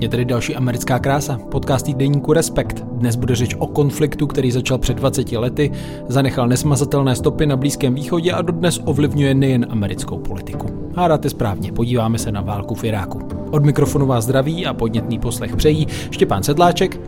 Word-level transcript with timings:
Je 0.00 0.08
tedy 0.08 0.24
další 0.24 0.56
americká 0.56 0.98
krása, 0.98 1.38
podcast 1.50 1.86
týdeníku 1.86 2.32
Respekt. 2.32 2.84
Dnes 2.92 3.16
bude 3.16 3.34
řeč 3.34 3.54
o 3.58 3.66
konfliktu, 3.66 4.26
který 4.26 4.50
začal 4.50 4.78
před 4.78 4.96
20 4.96 5.32
lety, 5.32 5.72
zanechal 6.08 6.48
nesmazatelné 6.48 7.16
stopy 7.16 7.46
na 7.46 7.56
Blízkém 7.56 7.94
východě 7.94 8.32
a 8.32 8.42
dodnes 8.42 8.80
ovlivňuje 8.84 9.34
nejen 9.34 9.66
americkou 9.70 10.18
politiku. 10.18 10.92
Hádáte 10.96 11.30
správně, 11.30 11.72
podíváme 11.72 12.18
se 12.18 12.32
na 12.32 12.40
válku 12.40 12.74
v 12.74 12.84
Iráku. 12.84 13.28
Od 13.50 13.64
mikrofonu 13.64 14.06
vás 14.06 14.24
zdraví 14.24 14.66
a 14.66 14.74
podnětný 14.74 15.18
poslech 15.18 15.56
přejí 15.56 15.86
Štěpán 16.10 16.42
Sedláček, 16.42 17.00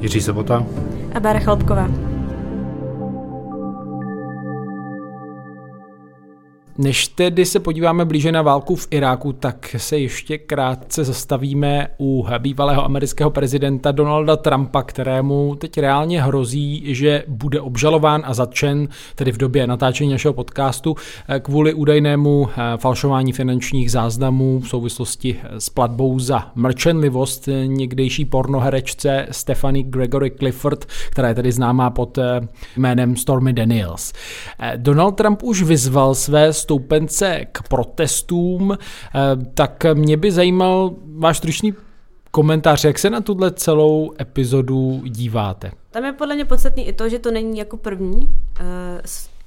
Jiří 0.00 0.20
Sobota 0.20 0.66
a 1.14 1.20
Bára 1.20 1.40
Chalupková. 1.40 2.13
Než 6.78 7.08
tedy 7.08 7.46
se 7.46 7.60
podíváme 7.60 8.04
blíže 8.04 8.32
na 8.32 8.42
válku 8.42 8.76
v 8.76 8.88
Iráku, 8.90 9.32
tak 9.32 9.76
se 9.78 9.98
ještě 9.98 10.38
krátce 10.38 11.04
zastavíme 11.04 11.88
u 12.00 12.26
bývalého 12.38 12.84
amerického 12.84 13.30
prezidenta 13.30 13.92
Donalda 13.92 14.36
Trumpa, 14.36 14.82
kterému 14.82 15.54
teď 15.54 15.78
reálně 15.78 16.22
hrozí, 16.22 16.94
že 16.94 17.24
bude 17.28 17.60
obžalován 17.60 18.22
a 18.24 18.34
zatčen, 18.34 18.88
tedy 19.14 19.32
v 19.32 19.36
době 19.36 19.66
natáčení 19.66 20.10
našeho 20.10 20.34
podcastu, 20.34 20.96
kvůli 21.42 21.74
údajnému 21.74 22.48
eh, 22.48 22.76
falšování 22.76 23.32
finančních 23.32 23.90
záznamů 23.90 24.60
v 24.60 24.68
souvislosti 24.68 25.36
s 25.58 25.68
platbou 25.70 26.18
za 26.18 26.50
mlčenlivost 26.54 27.48
někdejší 27.66 28.24
pornoherečce 28.24 29.26
Stephanie 29.30 29.82
Gregory 29.82 30.30
Clifford, 30.30 30.84
která 31.10 31.28
je 31.28 31.34
tedy 31.34 31.52
známá 31.52 31.90
pod 31.90 32.18
eh, 32.18 32.40
jménem 32.76 33.16
Stormy 33.16 33.52
Daniels. 33.52 34.12
Eh, 34.60 34.72
Donald 34.76 35.12
Trump 35.12 35.42
už 35.42 35.62
vyzval 35.62 36.14
své 36.14 36.52
stoupence 36.64 37.46
k 37.52 37.68
protestům, 37.68 38.72
eh, 38.72 39.18
tak 39.54 39.84
mě 39.94 40.16
by 40.16 40.32
zajímal 40.32 40.94
váš 41.18 41.36
stručný 41.36 41.74
komentář, 42.30 42.84
jak 42.84 42.98
se 42.98 43.10
na 43.10 43.20
tuhle 43.20 43.50
celou 43.50 44.12
epizodu 44.20 45.02
díváte? 45.04 45.70
Tam 45.90 46.04
je 46.04 46.12
podle 46.12 46.34
mě 46.34 46.44
podstatný 46.44 46.88
i 46.88 46.92
to, 46.92 47.08
že 47.08 47.18
to 47.18 47.30
není 47.30 47.58
jako 47.58 47.76
první 47.76 48.18
uh, 48.20 48.26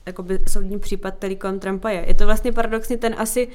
jakoby 0.06 0.40
soudní 0.48 0.80
případ, 0.80 1.16
který 1.16 1.36
kolem 1.36 1.60
Trumpa 1.60 1.90
je. 1.90 2.06
Je 2.08 2.14
to 2.14 2.26
vlastně 2.26 2.52
paradoxně 2.52 2.98
ten 2.98 3.16
asi 3.18 3.48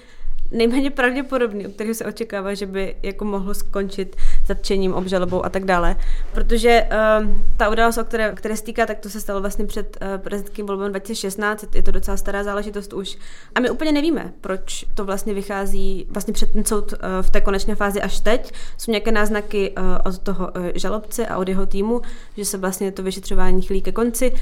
nejméně 0.52 0.90
pravděpodobný, 0.90 1.66
u 1.66 1.72
kterého 1.72 1.94
se 1.94 2.04
očekává, 2.04 2.54
že 2.54 2.66
by 2.66 2.96
jako 3.02 3.24
mohlo 3.24 3.54
skončit 3.54 4.16
zatčením, 4.46 4.94
obžalobou 4.94 5.44
a 5.44 5.48
tak 5.48 5.64
dále. 5.64 5.96
Protože 6.32 6.88
uh, 7.20 7.28
ta 7.56 7.68
událost, 7.68 7.98
o 7.98 8.04
které, 8.04 8.32
které 8.34 8.56
se 8.56 8.64
týká, 8.64 8.86
tak 8.86 8.98
to 8.98 9.10
se 9.10 9.20
stalo 9.20 9.40
vlastně 9.40 9.66
před 9.66 9.98
uh, 10.02 10.22
prezidentským 10.22 10.66
volbou 10.66 10.88
2016, 10.88 11.64
je 11.74 11.82
to 11.82 11.90
docela 11.90 12.16
stará 12.16 12.44
záležitost 12.44 12.92
už. 12.92 13.18
A 13.54 13.60
my 13.60 13.70
úplně 13.70 13.92
nevíme, 13.92 14.32
proč 14.40 14.84
to 14.94 15.04
vlastně 15.04 15.34
vychází 15.34 16.06
vlastně 16.10 16.34
před 16.34 16.52
ten 16.52 16.64
soud 16.64 16.92
uh, 16.92 16.98
v 17.22 17.30
té 17.30 17.40
konečné 17.40 17.74
fázi 17.74 18.02
až 18.02 18.20
teď. 18.20 18.52
Jsou 18.78 18.90
nějaké 18.90 19.12
náznaky 19.12 19.70
uh, 19.70 19.84
od 20.04 20.18
toho 20.18 20.50
uh, 20.56 20.66
žalobce 20.74 21.26
a 21.26 21.38
od 21.38 21.48
jeho 21.48 21.66
týmu, 21.66 22.00
že 22.36 22.44
se 22.44 22.58
vlastně 22.58 22.92
to 22.92 23.02
vyšetřování 23.02 23.62
chýlí 23.62 23.82
ke 23.82 23.92
konci. 23.92 24.32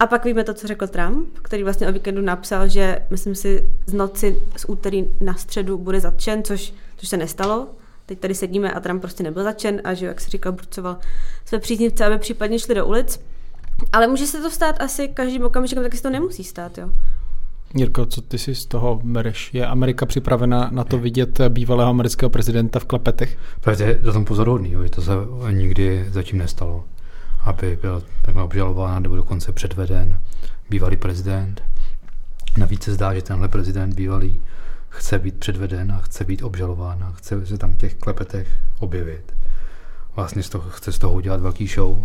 A 0.00 0.06
pak 0.06 0.24
víme 0.24 0.44
to, 0.44 0.54
co 0.54 0.66
řekl 0.66 0.86
Trump, 0.86 1.28
který 1.42 1.62
vlastně 1.62 1.88
o 1.88 1.92
víkendu 1.92 2.22
napsal, 2.22 2.68
že 2.68 2.98
myslím 3.10 3.34
si 3.34 3.70
z 3.86 3.92
noci 3.92 4.42
z 4.56 4.64
úterý 4.68 5.04
na 5.20 5.34
středu 5.34 5.78
bude 5.78 6.00
zatčen, 6.00 6.42
což, 6.44 6.74
což 6.96 7.08
se 7.08 7.16
nestalo. 7.16 7.68
Teď 8.06 8.18
tady 8.18 8.34
sedíme 8.34 8.72
a 8.72 8.80
Trump 8.80 9.00
prostě 9.00 9.22
nebyl 9.22 9.44
zatčen 9.44 9.80
a 9.84 9.94
že, 9.94 10.06
jak 10.06 10.20
se 10.20 10.30
říkal, 10.30 10.52
burcoval 10.52 10.96
své 11.44 11.58
příznivce, 11.58 12.04
aby 12.04 12.18
případně 12.18 12.58
šli 12.58 12.74
do 12.74 12.86
ulic. 12.86 13.20
Ale 13.92 14.06
může 14.06 14.26
se 14.26 14.40
to 14.40 14.50
stát 14.50 14.82
asi 14.82 15.08
každým 15.08 15.44
okamžikem, 15.44 15.84
tak 15.84 15.94
se 15.94 16.02
to 16.02 16.10
nemusí 16.10 16.44
stát, 16.44 16.78
jo. 16.78 16.90
Jirko, 17.74 18.06
co 18.06 18.20
ty 18.20 18.38
si 18.38 18.54
z 18.54 18.66
toho 18.66 19.00
bereš? 19.04 19.54
Je 19.54 19.66
Amerika 19.66 20.06
připravena 20.06 20.68
na 20.72 20.84
to 20.84 20.98
vidět 20.98 21.38
bývalého 21.48 21.90
amerického 21.90 22.30
prezidenta 22.30 22.78
v 22.78 22.84
klepetech? 22.84 23.38
Právě 23.60 23.86
je 23.86 23.94
to 23.94 24.12
tom 24.12 24.24
pozorodný, 24.24 24.72
jo, 24.72 24.88
to 24.88 25.02
se 25.02 25.12
nikdy 25.50 26.06
zatím 26.10 26.38
nestalo 26.38 26.84
aby 27.44 27.78
byl 27.82 28.02
takhle 28.22 28.42
obžalován 28.42 29.02
nebo 29.02 29.16
dokonce 29.16 29.52
předveden 29.52 30.20
bývalý 30.70 30.96
prezident. 30.96 31.62
Navíc 32.56 32.82
se 32.82 32.94
zdá, 32.94 33.14
že 33.14 33.22
tenhle 33.22 33.48
prezident 33.48 33.94
bývalý 33.94 34.42
chce 34.88 35.18
být 35.18 35.38
předveden 35.38 35.92
a 35.92 36.00
chce 36.00 36.24
být 36.24 36.42
obžalován 36.42 37.04
a 37.04 37.12
chce 37.12 37.46
se 37.46 37.58
tam 37.58 37.72
v 37.72 37.76
těch 37.76 37.94
klepetech 37.94 38.48
objevit. 38.78 39.34
Vlastně 40.16 40.42
z 40.42 40.48
toho, 40.48 40.70
chce 40.70 40.92
z 40.92 40.98
toho 40.98 41.12
udělat 41.12 41.40
velký 41.40 41.66
show. 41.66 42.04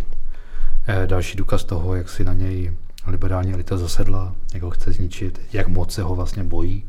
E, 0.86 1.06
další 1.06 1.36
důkaz 1.36 1.64
toho, 1.64 1.94
jak 1.94 2.08
si 2.08 2.24
na 2.24 2.32
něj 2.32 2.72
liberální 3.06 3.52
elita 3.52 3.76
zasedla, 3.76 4.34
jak 4.54 4.62
ho 4.62 4.70
chce 4.70 4.92
zničit, 4.92 5.40
jak 5.52 5.68
moc 5.68 5.94
se 5.94 6.02
ho 6.02 6.14
vlastně 6.14 6.44
bojí, 6.44 6.84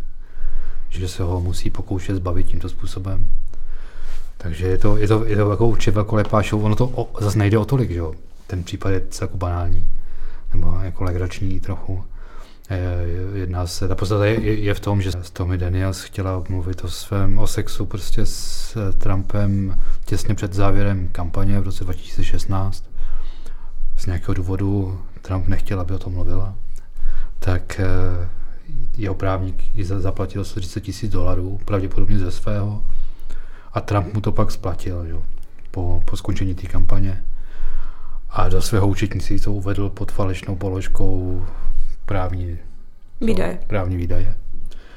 že 0.90 1.08
se 1.08 1.24
ho 1.24 1.42
musí 1.42 1.70
pokoušet 1.70 2.16
zbavit 2.16 2.48
tímto 2.48 2.70
způsobem. 2.70 3.28
Takže 4.38 4.68
je 4.68 4.78
to, 4.78 4.98
je 4.98 5.08
to, 5.08 5.26
je 5.26 5.36
to 5.36 5.52
jako 5.52 5.68
určitě 5.68 5.92
velkolepá 5.92 6.42
show, 6.42 6.66
ono 6.66 6.76
to 6.76 6.88
o, 6.88 7.22
zase 7.22 7.38
nejde 7.38 7.58
o 7.58 7.66
tolik, 7.66 7.92
že 7.92 7.98
jo 7.98 8.14
ten 8.48 8.64
případ 8.64 8.90
je 8.90 9.02
jako 9.22 9.38
banální, 9.38 9.90
nebo 10.54 10.80
jako 10.82 11.04
legrační 11.04 11.60
trochu. 11.60 12.04
Jedná 13.34 13.68
se, 13.68 13.88
ta 13.88 13.96
podstata 13.96 14.26
je, 14.26 14.60
je, 14.60 14.74
v 14.74 14.80
tom, 14.80 15.02
že 15.02 15.12
Tommy 15.34 15.58
Daniels 15.58 16.02
chtěla 16.02 16.44
mluvit 16.50 16.84
o 16.84 16.90
svém, 16.90 17.40
o 17.40 17.48
sexu 17.48 17.86
prostě 17.86 18.26
s 18.26 18.78
Trumpem 18.98 19.82
těsně 20.06 20.36
před 20.36 20.54
závěrem 20.54 21.10
kampaně 21.12 21.60
v 21.60 21.64
roce 21.64 21.84
2016. 21.84 22.90
Z 23.98 24.06
nějakého 24.06 24.34
důvodu 24.34 25.02
Trump 25.22 25.48
nechtěl, 25.48 25.80
aby 25.80 25.94
o 25.94 26.00
tom 26.00 26.14
mluvila. 26.14 26.56
Tak 27.40 27.80
eh, 27.80 28.30
jeho 28.98 29.16
právník 29.16 29.64
zaplatil 29.84 30.46
130 30.46 30.82
tisíc 30.82 31.12
dolarů, 31.12 31.60
pravděpodobně 31.66 32.20
ze 32.20 32.32
svého. 32.32 32.84
A 33.74 33.82
Trump 33.82 34.14
mu 34.14 34.22
to 34.22 34.32
pak 34.32 34.52
splatil 34.52 35.06
jo, 35.08 35.24
po, 35.72 36.04
po 36.06 36.18
skončení 36.18 36.56
té 36.56 36.68
kampaně 36.68 37.24
a 38.30 38.50
do 38.50 38.62
svého 38.62 38.88
účetnictví 38.88 39.40
to 39.40 39.54
uvedl 39.54 39.90
pod 39.90 40.12
falešnou 40.12 40.56
položkou 40.56 41.46
právní 42.06 42.58
výdaje. 43.22 43.60
Právní 43.68 43.98
výdaje. 43.98 44.38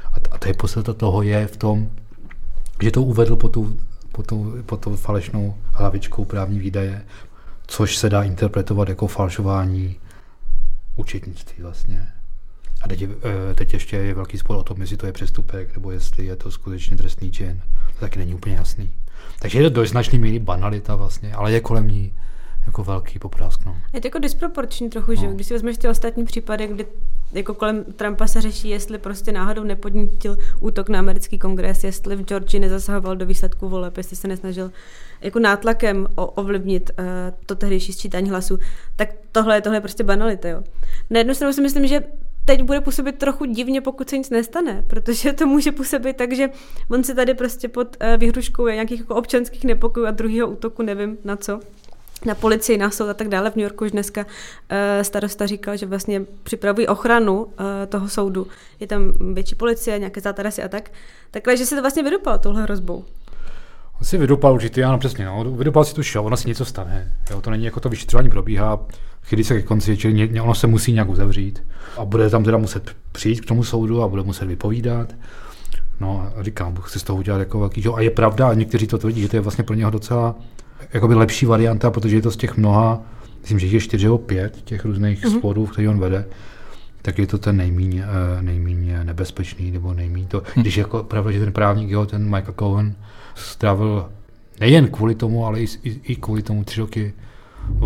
A, 0.05 0.17
a 0.31 0.39
to 0.39 0.49
je 0.49 0.55
podstata 0.55 0.93
toho 0.93 1.23
je 1.23 1.47
v 1.47 1.57
tom, 1.57 1.91
že 2.83 2.91
to 2.91 3.03
uvedl 3.03 3.37
pod 3.37 3.49
tu, 3.49 3.79
pod 4.13 4.27
tu, 4.27 4.63
pod 4.67 4.81
tu 4.81 4.97
falešnou 4.97 5.55
hlavičkou 5.73 6.25
právní 6.25 6.59
výdaje, 6.59 7.05
což 7.67 7.97
se 7.97 8.09
dá 8.09 8.23
interpretovat 8.23 8.89
jako 8.89 9.07
falšování 9.07 9.97
účetnictví 10.97 11.63
vlastně. 11.63 12.09
A 12.83 12.89
teď, 12.89 13.01
je, 13.01 13.09
eh, 13.51 13.55
teď 13.55 13.73
ještě 13.73 13.97
je 13.97 14.15
velký 14.15 14.39
spor 14.39 14.57
o 14.57 14.63
tom, 14.63 14.81
jestli 14.81 14.97
to 14.97 15.07
je 15.07 15.13
přestupek, 15.13 15.75
nebo 15.75 15.91
jestli 15.91 16.27
je 16.27 16.37
to 16.37 16.51
skutečně 16.51 16.97
trestný 16.97 17.33
čin. 17.33 17.63
To 17.95 18.01
taky 18.01 18.19
není 18.19 18.35
úplně 18.35 18.57
jasný. 18.57 18.91
Takže 19.39 19.59
je 19.59 19.71
to 19.71 19.81
do 19.81 19.87
značné 19.87 20.19
míry 20.19 20.39
banalita 20.39 20.95
vlastně, 20.95 21.35
ale 21.35 21.53
je 21.53 21.61
kolem 21.61 21.89
ní 21.89 22.15
jako 22.71 22.85
velký 22.85 23.19
poprask. 23.19 23.65
No. 23.67 23.77
Je 23.93 24.01
to 24.01 24.07
jako 24.07 24.19
disproporční 24.19 24.91
trochu, 24.91 25.11
no. 25.11 25.17
že 25.17 25.27
když 25.27 25.47
si 25.47 25.55
vezmeš 25.55 25.79
ty 25.79 25.89
ostatní 25.89 26.25
případy, 26.25 26.67
kdy 26.67 26.87
jako 27.33 27.55
kolem 27.55 27.85
Trumpa 27.85 28.27
se 28.27 28.41
řeší, 28.41 28.69
jestli 28.69 28.99
prostě 28.99 29.33
náhodou 29.33 29.65
nepodnítil 29.65 30.37
útok 30.61 30.89
na 30.89 30.99
americký 30.99 31.39
kongres, 31.39 31.85
jestli 31.85 32.17
v 32.17 32.25
Georgii 32.25 32.61
nezasahoval 32.61 33.17
do 33.17 33.27
výsledku 33.27 33.69
voleb, 33.69 33.97
jestli 33.97 34.17
se 34.17 34.29
nesnažil 34.29 34.71
jako 35.21 35.39
nátlakem 35.39 36.07
ovlivnit 36.15 36.91
uh, 36.99 37.05
to 37.47 37.55
tehdejší 37.55 37.93
sčítání 37.93 38.31
hlasů, 38.31 38.59
tak 38.97 39.09
tohle 39.33 39.57
je 39.57 39.61
tohle 39.61 39.77
je 39.77 39.81
prostě 39.81 40.05
banalita. 40.05 40.49
Jo. 40.49 40.63
Na 41.11 41.19
jednu 41.19 41.35
stranu 41.35 41.53
si 41.53 41.61
myslím, 41.61 41.87
že 41.87 42.01
teď 42.45 42.63
bude 42.63 42.81
působit 42.81 43.19
trochu 43.19 43.45
divně, 43.45 43.81
pokud 43.81 44.11
se 44.11 44.19
nic 44.19 44.31
nestane, 44.31 44.85
protože 44.87 45.33
to 45.33 45.47
může 45.47 45.73
působit 45.73 46.17
tak, 46.17 46.33
že 46.33 46.49
on 46.91 47.05
se 47.05 47.15
tady 47.15 47.35
prostě 47.35 47.69
pod 47.69 47.97
uh, 48.03 48.17
výhruškou 48.17 48.67
nějakých 48.67 49.01
jako 49.01 49.15
občanských 49.15 49.65
nepokojů 49.65 50.07
a 50.07 50.11
druhého 50.11 50.49
útoku, 50.49 50.83
nevím 50.83 51.19
na 51.25 51.37
co, 51.37 51.61
na 52.25 52.35
policii, 52.35 52.79
na 52.79 52.91
soud 52.91 53.09
a 53.09 53.15
tak 53.15 53.29
dále. 53.29 53.51
V 53.51 53.57
New 53.57 53.63
Yorku 53.63 53.85
už 53.85 53.91
dneska 53.91 54.21
uh, 54.21 54.27
starosta 55.03 55.47
říkal, 55.47 55.77
že 55.77 55.87
vlastně 55.87 56.23
připravují 56.43 56.87
ochranu 56.87 57.43
uh, 57.43 57.51
toho 57.89 58.09
soudu. 58.09 58.47
Je 58.81 58.87
tam 58.87 59.13
větší 59.35 59.55
policie, 59.55 59.99
nějaké 59.99 60.21
zátarasy 60.21 60.63
a 60.63 60.69
tak. 60.69 60.91
Takhle, 61.31 61.57
že 61.57 61.67
se 61.67 61.75
to 61.75 61.81
vlastně 61.81 62.03
vydupal 62.03 62.39
touhle 62.39 62.63
hrozbou. 62.63 63.05
On 64.01 64.05
si 64.05 64.19
vydupal 64.19 64.55
určitě, 64.55 64.85
ano 64.85 64.99
přesně, 64.99 65.25
no. 65.25 65.45
vydupal 65.45 65.85
si 65.85 65.95
tu 65.95 66.03
show, 66.03 66.27
ono 66.27 66.37
si 66.37 66.49
něco 66.49 66.65
stane. 66.65 67.13
Jo, 67.31 67.41
to 67.41 67.51
není 67.51 67.65
jako 67.65 67.81
to 67.81 67.89
vyšetřování 67.89 68.31
probíhá, 68.31 68.81
chvíli 69.23 69.45
se 69.45 69.55
ke 69.55 69.63
konci, 69.63 69.97
čili 69.97 70.41
ono 70.41 70.55
se 70.55 70.67
musí 70.67 70.93
nějak 70.93 71.09
uzavřít 71.09 71.63
a 71.97 72.05
bude 72.05 72.31
tam 72.31 72.45
teda 72.45 72.59
muset 72.59 72.97
přijít 73.13 73.41
k 73.41 73.47
tomu 73.47 73.65
soudu 73.65 74.03
a 74.03 74.09
bude 74.09 74.23
muset 74.23 74.45
vypovídat. 74.45 75.15
No 76.01 76.33
a 76.39 76.43
říkám, 76.43 76.77
chci 76.77 76.99
z 76.99 77.03
toho 77.03 77.19
udělat 77.19 77.39
jako 77.39 77.59
velký 77.59 77.83
show. 77.83 77.97
A 77.97 78.01
je 78.01 78.11
pravda, 78.11 78.49
a 78.49 78.55
někteří 78.55 78.87
to 78.87 78.99
tvrdí, 78.99 79.23
že 79.23 79.29
to 79.29 79.37
je 79.37 79.41
vlastně 79.41 79.65
pro 79.65 79.77
něho 79.77 79.91
docela 79.91 80.35
jakoby 80.93 81.15
lepší 81.15 81.47
varianta, 81.47 81.91
protože 81.91 82.17
je 82.17 82.23
to 82.23 82.31
z 82.31 82.37
těch 82.37 82.57
mnoha, 82.57 83.03
myslím, 83.41 83.59
že 83.59 83.67
je 83.67 83.81
čtyři 83.81 84.05
nebo 84.05 84.19
pět 84.19 84.63
těch 84.65 84.85
různých 84.85 85.25
mm-hmm. 85.25 85.39
sporů, 85.39 85.67
který 85.67 85.89
on 85.89 85.99
vede, 85.99 86.27
tak 87.03 87.19
je 87.19 87.27
to 87.27 87.39
ten 87.39 87.57
nejméně 87.57 88.05
eh, 88.05 88.43
nejméně 88.43 89.05
nebezpečný, 89.05 89.71
nebo 89.71 89.95
nejméně 89.95 90.27
to, 90.27 90.43
mm. 90.57 90.63
když 90.63 90.77
jako 90.77 91.03
pravda, 91.03 91.31
že 91.31 91.41
ten 91.41 91.53
právník, 91.53 91.91
jo, 91.91 92.07
ten 92.07 92.25
Michael 92.25 92.55
Cohen, 92.59 92.95
strávil 93.35 94.09
nejen 94.61 94.89
kvůli 94.89 95.15
tomu, 95.15 95.47
ale 95.47 95.61
i, 95.61 95.67
i, 95.83 96.01
i 96.05 96.17
kvůli 96.17 96.43
tomu 96.43 96.65
tři 96.65 96.81
roky 96.81 97.13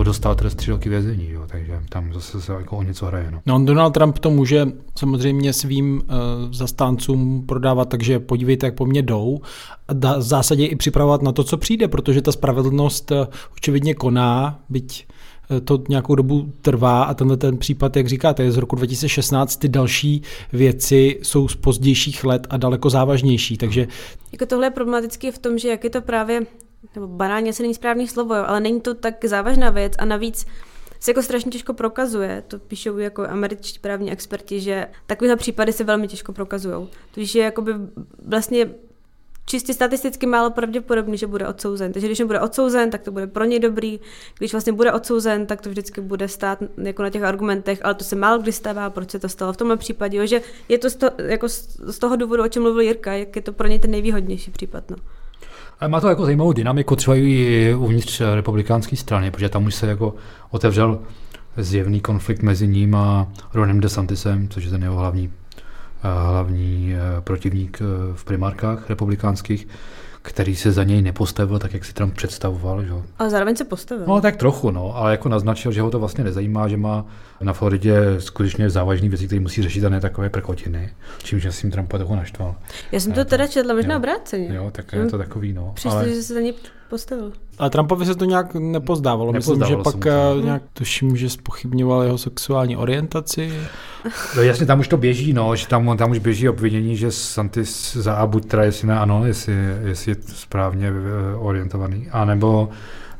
dostal 0.02 0.34
trest 0.34 0.54
tři 0.54 0.70
roky 0.70 0.88
vězení, 0.88 1.30
jo, 1.30 1.42
takže 1.46 1.80
tam 1.88 2.12
zase 2.12 2.40
se 2.40 2.52
jako 2.52 2.76
o 2.76 2.82
něco 2.82 3.06
hraje. 3.06 3.30
No. 3.30 3.40
no 3.46 3.64
Donald 3.64 3.90
Trump 3.90 4.18
to 4.18 4.30
může 4.30 4.66
samozřejmě 4.98 5.52
svým 5.52 5.96
uh, 5.96 6.52
zastáncům 6.52 7.46
prodávat, 7.46 7.88
takže 7.88 8.18
podívejte, 8.18 8.66
jak 8.66 8.74
po 8.74 8.86
mně 8.86 9.02
jdou 9.02 9.40
a 9.88 10.18
v 10.18 10.22
zásadě 10.22 10.66
i 10.66 10.76
připravovat 10.76 11.22
na 11.22 11.32
to, 11.32 11.44
co 11.44 11.56
přijde, 11.56 11.88
protože 11.88 12.22
ta 12.22 12.32
spravedlnost 12.32 13.10
uh, 13.10 13.26
očividně 13.52 13.94
koná, 13.94 14.60
byť 14.68 15.06
Eh, 15.50 15.60
to 15.60 15.82
nějakou 15.88 16.14
dobu 16.14 16.52
trvá 16.62 17.02
a 17.02 17.14
tenhle 17.14 17.36
ten 17.36 17.56
případ, 17.56 17.96
jak 17.96 18.06
říkáte, 18.06 18.42
je 18.42 18.52
z 18.52 18.56
roku 18.56 18.76
2016, 18.76 19.56
ty 19.56 19.68
další 19.68 20.22
věci 20.52 21.18
jsou 21.22 21.48
z 21.48 21.56
pozdějších 21.56 22.24
let 22.24 22.46
a 22.50 22.56
daleko 22.56 22.90
závažnější, 22.90 23.56
takže... 23.58 23.86
Jako 24.32 24.46
tohle 24.46 24.66
je 24.66 24.70
problematické 24.70 25.32
v 25.32 25.38
tom, 25.38 25.58
že 25.58 25.68
jak 25.68 25.84
je 25.84 25.90
to 25.90 26.02
právě, 26.02 26.40
nebo 26.94 27.06
banálně 27.08 27.52
se 27.52 27.62
není 27.62 27.74
správný 27.74 28.08
slovo, 28.08 28.34
ale 28.34 28.60
není 28.60 28.80
to 28.80 28.94
tak 28.94 29.24
závažná 29.24 29.70
věc 29.70 29.92
a 29.98 30.04
navíc 30.04 30.46
se 31.00 31.10
jako 31.10 31.22
strašně 31.22 31.50
těžko 31.50 31.74
prokazuje. 31.74 32.42
To 32.48 32.58
píšou 32.58 32.98
jako 32.98 33.28
američtí 33.28 33.78
právní 33.78 34.12
experti, 34.12 34.60
že 34.60 34.86
takovéhle 35.06 35.36
případy 35.36 35.72
se 35.72 35.84
velmi 35.84 36.08
těžko 36.08 36.32
prokazují. 36.32 36.88
Takže 37.14 37.38
je 37.38 37.44
jakoby 37.44 37.72
vlastně 38.26 38.70
čistě 39.46 39.74
statisticky 39.74 40.26
málo 40.26 40.50
pravděpodobný, 40.50 41.18
že 41.18 41.26
bude 41.26 41.48
odsouzen. 41.48 41.92
Takže 41.92 42.06
když 42.06 42.22
bude 42.22 42.40
odsouzen, 42.40 42.90
tak 42.90 43.02
to 43.02 43.12
bude 43.12 43.26
pro 43.26 43.44
něj 43.44 43.60
dobrý. 43.60 44.00
Když 44.38 44.52
vlastně 44.52 44.72
bude 44.72 44.92
odsouzen, 44.92 45.46
tak 45.46 45.60
to 45.60 45.68
vždycky 45.68 46.00
bude 46.00 46.28
stát 46.28 46.58
jako 46.82 47.02
na 47.02 47.10
těch 47.10 47.22
argumentech, 47.22 47.80
ale 47.82 47.94
to 47.94 48.04
se 48.04 48.16
málo 48.16 48.42
kdy 48.42 48.52
stává, 48.52 48.90
proč 48.90 49.10
se 49.10 49.18
to 49.18 49.28
stalo 49.28 49.52
v 49.52 49.56
tomhle 49.56 49.76
případě, 49.76 50.18
jo, 50.18 50.26
že 50.26 50.42
je 50.68 50.78
to 50.78 50.90
z, 50.90 50.96
to, 50.96 51.10
jako 51.18 51.48
z 51.48 51.98
toho 51.98 52.16
důvodu, 52.16 52.42
o 52.42 52.48
čem 52.48 52.62
mluvil 52.62 52.80
Jirka, 52.80 53.12
jak 53.12 53.36
je 53.36 53.42
to 53.42 53.52
pro 53.52 53.68
něj 53.68 53.78
ten 53.78 53.90
nejvýhodnější 53.90 54.50
případ. 54.50 54.90
No. 54.90 54.96
Ale 55.80 55.88
má 55.88 56.00
to 56.00 56.08
jako 56.08 56.24
zajímavou 56.24 56.52
dynamiku 56.52 56.96
třeba 56.96 57.16
i 57.16 57.74
uvnitř 57.78 58.22
republikánské 58.34 58.96
strany, 58.96 59.30
protože 59.30 59.48
tam 59.48 59.64
už 59.66 59.74
se 59.74 59.86
jako 59.86 60.14
otevřel 60.50 60.98
zjevný 61.56 62.00
konflikt 62.00 62.42
mezi 62.42 62.68
ním 62.68 62.94
a 62.94 63.28
Ronem 63.54 63.80
DeSantisem, 63.80 64.48
což 64.48 64.64
je 64.64 64.70
ten 64.70 64.82
jeho 64.82 64.96
hlavní 64.96 65.32
hlavní 66.12 66.94
eh, 66.94 67.20
protivník 67.20 67.78
eh, 67.80 67.84
v 68.14 68.24
primárkách 68.24 68.90
republikánských, 68.90 69.68
který 70.24 70.56
se 70.56 70.72
za 70.72 70.84
něj 70.84 71.02
nepostavil 71.02 71.58
tak, 71.58 71.74
jak 71.74 71.84
si 71.84 71.92
Trump 71.92 72.14
představoval. 72.14 72.84
Že? 72.84 72.92
A 73.18 73.28
zároveň 73.28 73.56
se 73.56 73.64
postavil. 73.64 74.04
No 74.06 74.20
tak 74.20 74.36
trochu, 74.36 74.70
no, 74.70 74.96
ale 74.96 75.10
jako 75.10 75.28
naznačil, 75.28 75.72
že 75.72 75.80
ho 75.80 75.90
to 75.90 75.98
vlastně 75.98 76.24
nezajímá, 76.24 76.68
že 76.68 76.76
má 76.76 77.06
na 77.40 77.52
Floridě 77.52 77.96
skutečně 78.18 78.70
závažné 78.70 79.08
věci, 79.08 79.26
které 79.26 79.40
musí 79.40 79.62
řešit 79.62 79.84
a 79.84 79.88
ne 79.88 80.00
takové 80.00 80.30
prkotiny, 80.30 80.90
čímž 81.22 81.46
jsem 81.50 81.70
Trumpa 81.70 81.98
toho 81.98 82.16
naštval. 82.16 82.54
Já 82.92 83.00
jsem 83.00 83.12
to 83.12 83.24
teda 83.24 83.46
četla 83.46 83.74
možná 83.74 83.96
obráceně. 83.96 84.54
Jo, 84.54 84.70
tak 84.72 84.92
je 84.92 85.06
to 85.06 85.18
takový, 85.18 85.52
no. 85.52 85.72
Přesto, 85.74 85.98
ale... 85.98 86.08
že 86.08 86.22
se 86.22 86.34
za 86.34 86.40
něj 86.40 86.54
postavil. 86.90 87.32
Ale 87.58 87.70
Trumpovi 87.70 88.06
se 88.06 88.14
to 88.14 88.24
nějak 88.24 88.54
nepozdávalo. 88.54 89.32
nepozdávalo 89.32 89.72
Myslím, 89.72 89.78
že 89.78 89.82
pak 89.82 90.04
to. 90.04 90.38
Eh, 90.38 90.44
nějak 90.44 90.62
tuším, 90.72 91.16
že 91.16 91.30
spochybňoval 91.30 92.02
jeho 92.02 92.18
sexuální 92.18 92.76
orientaci. 92.76 93.52
No 94.36 94.42
jasně, 94.42 94.66
tam 94.66 94.80
už 94.80 94.88
to 94.88 94.96
běží, 94.96 95.32
no, 95.32 95.56
že 95.56 95.66
tam, 95.66 95.96
tam 95.96 96.10
už 96.10 96.18
běží 96.18 96.48
obvinění, 96.48 96.96
že 96.96 97.10
Santis 97.10 97.96
za 97.96 98.14
A 98.14 98.26
buď 98.26 98.46
teda, 98.46 98.64
jestli 98.64 98.88
ne 98.88 98.98
ano, 98.98 99.26
jestli, 99.26 99.54
jestli 99.84 100.10
je 100.10 100.16
správně 100.26 100.88
eh, 100.88 101.36
orientovaný, 101.36 102.08
anebo 102.10 102.68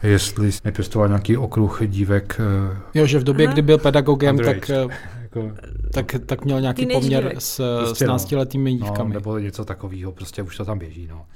jestli 0.02 0.50
nepěstoval 0.64 1.08
nějaký 1.08 1.36
okruh 1.36 1.80
dívek. 1.86 2.40
Eh, 2.40 2.76
jo, 2.94 3.06
že 3.06 3.18
v 3.18 3.24
době, 3.24 3.46
Aha. 3.46 3.52
kdy 3.52 3.62
byl 3.62 3.78
pedagogem, 3.78 4.38
tak, 4.38 4.68
jako, 4.68 5.52
tak, 5.92 6.14
tak 6.26 6.44
měl 6.44 6.60
nějaký 6.60 6.86
poměr 6.86 7.22
dívek. 7.22 7.40
s 7.40 7.82
16-letými 7.92 8.70
no. 8.70 8.86
dívkami. 8.86 9.08
No, 9.08 9.14
nebo 9.14 9.38
něco 9.38 9.64
takového, 9.64 10.12
prostě 10.12 10.42
už 10.42 10.56
to 10.56 10.64
tam 10.64 10.78
běží, 10.78 11.06
no. 11.10 11.26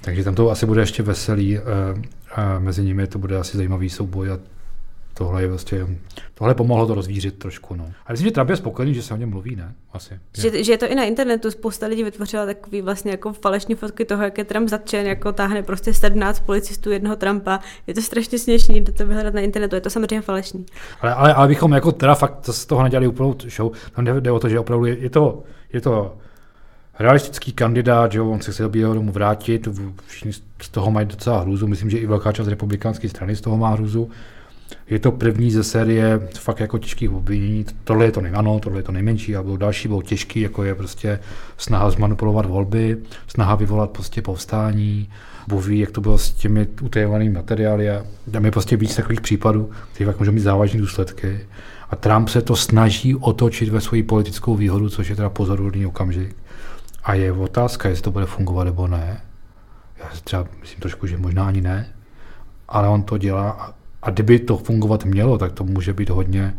Takže 0.00 0.24
tam 0.24 0.34
to 0.34 0.50
asi 0.50 0.66
bude 0.66 0.82
ještě 0.82 1.02
veselý, 1.02 1.58
eh, 1.58 1.62
a 2.34 2.58
mezi 2.58 2.84
nimi 2.84 3.06
to 3.06 3.18
bude 3.18 3.36
asi 3.36 3.56
zajímavý 3.56 3.90
souboj 3.90 4.30
a 4.30 4.38
tohle 5.14 5.42
je 5.42 5.48
vlastně, 5.48 5.86
tohle 6.34 6.54
pomohlo 6.54 6.86
to 6.86 6.94
rozvířit 6.94 7.38
trošku. 7.38 7.74
No. 7.74 7.84
A 8.06 8.12
myslím, 8.12 8.28
že 8.28 8.32
Trump 8.32 8.50
je 8.50 8.56
spokojený, 8.56 8.94
že 8.94 9.02
se 9.02 9.14
o 9.14 9.16
něm 9.16 9.30
mluví, 9.30 9.56
ne? 9.56 9.74
Asi. 9.92 10.18
Že, 10.36 10.64
že 10.64 10.72
je 10.72 10.78
to 10.78 10.86
i 10.86 10.94
na 10.94 11.04
internetu, 11.04 11.50
spousta 11.50 11.86
lidí 11.86 12.04
vytvořila 12.04 12.46
takový 12.46 12.82
vlastně 12.82 13.10
jako 13.10 13.32
falešní 13.32 13.74
fotky 13.74 14.04
toho, 14.04 14.22
jak 14.22 14.38
je 14.38 14.44
Trump 14.44 14.68
zatčen, 14.68 15.06
jako 15.06 15.32
táhne 15.32 15.62
prostě 15.62 15.94
17 15.94 16.40
policistů 16.40 16.90
jednoho 16.90 17.16
Trumpa. 17.16 17.60
Je 17.86 17.94
to 17.94 18.02
strašně 18.02 18.38
směšný, 18.38 18.84
to 18.84 19.06
vyhledat 19.06 19.34
na 19.34 19.40
internetu, 19.40 19.74
je 19.74 19.80
to 19.80 19.90
samozřejmě 19.90 20.22
falešný. 20.22 20.66
Ale, 21.00 21.14
ale, 21.14 21.34
ale 21.34 21.48
bychom 21.48 21.72
jako 21.72 21.92
teda 21.92 22.14
fakt 22.14 22.48
z 22.50 22.66
toho 22.66 22.82
nedělali 22.82 23.06
úplnou 23.06 23.36
show, 23.48 23.72
tam 23.92 24.04
jde, 24.04 24.20
jde 24.20 24.30
o 24.30 24.40
to, 24.40 24.48
že 24.48 24.60
opravdu 24.60 24.86
je, 24.86 24.98
je 24.98 25.10
to, 25.10 25.42
je 25.72 25.80
to 25.80 26.16
realistický 27.00 27.52
kandidát, 27.52 28.12
že 28.12 28.20
on 28.20 28.40
se 28.40 28.52
chce 28.52 28.62
do 28.62 28.68
Bílého 28.68 28.94
domu 28.94 29.12
vrátit, 29.12 29.68
všichni 30.06 30.32
z 30.62 30.68
toho 30.70 30.90
mají 30.90 31.06
docela 31.06 31.40
hruzu, 31.40 31.66
myslím, 31.66 31.90
že 31.90 31.98
i 31.98 32.06
velká 32.06 32.32
část 32.32 32.48
republikánské 32.48 33.08
strany 33.08 33.36
z 33.36 33.40
toho 33.40 33.56
má 33.56 33.70
hruzu. 33.70 34.10
Je 34.90 34.98
to 34.98 35.12
první 35.12 35.50
ze 35.50 35.64
série 35.64 36.28
fakt 36.38 36.60
jako 36.60 36.78
těžkých 36.78 37.10
obvinění. 37.10 37.66
Tohle 37.84 38.04
je 38.04 38.12
to 38.12 38.20
nej, 38.20 38.32
ano, 38.34 38.60
tohle 38.60 38.78
je 38.78 38.82
to 38.82 38.92
nejmenší, 38.92 39.36
a 39.36 39.42
budou 39.42 39.56
další, 39.56 39.88
budou 39.88 40.02
těžký, 40.02 40.40
jako 40.40 40.64
je 40.64 40.74
prostě 40.74 41.18
snaha 41.56 41.90
zmanipulovat 41.90 42.46
volby, 42.46 42.96
snaha 43.26 43.54
vyvolat 43.54 43.90
prostě 43.90 44.22
povstání, 44.22 45.08
Bůh 45.48 45.66
ví, 45.66 45.78
jak 45.78 45.90
to 45.90 46.00
bylo 46.00 46.18
s 46.18 46.32
těmi 46.32 46.66
utajovanými 46.82 47.34
materiály 47.34 47.90
a 47.90 48.04
prostě 48.50 48.76
víc 48.76 48.96
takových 48.96 49.20
případů, 49.20 49.70
které 49.92 50.10
fakt 50.10 50.18
můžou 50.18 50.32
mít 50.32 50.40
závažné 50.40 50.80
důsledky. 50.80 51.40
A 51.90 51.96
Trump 51.96 52.28
se 52.28 52.42
to 52.42 52.56
snaží 52.56 53.16
otočit 53.16 53.68
ve 53.68 53.80
svoji 53.80 54.02
politickou 54.02 54.56
výhodu, 54.56 54.88
což 54.88 55.08
je 55.08 55.16
teda 55.16 55.30
pozoruhodný 55.30 55.86
okamžik. 55.86 56.36
A 57.04 57.14
je 57.14 57.32
otázka, 57.32 57.88
jestli 57.88 58.02
to 58.02 58.10
bude 58.10 58.26
fungovat 58.26 58.64
nebo 58.64 58.86
ne. 58.86 59.20
Já 59.98 60.10
si 60.10 60.22
třeba 60.22 60.46
myslím 60.60 60.80
trošku, 60.80 61.06
že 61.06 61.16
možná 61.16 61.46
ani 61.46 61.60
ne, 61.60 61.94
ale 62.68 62.88
on 62.88 63.02
to 63.02 63.18
dělá 63.18 63.74
a 64.02 64.10
kdyby 64.10 64.38
to 64.38 64.56
fungovat 64.56 65.04
mělo, 65.04 65.38
tak 65.38 65.52
to 65.52 65.64
může 65.64 65.92
být 65.92 66.10
hodně 66.10 66.54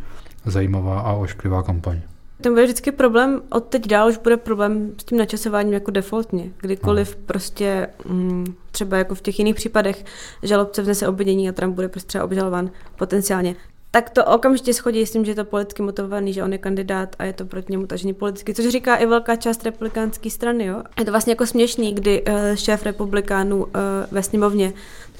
zajímavá 0.45 0.99
a 0.99 1.13
ošklivá 1.13 1.63
kampaň. 1.63 2.01
To 2.41 2.49
bude 2.49 2.63
vždycky 2.63 2.91
problém, 2.91 3.41
od 3.49 3.63
teď 3.63 3.87
dál 3.87 4.09
už 4.09 4.17
bude 4.17 4.37
problém 4.37 4.91
s 4.97 5.03
tím 5.03 5.17
načasováním 5.17 5.73
jako 5.73 5.91
defaultně. 5.91 6.49
Kdykoliv 6.61 7.15
no. 7.15 7.23
prostě 7.25 7.87
mm, 8.05 8.55
třeba 8.71 8.97
jako 8.97 9.15
v 9.15 9.21
těch 9.21 9.39
jiných 9.39 9.55
případech 9.55 10.05
žalobce 10.43 10.81
vnese 10.81 11.07
obvinění 11.07 11.49
a 11.49 11.51
Trump 11.51 11.75
bude 11.75 11.89
prostě 11.89 12.07
třeba 12.07 12.23
obžalován 12.23 12.71
potenciálně, 12.95 13.55
tak 13.91 14.09
to 14.09 14.25
okamžitě 14.25 14.73
schodí 14.73 15.05
s 15.05 15.11
tím, 15.11 15.25
že 15.25 15.31
je 15.31 15.35
to 15.35 15.45
politicky 15.45 15.81
motivovaný, 15.81 16.33
že 16.33 16.43
on 16.43 16.51
je 16.51 16.57
kandidát 16.57 17.15
a 17.19 17.23
je 17.23 17.33
to 17.33 17.45
proti 17.45 17.71
němu 17.71 17.87
tažený 17.87 18.13
politicky, 18.13 18.53
což 18.53 18.67
říká 18.67 18.95
i 18.95 19.05
velká 19.05 19.35
část 19.35 19.63
republikánské 19.63 20.29
strany. 20.29 20.65
Jo? 20.65 20.83
Je 20.99 21.05
to 21.05 21.11
vlastně 21.11 21.31
jako 21.31 21.45
směšný, 21.45 21.93
kdy 21.93 22.21
uh, 22.21 22.55
šéf 22.55 22.83
republikánů 22.83 23.63
uh, 23.63 23.71
ve 24.11 24.23
sněmovně 24.23 24.73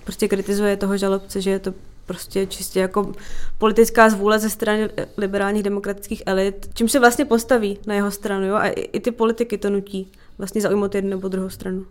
prostě 0.04 0.28
kritizuje 0.28 0.78
toho 0.78 0.98
žalobce, 0.98 1.42
že 1.42 1.50
je 1.50 1.60
to 1.60 1.74
prostě 2.06 2.46
čistě 2.46 2.80
jako 2.80 3.12
politická 3.58 4.10
zvůle 4.10 4.40
ze 4.40 4.50
strany 4.50 4.90
liberálních 5.18 5.64
demokratických 5.64 6.24
elit, 6.26 6.70
čím 6.74 6.90
se 6.90 7.00
vlastně 7.00 7.26
postaví 7.26 7.78
na 7.88 7.96
jeho 7.96 8.12
stranu. 8.12 8.46
Jo? 8.46 8.56
A 8.56 8.68
i, 8.68 9.00
ty 9.00 9.12
politiky 9.12 9.58
to 9.58 9.70
nutí 9.70 10.12
vlastně 10.38 10.62
zaujmout 10.62 10.96
jednu 10.96 11.10
nebo 11.10 11.28
druhou 11.28 11.50
stranu. 11.50 11.86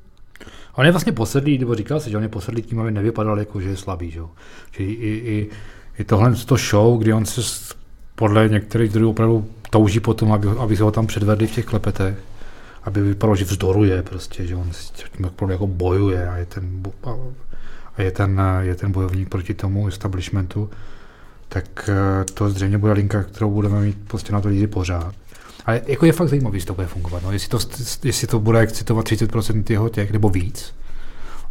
On 0.74 0.86
je 0.86 0.92
vlastně 0.92 1.12
posedlý, 1.12 1.58
nebo 1.58 1.74
říkal 1.74 2.00
si, 2.00 2.10
že 2.10 2.16
on 2.16 2.22
je 2.22 2.28
posedlý 2.28 2.62
tím, 2.62 2.80
aby 2.80 2.90
nevypadal 2.90 3.38
jako, 3.38 3.60
že 3.60 3.68
je 3.68 3.76
slabý. 3.76 4.10
Že, 4.10 4.20
že 4.70 4.84
i, 4.84 4.92
i, 4.92 5.50
i 6.00 6.04
tohle 6.04 6.34
to 6.34 6.56
show, 6.56 6.98
kdy 6.98 7.12
on 7.12 7.26
se 7.26 7.40
podle 8.14 8.48
některých 8.48 8.92
druhů 8.92 9.10
opravdu 9.10 9.46
touží 9.70 10.00
potom, 10.00 10.32
aby, 10.32 10.48
aby 10.48 10.76
se 10.76 10.82
ho 10.82 10.90
tam 10.90 11.06
předvedli 11.06 11.46
v 11.46 11.54
těch 11.54 11.64
klepetech, 11.64 12.18
aby 12.84 13.02
vypadalo, 13.02 13.36
že 13.36 13.44
vzdoruje 13.44 14.02
prostě, 14.02 14.46
že 14.46 14.56
on 14.56 14.72
s 14.72 14.90
tím 14.90 15.30
jako 15.50 15.66
bojuje 15.66 16.28
a 16.28 16.36
je 16.36 16.46
ten, 16.46 16.82
a 17.96 18.02
je 18.02 18.10
ten, 18.10 18.42
je 18.60 18.74
ten 18.74 18.92
bojovník 18.92 19.28
proti 19.28 19.54
tomu 19.54 19.88
establishmentu, 19.88 20.70
tak 21.48 21.90
eh, 21.92 22.24
to 22.34 22.50
zřejmě 22.50 22.78
bude 22.78 22.92
linka, 22.92 23.22
kterou 23.22 23.50
budeme 23.50 23.80
mít 23.80 23.96
prostě 24.08 24.32
na 24.32 24.40
to 24.40 24.48
lidi 24.48 24.66
pořád. 24.66 25.14
Ale 25.66 25.82
jako 25.86 26.06
je 26.06 26.12
fakt 26.12 26.28
zajímavý, 26.28 26.56
jestli 26.56 26.66
to 26.66 26.74
bude 26.74 26.86
fungovat. 26.86 27.22
No. 27.22 27.32
Jestli, 27.32 27.48
to, 27.48 27.58
jestli 28.04 28.26
to 28.26 28.40
bude 28.40 28.66
citovat 28.66 29.06
30% 29.06 29.64
jeho 29.68 29.88
těch, 29.88 30.12
nebo 30.12 30.28
víc, 30.28 30.74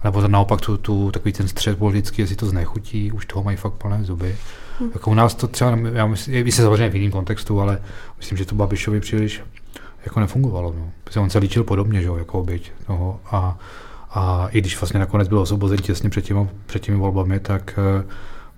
nebo 0.04 0.22
to 0.22 0.28
naopak 0.28 0.62
tu, 0.62 0.78
tu, 0.78 1.12
takový 1.12 1.34
ten 1.34 1.48
střed 1.48 1.78
politický, 1.78 2.22
jestli 2.22 2.36
to 2.36 2.46
znechutí, 2.46 3.12
už 3.12 3.26
toho 3.26 3.44
mají 3.44 3.58
fakt 3.58 3.74
plné 3.74 4.04
zuby. 4.04 4.36
Hmm. 4.80 4.90
Jako 4.94 5.12
u 5.12 5.14
nás 5.14 5.36
to 5.36 5.48
třeba, 5.48 5.78
já 5.94 6.08
myslím, 6.08 6.36
je 6.36 6.52
se 6.52 6.62
samozřejmě 6.62 6.90
v 6.90 6.96
jiném 6.96 7.12
kontextu, 7.12 7.62
ale 7.62 7.82
myslím, 8.18 8.38
že 8.38 8.46
to 8.46 8.56
Babišovi 8.56 9.00
příliš 9.00 9.42
jako 10.06 10.20
nefungovalo. 10.20 10.74
No. 10.78 10.92
Protože 11.04 11.20
on 11.20 11.30
se 11.30 11.40
líčil 11.40 11.64
podobně, 11.64 12.02
že 12.02 12.08
jo, 12.08 12.16
jako 12.16 12.40
oběť 12.40 12.72
toho. 12.88 13.20
A, 13.32 13.58
a 14.10 14.48
i 14.52 14.62
když 14.62 14.82
vlastně 14.82 15.00
nakonec 15.00 15.28
byl 15.28 15.40
osvobozen 15.40 15.78
těsně 15.78 16.10
před, 16.10 16.22
těmi, 16.22 16.50
před 16.66 16.82
těmi 16.82 16.98
volbami, 16.98 17.40
tak 17.40 17.80
uh, 18.02 18.12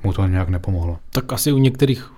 mu 0.04 0.14
to 0.14 0.28
nějak 0.28 0.50
nepomohlo. 0.50 0.98
Tak 1.10 1.34
asi 1.34 1.52
u 1.52 1.58
některých. 1.58 2.12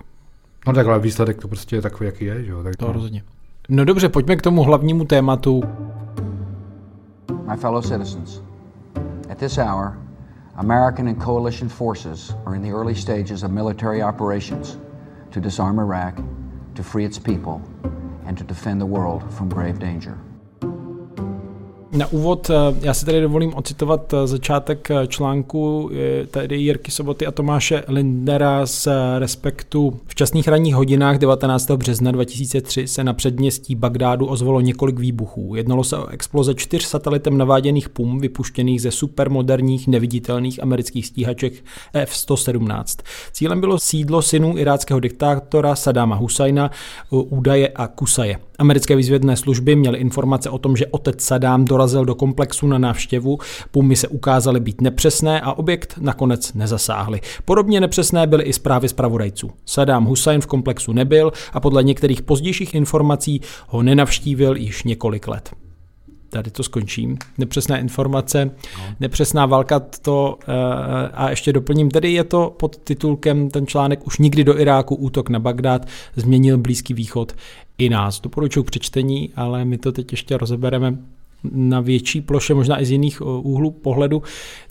No 0.66 0.72
tak 0.72 0.86
ale 0.86 0.98
výsledek 0.98 1.40
to 1.40 1.48
prostě 1.48 1.76
je 1.76 1.82
takový, 1.82 2.06
jaký 2.06 2.24
je. 2.24 2.44
Že 2.44 2.50
jo? 2.50 2.62
Tak 2.62 2.76
to 2.76 2.86
no. 2.86 2.92
rozhodně. 2.92 3.22
No 3.68 3.84
dobře, 3.84 4.08
pojďme 4.08 4.36
k 4.36 4.42
tomu 4.42 4.62
hlavnímu 4.62 5.04
tématu. 5.04 5.62
My 7.50 7.56
fellow 7.56 7.84
citizens, 7.84 8.40
At 9.34 9.40
this 9.40 9.58
hour, 9.58 9.98
American 10.58 11.08
and 11.08 11.20
coalition 11.20 11.68
forces 11.68 12.32
are 12.46 12.54
in 12.54 12.62
the 12.62 12.70
early 12.70 12.94
stages 12.94 13.42
of 13.42 13.50
military 13.50 14.00
operations 14.00 14.76
to 15.32 15.40
disarm 15.40 15.80
Iraq, 15.80 16.22
to 16.76 16.84
free 16.84 17.04
its 17.04 17.18
people, 17.18 17.60
and 18.26 18.38
to 18.38 18.44
defend 18.44 18.80
the 18.80 18.86
world 18.86 19.34
from 19.34 19.48
grave 19.48 19.80
danger. 19.80 20.16
Na 21.94 22.06
úvod 22.06 22.50
eh, 22.50 22.54
já 22.80 22.94
si 22.94 23.06
tady 23.06 23.20
dovolím 23.20 23.54
ocitovat 23.54 24.14
eh, 24.14 24.26
začátek 24.26 24.90
eh, 24.90 25.06
článku 25.06 25.90
tady 26.30 26.56
Jirky 26.56 26.90
Soboty 26.90 27.26
a 27.26 27.30
Tomáše 27.30 27.84
Lindera 27.88 28.66
z 28.66 28.88
Respektu. 29.18 30.00
V 30.06 30.14
časných 30.14 30.48
ranních 30.48 30.74
hodinách 30.74 31.18
19. 31.18 31.70
března 31.70 32.10
2003 32.10 32.86
se 32.86 33.04
na 33.04 33.12
předměstí 33.12 33.74
Bagdádu 33.74 34.26
ozvalo 34.26 34.60
několik 34.60 34.98
výbuchů. 34.98 35.54
Jednalo 35.54 35.84
se 35.84 35.98
o 35.98 36.06
exploze 36.06 36.54
čtyř 36.54 36.84
satelitem 36.84 37.38
naváděných 37.38 37.88
pum 37.88 38.20
vypuštěných 38.20 38.82
ze 38.82 38.90
supermoderních 38.90 39.88
neviditelných 39.88 40.62
amerických 40.62 41.06
stíhaček 41.06 41.52
F-117. 41.92 43.02
Cílem 43.32 43.60
bylo 43.60 43.78
sídlo 43.78 44.22
synů 44.22 44.58
iráckého 44.58 45.00
diktátora 45.00 45.76
Sadáma 45.76 46.16
Husajna, 46.16 46.70
údaje 47.10 47.68
a 47.68 47.86
Kusaje. 47.86 48.38
Americké 48.58 48.96
výzvědné 48.96 49.36
služby 49.36 49.76
měly 49.76 49.98
informace 49.98 50.50
o 50.50 50.58
tom, 50.58 50.76
že 50.76 50.86
otec 50.86 51.24
Sadám 51.24 51.64
dorazil 51.64 52.04
do 52.04 52.14
komplexu 52.14 52.66
na 52.66 52.78
návštěvu, 52.78 53.38
pumy 53.70 53.96
se 53.96 54.08
ukázaly 54.08 54.60
být 54.60 54.80
nepřesné 54.80 55.40
a 55.40 55.52
objekt 55.52 55.94
nakonec 56.00 56.54
nezasáhly. 56.54 57.20
Podobně 57.44 57.80
nepřesné 57.80 58.26
byly 58.26 58.44
i 58.44 58.52
zprávy 58.52 58.88
zpravodajců. 58.88 59.50
Sadám 59.66 60.04
Hussein 60.04 60.40
v 60.40 60.46
komplexu 60.46 60.92
nebyl 60.92 61.32
a 61.52 61.60
podle 61.60 61.82
některých 61.82 62.22
pozdějších 62.22 62.74
informací 62.74 63.40
ho 63.68 63.82
nenavštívil 63.82 64.56
již 64.56 64.84
několik 64.84 65.28
let 65.28 65.63
tady 66.34 66.50
to 66.50 66.62
skončím. 66.62 67.18
Nepřesné 67.38 67.80
informace, 67.80 68.44
no. 68.78 68.84
nepřesná 69.00 69.46
válka 69.46 69.80
to 69.80 70.38
uh, 70.48 70.54
a 71.14 71.30
ještě 71.30 71.52
doplním, 71.52 71.90
tedy 71.90 72.12
je 72.12 72.24
to 72.24 72.54
pod 72.56 72.76
titulkem 72.76 73.50
ten 73.50 73.66
článek 73.66 74.06
už 74.06 74.18
nikdy 74.18 74.44
do 74.44 74.60
Iráku 74.60 74.94
útok 74.94 75.28
na 75.30 75.38
Bagdád 75.38 75.86
změnil 76.16 76.58
Blízký 76.58 76.94
východ 76.94 77.32
i 77.78 77.88
nás. 77.88 78.20
Doporučuji 78.20 78.62
přečtení, 78.62 79.30
ale 79.36 79.64
my 79.64 79.78
to 79.78 79.92
teď 79.92 80.12
ještě 80.12 80.36
rozebereme 80.36 80.98
na 81.52 81.80
větší 81.80 82.20
ploše, 82.20 82.54
možná 82.54 82.80
i 82.82 82.86
z 82.86 82.90
jiných 82.90 83.20
eh, 83.20 83.24
úhlů 83.24 83.70
pohledu. 83.70 84.22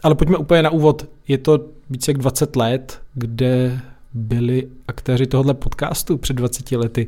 Ale 0.03 0.15
pojďme 0.15 0.38
úplně 0.38 0.63
na 0.63 0.70
úvod. 0.70 1.05
Je 1.27 1.38
to 1.38 1.60
více 1.89 2.12
jak 2.12 2.17
20 2.17 2.55
let, 2.55 3.01
kde 3.13 3.79
byli 4.13 4.67
aktéři 4.88 5.27
tohohle 5.27 5.53
podcastu 5.53 6.17
před 6.17 6.34
20 6.34 6.72
lety. 6.72 7.08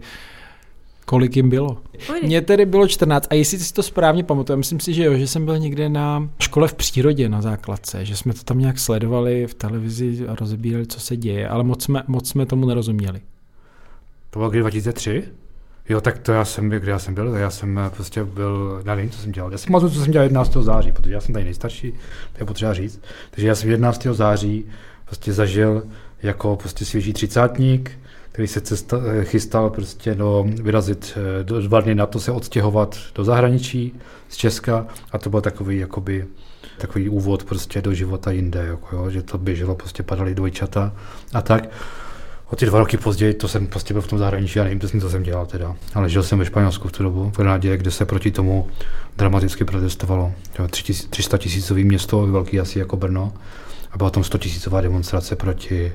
Kolik 1.05 1.35
jim 1.35 1.50
bylo? 1.50 1.77
Mně 2.24 2.41
tedy 2.41 2.65
bylo 2.65 2.88
14 2.88 3.27
a 3.29 3.33
jestli 3.33 3.59
si 3.59 3.74
to 3.74 3.83
správně 3.83 4.24
pamatuju, 4.24 4.57
myslím 4.57 4.79
si, 4.79 4.93
že 4.93 5.03
jo, 5.03 5.17
že 5.17 5.27
jsem 5.27 5.45
byl 5.45 5.57
někde 5.57 5.89
na 5.89 6.29
škole 6.39 6.67
v 6.67 6.74
přírodě 6.74 7.29
na 7.29 7.41
základce, 7.41 8.05
že 8.05 8.15
jsme 8.15 8.33
to 8.33 8.43
tam 8.43 8.59
nějak 8.59 8.79
sledovali 8.79 9.47
v 9.47 9.53
televizi 9.53 10.27
a 10.27 10.35
rozebírali, 10.35 10.88
co 10.88 11.00
se 11.00 11.17
děje, 11.17 11.47
ale 11.47 11.63
moc 11.63 11.83
jsme, 11.83 12.03
moc 12.07 12.29
jsme 12.29 12.45
tomu 12.45 12.65
nerozuměli. 12.65 13.21
To 14.29 14.39
bylo 14.39 14.50
kdy 14.50 14.59
2003? 14.59 15.24
Jo, 15.89 16.01
tak 16.01 16.17
to 16.17 16.31
já 16.31 16.45
jsem, 16.45 16.69
kde 16.69 16.91
já 16.91 17.00
jsem 17.00 17.13
byl, 17.13 17.35
já 17.35 17.50
jsem 17.50 17.77
eh, 17.77 17.89
prostě 17.89 18.24
byl, 18.24 18.81
já 18.85 18.95
nevím, 18.95 19.12
co 19.12 19.19
jsem 19.19 19.31
dělal. 19.31 19.51
Já 19.51 19.57
si 19.57 19.67
pamatuju, 19.67 19.91
co 19.91 20.00
jsem 20.03 20.12
dělal 20.12 20.24
11. 20.24 20.53
září, 20.53 20.91
protože 20.91 21.13
já 21.13 21.21
jsem 21.21 21.33
tady 21.33 21.45
nejstarší, 21.45 21.91
to 22.33 22.39
je 22.39 22.45
potřeba 22.45 22.74
říct. 22.74 23.01
Takže 23.31 23.47
já 23.47 23.55
jsem 23.55 23.69
11. 23.69 24.03
září 24.12 24.65
prostě 25.05 25.33
zažil 25.33 25.83
jako 26.24 26.55
prostě 26.55 26.85
svěží 26.85 27.13
třicátník, 27.13 27.91
který 28.36 28.48
se 28.48 28.62
cesta, 28.62 28.98
chystal 29.24 29.70
prostě 29.70 30.15
do, 30.15 30.46
vyrazit 30.62 31.18
eh, 31.18 31.44
do 31.44 31.62
dva 31.62 31.82
dny 31.82 31.96
na 31.96 32.06
to 32.06 32.20
se 32.20 32.32
odstěhovat 32.32 32.98
do 33.15 33.24
zahraničí 33.24 33.94
z 34.30 34.38
Česka 34.38 34.88
a 35.12 35.18
to 35.18 35.30
byl 35.30 35.42
takový 35.42 35.77
jakoby 35.77 36.25
takový 36.77 37.10
úvod 37.10 37.44
prostě 37.44 37.82
do 37.82 37.94
života 37.94 38.32
jinde, 38.32 38.65
jako 38.65 38.96
jo, 38.96 39.10
že 39.10 39.22
to 39.22 39.38
běželo, 39.38 39.75
prostě 39.75 40.04
padaly 40.04 40.36
dvojčata 40.36 40.94
a 41.34 41.42
tak. 41.42 41.70
O 42.50 42.56
ty 42.56 42.65
dva 42.65 42.80
roky 42.80 42.98
později, 42.98 43.34
to 43.34 43.48
jsem 43.48 43.68
prostě 43.68 43.94
byl 43.94 44.01
v 44.01 44.08
tom 44.08 44.20
zahraničí, 44.20 44.60
já 44.60 44.63
nevím 44.63 44.80
přesně, 44.80 45.01
co 45.01 45.10
jsem 45.10 45.24
dělal 45.24 45.46
teda. 45.46 45.75
Ale 45.94 46.10
žil 46.10 46.24
jsem 46.24 46.39
ve 46.39 46.46
Španělsku 46.46 46.88
v 46.88 46.92
tu 46.92 47.04
dobu, 47.04 47.30
v 47.30 47.38
Granadě, 47.38 47.77
kde 47.77 47.92
se 47.92 48.06
proti 48.06 48.32
tomu 48.32 48.68
dramaticky 49.18 49.65
protestovalo. 49.65 50.34
300 51.10 51.38
tisícový 51.38 51.84
město, 51.84 52.27
velký 52.27 52.60
asi 52.60 52.80
jako 52.80 52.98
Brno. 52.98 53.34
A 53.92 53.98
byla 53.98 54.10
tam 54.10 54.24
100 54.24 54.38
tisícová 54.38 54.82
demonstrace 54.82 55.36
proti 55.36 55.94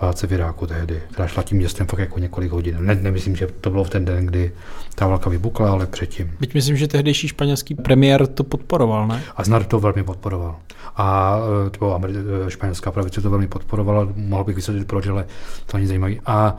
válce 0.00 0.26
v 0.26 0.32
Iráku 0.32 0.66
tehdy, 0.66 1.02
která 1.12 1.28
šla 1.28 1.42
tím 1.42 1.58
městem 1.58 1.86
fakt 1.86 1.98
jako 1.98 2.18
několik 2.18 2.52
hodin. 2.52 2.76
Ne, 2.80 2.94
nemyslím, 2.94 3.36
že 3.36 3.46
to 3.46 3.70
bylo 3.70 3.84
v 3.84 3.90
ten 3.90 4.04
den, 4.04 4.26
kdy 4.26 4.52
ta 4.94 5.06
válka 5.06 5.30
vypukla, 5.30 5.70
ale 5.70 5.86
předtím. 5.86 6.32
Byť 6.40 6.54
myslím, 6.54 6.76
že 6.76 6.88
tehdejší 6.88 7.28
španělský 7.28 7.74
premiér 7.74 8.26
to 8.26 8.44
podporoval, 8.44 9.06
ne? 9.08 9.22
Aznar 9.36 9.64
to 9.64 9.80
velmi 9.80 10.02
podporoval. 10.02 10.56
A 10.96 11.38
e, 11.66 11.70
to 11.70 11.78
byla 11.78 12.00
e, 12.46 12.50
španělská 12.50 12.90
pravice 12.90 13.20
to 13.20 13.30
velmi 13.30 13.48
podporovala, 13.48 14.08
mohl 14.14 14.44
bych 14.44 14.56
vysvětlit 14.56 14.84
proč, 14.84 15.06
ale 15.06 15.26
to 15.66 15.76
není 15.76 15.86
zajímavé. 15.86 16.14
A, 16.26 16.56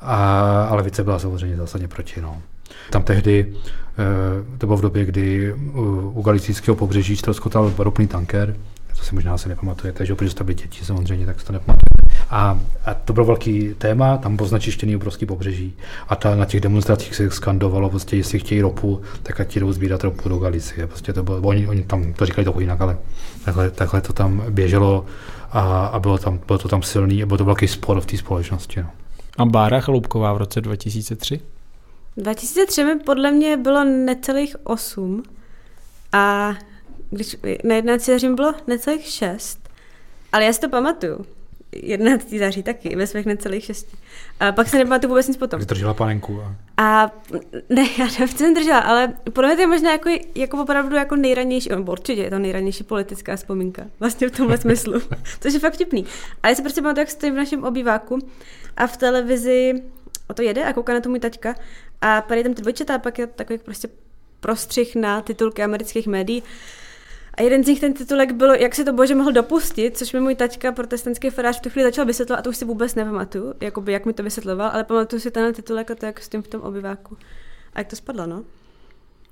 a, 0.00 0.64
ale 0.64 0.76
levice 0.76 1.04
byla 1.04 1.18
samozřejmě 1.18 1.56
zásadně 1.56 1.88
proti. 1.88 2.20
No. 2.20 2.42
Tam 2.90 3.02
tehdy, 3.02 3.54
e, 4.54 4.58
to 4.58 4.66
bylo 4.66 4.78
v 4.78 4.82
době, 4.82 5.04
kdy 5.04 5.54
u 6.12 6.22
galicijského 6.22 6.74
pobřeží 6.74 7.16
ztroskotal 7.16 7.72
ropný 7.78 8.06
tanker, 8.06 8.56
to 8.98 9.04
si 9.04 9.14
možná 9.14 9.38
se 9.38 9.48
nepamatujete, 9.48 10.06
že 10.06 10.14
protože 10.14 10.34
to 10.34 10.44
byli 10.44 10.54
děti 10.54 10.84
samozřejmě, 10.84 11.26
tak 11.26 11.40
se 11.40 11.46
to 11.46 11.52
nepamatuje. 11.52 11.99
A, 12.30 12.60
a, 12.84 12.94
to 12.94 13.12
bylo 13.12 13.26
velký 13.26 13.74
téma, 13.78 14.16
tam 14.16 14.36
byl 14.36 14.46
značištěný 14.46 14.96
obrovský 14.96 15.26
pobřeží. 15.26 15.76
A 16.08 16.16
ta, 16.16 16.36
na 16.36 16.44
těch 16.44 16.60
demonstracích 16.60 17.14
se 17.14 17.30
skandovalo, 17.30 17.90
prostě, 17.90 18.16
jestli 18.16 18.38
chtějí 18.38 18.60
ropu, 18.60 19.00
tak 19.22 19.40
ať 19.40 19.48
ti 19.48 19.60
jdou 19.60 19.72
sbírat 19.72 20.04
ropu 20.04 20.28
do 20.28 20.38
Galicie. 20.38 20.86
Prostě 20.86 21.12
to 21.12 21.22
bylo, 21.22 21.38
oni, 21.38 21.68
oni 21.68 21.82
tam 21.82 22.12
to 22.12 22.26
říkali 22.26 22.44
trochu 22.44 22.60
jinak, 22.60 22.80
ale 22.80 22.98
takhle, 23.44 23.70
takhle 23.70 24.00
to 24.00 24.12
tam 24.12 24.44
běželo 24.50 25.04
a, 25.52 25.86
a 25.86 25.98
bylo, 25.98 26.18
tam, 26.18 26.40
bylo 26.46 26.58
to 26.58 26.68
tam 26.68 26.82
silný 26.82 27.22
a 27.22 27.26
byl 27.26 27.38
to 27.38 27.44
velký 27.44 27.68
spor 27.68 28.00
v 28.00 28.06
té 28.06 28.16
společnosti. 28.16 28.80
No. 28.80 28.90
A 29.38 29.44
Bára 29.44 29.80
Chaloupková 29.80 30.32
v 30.32 30.36
roce 30.36 30.60
2003? 30.60 31.40
2003 32.16 32.84
mi 32.84 32.98
podle 32.98 33.30
mě 33.30 33.56
bylo 33.56 33.84
necelých 33.84 34.56
8 34.64 35.22
a 36.12 36.54
když 37.10 37.36
na 37.64 37.74
11. 37.74 38.04
září 38.04 38.28
bylo 38.34 38.54
necelých 38.66 39.06
6, 39.06 39.68
ale 40.32 40.44
já 40.44 40.52
si 40.52 40.60
to 40.60 40.68
pamatuju. 40.68 41.26
11. 41.72 42.30
září 42.38 42.62
taky, 42.62 42.96
ve 42.96 43.06
svých 43.06 43.26
necelých 43.26 43.64
šesti. 43.64 43.96
A 44.40 44.52
pak 44.52 44.68
se 44.68 44.78
nepamatuju 44.78 45.08
vůbec 45.08 45.28
nic 45.28 45.36
potom. 45.36 45.60
Jsi 45.60 45.66
držela 45.66 45.94
panenku. 45.94 46.40
A... 46.40 46.54
a 46.76 47.10
ne, 47.68 47.82
já 47.98 48.04
nevím, 48.04 48.28
jsem 48.28 48.54
držela, 48.54 48.78
ale 48.78 49.12
podle 49.32 49.48
mě 49.48 49.56
to 49.56 49.62
je 49.62 49.66
možná 49.66 49.92
jako, 49.92 50.10
jako 50.34 50.62
opravdu 50.62 50.96
jako 50.96 51.16
nejranější, 51.16 51.68
nebo 51.68 51.92
určitě 51.92 52.22
je 52.22 52.30
to 52.30 52.38
nejranější 52.38 52.84
politická 52.84 53.36
vzpomínka, 53.36 53.82
vlastně 54.00 54.28
v 54.28 54.36
tomhle 54.36 54.58
smyslu, 54.58 55.00
což 55.40 55.54
je 55.54 55.60
fakt 55.60 55.74
vtipný. 55.74 56.06
Ale 56.42 56.50
já 56.50 56.54
si 56.54 56.62
prostě 56.62 56.82
pamatuju, 56.82 57.02
jak 57.02 57.10
stojím 57.10 57.34
v 57.34 57.38
našem 57.38 57.64
obýváku 57.64 58.18
a 58.76 58.86
v 58.86 58.96
televizi 58.96 59.82
o 60.28 60.34
to 60.34 60.42
jede 60.42 60.64
a 60.64 60.72
kouká 60.72 60.92
na 60.92 61.00
to 61.00 61.08
můj 61.08 61.20
taťka 61.20 61.54
a 62.00 62.20
tady 62.20 62.42
tam 62.42 62.54
ty 62.54 62.62
dvojčata 62.62 62.94
a 62.94 62.98
pak 62.98 63.18
je 63.18 63.26
takový 63.26 63.58
prostě 63.58 63.88
prostřih 64.40 64.96
na 64.96 65.20
titulky 65.20 65.62
amerických 65.62 66.06
médií 66.06 66.42
a 67.40 67.42
jeden 67.42 67.64
z 67.64 67.66
nich 67.66 67.80
ten 67.80 67.92
titulek 67.94 68.32
byl, 68.32 68.54
jak 68.54 68.74
se 68.74 68.84
to 68.84 68.92
bože 68.92 69.14
mohl 69.14 69.32
dopustit, 69.32 69.98
což 69.98 70.12
mi 70.12 70.20
můj 70.20 70.34
taťka, 70.34 70.72
protestantský 70.72 71.30
farář, 71.30 71.58
v 71.58 71.60
tu 71.60 71.70
chvíli 71.70 71.88
začal 71.88 72.04
vysvětlovat 72.04 72.38
a 72.38 72.42
to 72.42 72.50
už 72.50 72.56
si 72.56 72.64
vůbec 72.64 72.94
nepamatuju, 72.94 73.54
jakoby 73.60 73.92
jak 73.92 74.06
mi 74.06 74.12
to 74.12 74.22
vysvětloval, 74.22 74.70
ale 74.72 74.84
pamatuju 74.84 75.20
si 75.20 75.30
ten 75.30 75.54
titulek 75.54 75.90
a 75.90 75.94
to, 75.94 76.06
jak 76.06 76.20
s 76.20 76.28
tím 76.28 76.42
v 76.42 76.48
tom 76.48 76.60
obyváku. 76.60 77.16
A 77.74 77.80
jak 77.80 77.86
to 77.88 77.96
spadlo, 77.96 78.26
no? 78.26 78.42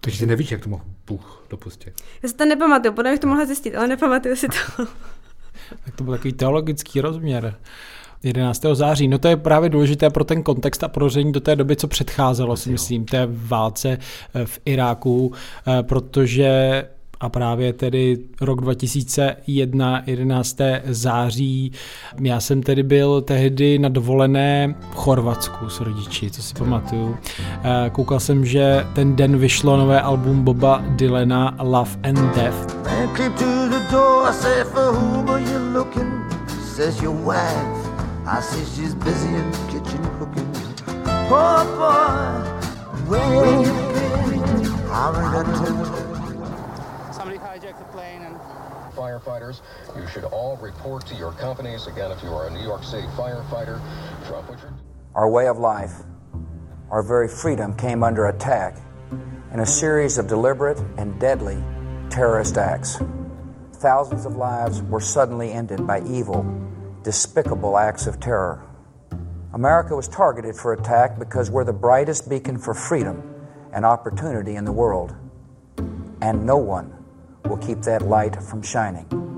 Takže 0.01 0.19
ty 0.19 0.27
nevíš, 0.27 0.51
jak 0.51 0.61
to 0.61 0.69
mohl 0.69 0.85
Bůh 1.07 1.45
dopustit. 1.51 1.95
Já 2.23 2.29
si 2.29 2.35
to 2.35 2.45
nepamatuju, 2.45 2.95
podle 2.95 3.11
bych 3.11 3.21
to 3.21 3.27
mohla 3.27 3.47
zjistit, 3.47 3.77
ale 3.77 3.89
nepamatuju 3.89 4.37
si 4.37 4.49
to. 4.49 4.87
tak 5.85 5.97
to 5.97 6.05
byl 6.05 6.15
takový 6.15 6.33
teologický 6.33 7.01
rozměr. 7.01 7.55
11. 8.23 8.65
září. 8.73 9.09
No 9.09 9.19
to 9.19 9.29
je 9.29 9.37
právě 9.37 9.71
důležité 9.71 10.11
pro 10.11 10.25
ten 10.25 10.43
kontext 10.43 10.85
a 10.85 10.89
porozumění 10.89 11.33
do 11.33 11.41
té 11.41 11.57
doby, 11.57 11.77
co 11.77 11.89
předcházelo, 11.89 12.57
si 12.57 12.71
myslím, 12.71 13.05
té 13.05 13.29
válce 13.31 13.99
eh, 14.35 14.47
v 14.47 14.61
Iráku, 14.65 15.33
eh, 15.67 15.83
protože 15.83 16.85
a 17.21 17.29
právě 17.29 17.73
tedy 17.73 18.19
rok 18.41 18.61
2001, 18.61 20.03
11. 20.07 20.57
září. 20.85 21.73
Já 22.21 22.41
jsem 22.41 22.63
tedy 22.63 22.83
byl 22.83 23.21
tehdy 23.21 23.79
na 23.79 23.89
dovolené 23.89 24.75
v 24.91 24.95
Chorvatsku 24.95 25.69
s 25.69 25.81
rodiči, 25.81 26.31
co 26.31 26.43
si 26.43 26.55
pamatuju. 26.55 27.17
Eh, 27.63 27.91
koukal 27.91 28.21
jsem, 28.21 28.45
že 28.45 28.87
ten 28.95 29.17
den 29.17 29.39
vyšlo 29.39 29.77
nové 29.77 30.01
album 30.01 30.45
Boba 30.45 30.85
Dylana 30.89 31.57
Love 31.61 31.91
and 32.03 32.35
Death. 32.35 32.77
I 45.69 46.08
Firefighters, 48.99 49.61
you 49.95 50.09
should 50.09 50.25
all 50.25 50.57
report 50.57 51.07
to 51.07 51.15
your 51.15 51.31
companies. 51.31 51.87
Again, 51.87 52.11
if 52.11 52.21
you 52.21 52.31
are 52.31 52.49
a 52.49 52.51
New 52.51 52.65
York 52.65 52.83
City 52.83 53.07
firefighter, 53.17 53.81
Trump. 54.27 54.51
Our 55.15 55.31
way 55.31 55.47
of 55.47 55.57
life, 55.57 55.93
our 56.91 57.05
very 57.05 57.29
freedom 57.29 57.77
came 57.77 58.03
under 58.03 58.27
attack 58.27 58.77
in 59.53 59.61
a 59.61 59.67
series 59.67 60.19
of 60.19 60.27
deliberate 60.27 60.81
and 60.97 61.19
deadly 61.21 61.63
terrorist 62.11 62.59
acts. 62.59 63.01
Thousands 63.75 64.27
of 64.27 64.35
lives 64.35 64.83
were 64.83 65.01
suddenly 65.01 65.53
ended 65.53 65.87
by 65.87 66.01
evil, 66.03 66.45
despicable 67.05 67.79
acts 67.79 68.09
of 68.09 68.19
terror. 68.19 68.67
America 69.55 69.95
was 69.95 70.09
targeted 70.09 70.57
for 70.57 70.73
attack 70.73 71.21
because 71.21 71.53
we're 71.53 71.63
the 71.63 71.73
brightest 71.73 72.29
beacon 72.29 72.59
for 72.59 72.75
freedom 72.75 73.23
and 73.73 73.85
opportunity 73.87 74.57
in 74.57 74.65
the 74.65 74.73
world. 74.73 75.15
And 76.21 76.45
no 76.45 76.57
one 76.57 76.98
will 77.49 77.67
keep 77.67 77.81
that 77.81 78.03
light 78.03 78.43
from 78.43 78.63
shining 78.63 79.29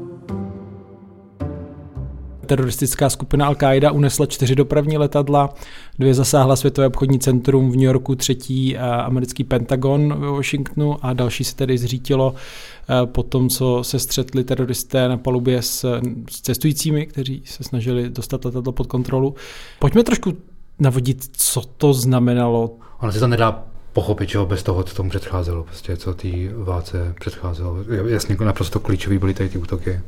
teroristická 2.51 3.11
skupina 3.11 3.47
Al-Qaida 3.47 3.93
unesla 3.93 4.27
čtyři 4.27 4.55
dopravní 4.55 4.99
letadla, 4.99 5.55
dvě 5.99 6.15
zasáhla 6.15 6.57
Světové 6.57 6.87
obchodní 6.87 7.19
centrum 7.19 7.71
v 7.71 7.75
New 7.75 7.85
Yorku, 7.85 8.15
třetí 8.15 8.77
eh, 8.77 8.81
americký 8.81 9.45
Pentagon 9.45 10.15
v 10.15 10.21
Washingtonu 10.21 11.05
a 11.05 11.13
další 11.13 11.45
se 11.45 11.57
tedy 11.57 11.79
zřítilo 11.79 12.35
eh, 12.35 13.07
po 13.07 13.23
tom, 13.23 13.49
co 13.49 13.85
se 13.85 13.99
střetli 13.99 14.45
teroristé 14.45 15.09
na 15.09 15.17
palubě 15.17 15.63
s, 15.63 16.01
s 16.31 16.41
cestujícími, 16.41 17.07
kteří 17.07 17.43
se 17.45 17.65
snažili 17.65 18.11
dostat 18.11 18.45
letadlo 18.45 18.73
pod 18.73 18.87
kontrolu. 18.87 19.35
Pojďme 19.79 20.05
trošku 20.05 20.33
navodit, 20.79 21.25
co 21.33 21.61
to 21.61 21.93
znamenalo. 21.93 22.71
Ono 23.01 23.13
se 23.13 23.21
to 23.21 23.27
nedá 23.27 23.70
pochopit, 23.93 24.29
čeho 24.29 24.47
bez 24.47 24.63
toho, 24.63 24.83
co 24.83 24.95
tomu 24.95 25.11
předcházelo, 25.11 25.65
prostě, 25.65 25.97
co 25.97 26.15
té 26.15 26.29
válce 26.57 27.15
předcházelo. 27.21 27.77
Jasně, 28.07 28.37
naprosto 28.41 28.81
klíčový 28.81 29.19
byly 29.19 29.35
tady 29.35 29.49
ty 29.49 29.59
útoky, 29.59 30.01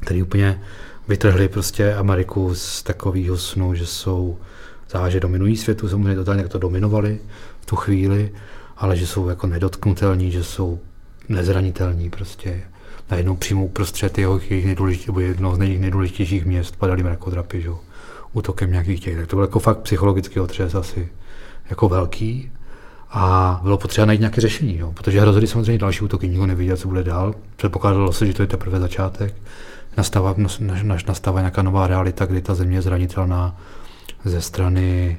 které 0.00 0.22
úplně 0.22 0.62
vytrhli 1.08 1.48
prostě 1.48 1.94
Ameriku 1.94 2.54
z 2.54 2.82
takového 2.82 3.38
snu, 3.38 3.74
že 3.74 3.86
jsou, 3.86 4.38
že 5.08 5.20
dominují 5.20 5.56
světu, 5.56 5.88
samozřejmě 5.88 6.14
totálně 6.14 6.48
to 6.48 6.58
dominovali 6.58 7.18
v 7.60 7.66
tu 7.66 7.76
chvíli, 7.76 8.32
ale 8.76 8.96
že 8.96 9.06
jsou 9.06 9.28
jako 9.28 9.46
nedotknutelní, 9.46 10.30
že 10.30 10.44
jsou 10.44 10.80
nezranitelní 11.28 12.10
prostě. 12.10 12.62
Najednou 13.10 13.36
přímou 13.36 13.68
prostřed 13.68 14.18
jeho, 14.18 14.40
jednoho 15.20 15.56
z 15.56 15.58
nejdůležitějších 15.58 16.44
měst 16.44 16.76
padali 16.76 17.02
mrakodrapy, 17.02 17.62
že? 17.62 17.70
útokem 18.32 18.70
nějakých 18.70 19.00
těch. 19.00 19.16
Tak 19.16 19.26
to 19.26 19.36
byl 19.36 19.44
jako 19.44 19.58
fakt 19.58 19.78
psychologický 19.78 20.40
otřes 20.40 20.74
asi 20.74 21.08
jako 21.70 21.88
velký. 21.88 22.52
A 23.10 23.60
bylo 23.62 23.78
potřeba 23.78 24.04
najít 24.04 24.20
nějaké 24.20 24.40
řešení, 24.40 24.78
jo? 24.78 24.92
protože 24.92 25.20
hrozily 25.20 25.46
samozřejmě 25.46 25.78
další 25.78 26.04
útoky, 26.04 26.28
nikdo 26.28 26.46
nevěděl, 26.46 26.76
co 26.76 26.88
bude 26.88 27.02
dál. 27.02 27.34
Předpokládalo 27.56 28.12
se, 28.12 28.26
že 28.26 28.34
to 28.34 28.42
je 28.42 28.46
teprve 28.46 28.80
začátek 28.80 29.34
nastává, 29.96 30.34
nastává 31.06 31.40
nějaká 31.40 31.62
nová 31.62 31.86
realita, 31.86 32.26
kdy 32.26 32.42
ta 32.42 32.54
země 32.54 32.76
je 32.76 32.82
zranitelná 32.82 33.56
ze 34.24 34.40
strany 34.40 35.18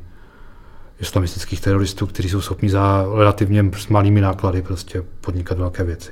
islamistických 0.99 1.61
teroristů, 1.61 2.07
kteří 2.07 2.29
jsou 2.29 2.41
schopni 2.41 2.69
za 2.69 3.05
relativně 3.15 3.65
s 3.77 3.87
malými 3.87 4.21
náklady 4.21 4.61
prostě 4.61 5.03
podnikat 5.21 5.57
velké 5.57 5.83
věci. 5.83 6.11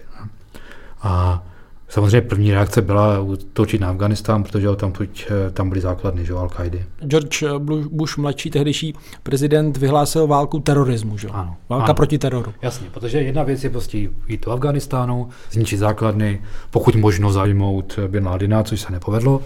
A 1.02 1.44
Samozřejmě 1.90 2.22
první 2.22 2.52
reakce 2.52 2.82
byla 2.82 3.20
útočit 3.20 3.82
na 3.82 3.90
Afganistán, 3.90 4.44
protože 4.44 4.68
tam, 4.76 4.94
eh, 5.02 5.52
tam 5.52 5.70
byly 5.70 5.82
základny, 5.82 6.26
že 6.26 6.34
al 6.34 6.50
qaidi 6.50 6.86
George 7.06 7.44
Bush 7.92 8.18
mladší 8.18 8.50
tehdejší 8.50 8.94
prezident 9.24 9.78
vyhlásil 9.78 10.28
válku 10.28 10.60
terorismu, 10.60 11.18
že? 11.18 11.28
Ano. 11.28 11.56
Válka 11.70 11.86
ano. 11.86 11.94
proti 11.94 12.18
teroru. 12.18 12.54
Jasně, 12.62 12.88
protože 12.90 13.22
jedna 13.22 13.44
věc 13.44 13.64
je 13.64 13.70
prostě 13.70 13.98
jít 14.28 14.46
do 14.46 14.52
Afganistánu, 14.52 15.30
zničit 15.52 15.80
základny, 15.80 16.42
pokud 16.70 16.96
možno 16.96 17.32
zajmout 17.32 18.00
Bin 18.08 18.26
Ladina, 18.26 18.64
což 18.64 18.82
se 18.82 18.92
nepovedlo. 18.92 19.42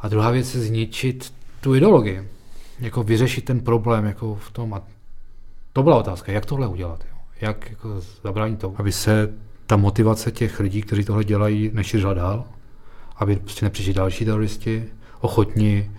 A 0.00 0.08
druhá 0.08 0.30
věc 0.30 0.54
je 0.54 0.60
zničit 0.60 1.32
tu 1.60 1.74
ideologii. 1.74 2.28
Jako 2.80 3.02
vyřešit 3.02 3.44
ten 3.44 3.60
problém 3.60 4.04
jako 4.04 4.34
v 4.34 4.50
tom. 4.50 4.74
A 4.74 4.82
to 5.72 5.82
byla 5.82 5.96
otázka, 5.96 6.32
jak 6.32 6.46
tohle 6.46 6.68
udělat. 6.68 7.04
Jo? 7.10 7.18
Jak 7.40 7.70
jako 7.70 8.00
zabránit 8.24 8.58
tomu, 8.58 8.74
aby 8.78 8.92
se 8.92 9.28
ta 9.70 9.76
motivace 9.76 10.30
těch 10.30 10.60
lidí, 10.60 10.82
kteří 10.82 11.04
tohle 11.04 11.24
dělají, 11.24 11.70
nešířila 11.74 12.14
dál, 12.14 12.44
aby 13.16 13.36
prostě 13.36 13.66
nepřišli 13.66 13.94
další 13.94 14.24
teroristi, 14.24 14.84
ochotní, 15.20 15.90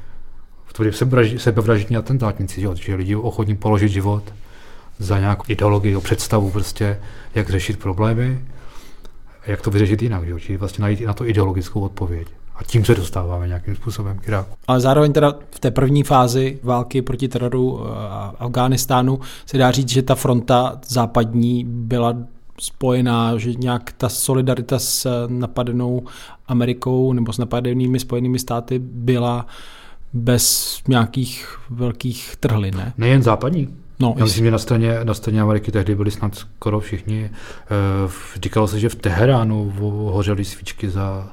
v 0.91 0.97
sebevražední 1.37 1.97
atentátníci, 1.97 2.61
že, 2.61 2.67
že 2.75 2.95
lidi 2.95 3.15
ochotní 3.15 3.57
položit 3.57 3.89
život 3.89 4.23
za 4.99 5.19
nějakou 5.19 5.43
ideologii, 5.47 5.97
představu 5.97 6.51
prostě, 6.51 6.99
jak 7.35 7.49
řešit 7.49 7.79
problémy, 7.79 8.45
jak 9.47 9.61
to 9.61 9.71
vyřešit 9.71 10.01
jinak, 10.01 10.27
že? 10.27 10.39
čili 10.39 10.57
vlastně 10.57 10.81
najít 10.81 11.01
i 11.01 11.05
na 11.05 11.13
to 11.13 11.27
ideologickou 11.27 11.81
odpověď. 11.81 12.27
A 12.55 12.63
tím 12.63 12.85
se 12.85 12.95
dostáváme 12.95 13.47
nějakým 13.47 13.75
způsobem 13.75 14.17
k 14.17 14.27
Iráku. 14.27 14.55
Ale 14.67 14.79
zároveň 14.79 15.13
teda 15.13 15.33
v 15.51 15.59
té 15.59 15.71
první 15.71 16.03
fázi 16.03 16.59
války 16.63 17.01
proti 17.01 17.27
teroru 17.27 17.87
a 17.91 18.35
Afghánistánu 18.39 19.19
se 19.45 19.57
dá 19.57 19.71
říct, 19.71 19.89
že 19.89 20.01
ta 20.01 20.15
fronta 20.15 20.79
západní 20.87 21.65
byla 21.67 22.15
spojená, 22.61 23.37
že 23.37 23.53
nějak 23.53 23.91
ta 23.97 24.09
solidarita 24.09 24.79
s 24.79 25.27
napadenou 25.27 26.03
Amerikou 26.47 27.13
nebo 27.13 27.33
s 27.33 27.37
napadenými 27.37 27.99
spojenými 27.99 28.39
státy 28.39 28.79
byla 28.79 29.45
bez 30.13 30.77
nějakých 30.87 31.57
velkých 31.69 32.35
trhlin, 32.39 32.77
ne? 32.77 32.93
Nejen 32.97 33.21
západní. 33.23 33.67
No, 33.99 34.15
Já 34.17 34.23
myslím, 34.23 34.45
že 34.45 34.51
na 34.51 34.57
straně, 34.57 34.99
na 35.03 35.13
straně 35.13 35.41
Ameriky 35.41 35.71
tehdy 35.71 35.95
byli 35.95 36.11
snad 36.11 36.35
skoro 36.35 36.79
všichni. 36.79 37.23
E, 37.23 37.29
říkalo 38.41 38.67
se, 38.67 38.79
že 38.79 38.89
v 38.89 38.95
Teheránu 38.95 39.73
hořely 40.11 40.45
svíčky 40.45 40.89
za 40.89 41.29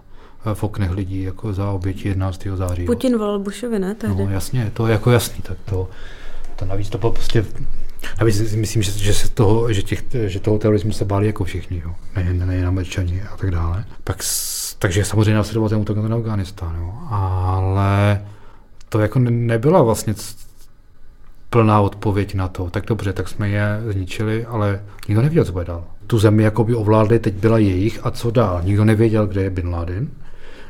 eh, 0.47 0.55
v 0.55 0.65
oknech 0.65 0.91
lidí, 0.91 1.23
jako 1.23 1.53
za 1.53 1.71
oběti 1.71 2.09
11. 2.09 2.47
září. 2.55 2.87
Putin 2.87 3.19
volal 3.19 3.39
Bushovi, 3.39 3.79
ne? 3.79 3.95
Tehdy. 3.95 4.25
No 4.25 4.31
jasně, 4.31 4.71
to 4.75 4.87
je 4.87 4.93
jako 4.93 5.11
jasný, 5.11 5.43
tak 5.43 5.57
to, 5.65 5.89
to 6.57 6.65
navíc 6.65 6.89
to 6.89 6.99
bylo 6.99 7.13
prostě 7.13 7.45
Navíc 8.21 8.55
myslím, 8.55 8.83
že, 8.83 8.93
že, 8.93 9.15
se 9.15 9.29
toho, 9.29 9.73
že, 9.73 9.83
těch, 9.83 10.03
že 10.27 10.41
toho 10.41 10.59
terorismu 10.59 10.93
se 10.93 11.05
báli 11.05 11.27
jako 11.27 11.45
všichni, 11.45 11.83
jo. 11.85 11.95
nejen, 12.17 12.47
nejen 12.47 12.67
američani 12.67 13.23
a 13.23 13.37
tak 13.37 13.51
dále. 13.51 13.85
Pak, 14.05 14.23
takže 14.79 15.05
samozřejmě 15.05 15.35
následoval 15.35 15.69
ten 15.69 15.79
útok 15.79 15.97
na 15.97 16.17
Afganistán, 16.17 16.77
jo. 16.81 16.95
ale 17.11 18.23
to 18.89 18.99
jako 18.99 19.19
nebyla 19.19 19.83
vlastně 19.83 20.15
plná 21.51 21.81
odpověď 21.81 22.35
na 22.35 22.49
to. 22.49 22.71
Tak 22.71 22.87
dobře, 22.87 23.13
tak 23.13 23.29
jsme 23.29 23.49
je 23.49 23.81
zničili, 23.91 24.45
ale 24.47 24.81
nikdo 25.09 25.23
nevěděl, 25.23 25.45
co 25.45 25.53
bude 25.53 25.65
dál. 25.65 25.85
Tu 26.07 26.19
zemi 26.19 26.43
jako 26.43 26.65
by 26.65 26.75
ovládli, 26.75 27.19
teď 27.19 27.35
byla 27.35 27.59
jejich 27.59 28.07
a 28.07 28.11
co 28.11 28.31
dál. 28.31 28.61
Nikdo 28.65 28.85
nevěděl, 28.85 29.27
kde 29.27 29.43
je 29.43 29.51
Bin 29.51 29.69
Laden. 29.69 30.09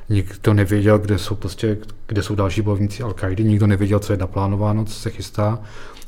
Nikdo 0.08 0.54
nevěděl, 0.54 0.98
kde 0.98 1.18
jsou, 1.18 1.34
prostě, 1.34 1.76
kde 2.06 2.22
jsou 2.22 2.34
další 2.34 2.62
bojovníci 2.62 3.02
al 3.02 3.14
nikdo 3.38 3.66
nevěděl, 3.66 3.98
co 3.98 4.12
je 4.12 4.16
naplánováno, 4.16 4.84
co 4.84 4.94
se 4.94 5.10
chystá 5.10 5.58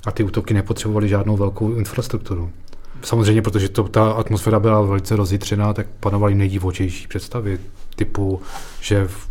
a 0.07 0.11
ty 0.11 0.23
útoky 0.23 0.55
nepotřebovaly 0.55 1.09
žádnou 1.09 1.37
velkou 1.37 1.75
infrastrukturu. 1.75 2.51
Samozřejmě, 3.03 3.43
protože 3.43 3.69
to, 3.69 3.89
ta 3.89 4.11
atmosféra 4.11 4.61
byla 4.61 4.81
velice 4.83 5.17
rozjitřená, 5.17 5.73
tak 5.73 5.87
panovaly 6.01 6.35
nejdivočejší 6.35 7.09
představy 7.09 7.59
typu, 7.97 8.43
že 8.81 9.07
v, 9.07 9.29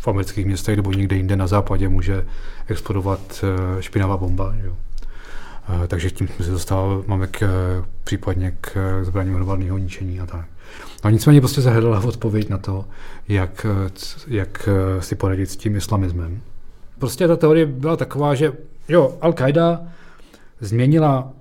v 0.00 0.08
amerických 0.08 0.46
městech 0.46 0.76
nebo 0.76 0.92
někde 0.92 1.16
jinde 1.16 1.36
na 1.36 1.46
západě 1.46 1.88
může 1.88 2.26
explodovat 2.66 3.44
eh, 3.78 3.82
špinavá 3.82 4.16
bomba. 4.16 4.54
Jo. 4.64 4.76
Eh, 5.84 5.86
takže 5.86 6.10
tím 6.10 6.28
jsme 6.28 6.44
se 6.44 6.50
dostáváme 6.50 7.26
k, 7.26 7.48
případně 8.04 8.56
k 8.60 9.00
zbraním 9.04 9.34
hromadného 9.34 9.78
ničení 9.78 10.20
a 10.20 10.26
tak. 10.26 10.46
No 11.04 11.10
nicméně 11.10 11.40
prostě 11.40 11.60
zahledala 11.60 12.00
odpověď 12.00 12.48
na 12.48 12.58
to, 12.58 12.84
jak, 13.28 13.66
jak 14.26 14.68
si 15.00 15.14
poradit 15.14 15.50
s 15.50 15.56
tím 15.56 15.76
islamismem. 15.76 16.40
Prostě 16.98 17.28
ta 17.28 17.36
teorie 17.36 17.66
byla 17.66 17.96
taková, 17.96 18.34
že 18.34 18.52
jo, 18.88 19.14
Al-Qaida 19.20 19.78
změnila 20.60 21.32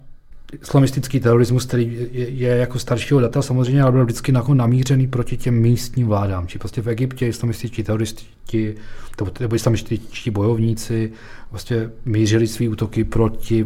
islamistický 0.61 1.19
terorismus, 1.19 1.65
který 1.65 2.07
je, 2.11 2.29
je 2.29 2.57
jako 2.57 2.79
staršího 2.79 3.19
data 3.19 3.41
samozřejmě, 3.41 3.83
ale 3.83 3.91
byl 3.91 4.03
vždycky 4.03 4.31
namířený 4.53 5.07
proti 5.07 5.37
těm 5.37 5.55
místním 5.55 6.07
vládám. 6.07 6.47
Či 6.47 6.59
prostě 6.59 6.81
v 6.81 6.89
Egyptě 6.89 7.27
islamističtí 7.27 7.83
teroristi 7.83 8.75
nebo 9.39 9.55
islamističtí 9.55 10.31
bojovníci 10.31 11.11
vlastně 11.51 11.89
mířili 12.05 12.47
svý 12.47 12.69
útoky 12.69 13.03
proti 13.03 13.65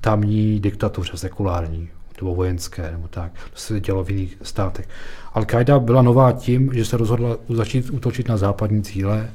tamní 0.00 0.60
diktatuře 0.60 1.16
sekulární 1.16 1.88
nebo 2.20 2.34
vojenské, 2.34 2.90
nebo 2.90 3.08
tak. 3.08 3.32
To 3.32 3.56
se 3.58 3.80
dělo 3.80 4.04
v 4.04 4.10
jiných 4.10 4.36
státech. 4.42 4.88
Al-Qaida 5.34 5.80
byla 5.80 6.02
nová 6.02 6.32
tím, 6.32 6.70
že 6.74 6.84
se 6.84 6.96
rozhodla 6.96 7.36
začít 7.48 7.90
útočit 7.90 8.28
na 8.28 8.36
západní 8.36 8.82
cíle 8.82 9.30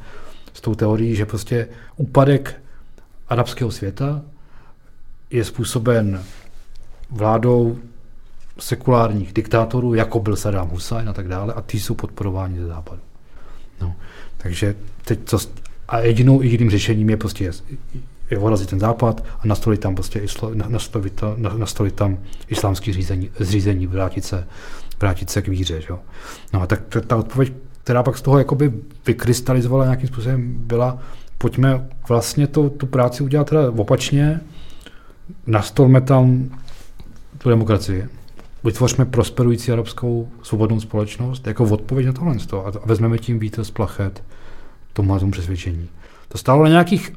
s 0.54 0.62
tou 0.62 0.76
teorií, 0.76 1.15
že 1.15 1.26
prostě 1.26 1.67
úpadek 1.98 2.62
arabského 3.30 3.72
světa 3.72 4.22
je 5.32 5.46
způsoben 5.46 6.24
vládou 7.12 7.78
sekulárních 8.60 9.34
diktátorů, 9.34 9.94
jako 9.94 10.20
byl 10.20 10.36
Saddam 10.36 10.70
Hussein 10.70 11.10
a 11.10 11.13
tak 11.13 11.28
dále, 11.28 11.54
a 11.54 11.62
ty 11.62 11.80
jsou 11.80 11.96
podporováni 11.96 12.60
ze 12.60 12.68
západu. 12.68 13.02
No. 13.82 13.96
Takže 14.38 14.76
teď 15.06 15.20
to, 15.30 15.38
a 15.88 16.00
jedinou 16.00 16.42
jediným 16.42 16.70
řešením 16.70 17.10
je 17.10 17.18
prostě 17.18 17.44
je, 17.44 17.52
je 18.30 18.65
ten 18.65 18.80
západ 18.80 19.24
a 19.39 19.48
nastolit 19.48 19.80
tam 19.80 19.96
prostě 19.96 20.20
isla, 20.20 20.50
nastolit, 20.54 21.24
nastolit 21.38 21.96
tam 21.96 22.18
islámský 22.48 22.94
řízení, 22.94 23.30
zřízení, 23.39 23.88
vrátit 23.88 24.26
se, 24.26 24.48
vrátit 25.00 25.30
se 25.30 25.42
k 25.42 25.48
víře. 25.48 25.82
Že? 25.82 25.94
No 26.54 26.62
a 26.62 26.68
tak 26.68 26.82
ta 27.08 27.15
odpověď, 27.15 27.54
která 27.84 28.04
pak 28.04 28.18
z 28.18 28.22
toho 28.22 28.38
jakoby 28.38 28.74
vykrystalizovala 29.06 29.84
nějakým 29.84 30.08
způsobem, 30.08 30.54
byla, 30.58 31.00
pojďme 31.38 31.88
vlastně 32.10 32.48
to, 32.48 32.70
tu 32.70 32.86
práci 32.86 33.24
udělat 33.24 33.50
teda 33.50 33.72
opačně, 33.72 34.42
nastolme 35.48 36.02
tam 36.02 36.50
tu 37.38 37.50
demokracii, 37.50 38.08
vytvořme 38.63 39.06
prosperující 39.06 39.72
arabskou 39.72 40.30
svobodnou 40.44 40.80
společnost 40.80 41.48
jako 41.48 41.63
odpověď 41.63 42.08
na 42.08 42.13
tohle 42.13 42.36
a 42.65 42.72
vezmeme 42.86 43.18
tím 43.18 43.39
více 43.39 43.65
z 43.65 43.72
plachet 43.72 44.24
tomu 44.94 45.20
tomu 45.20 45.32
přesvědčení. 45.32 45.89
To 46.28 46.38
stálo 46.38 46.63
na 46.63 46.70
nějakých, 46.70 47.13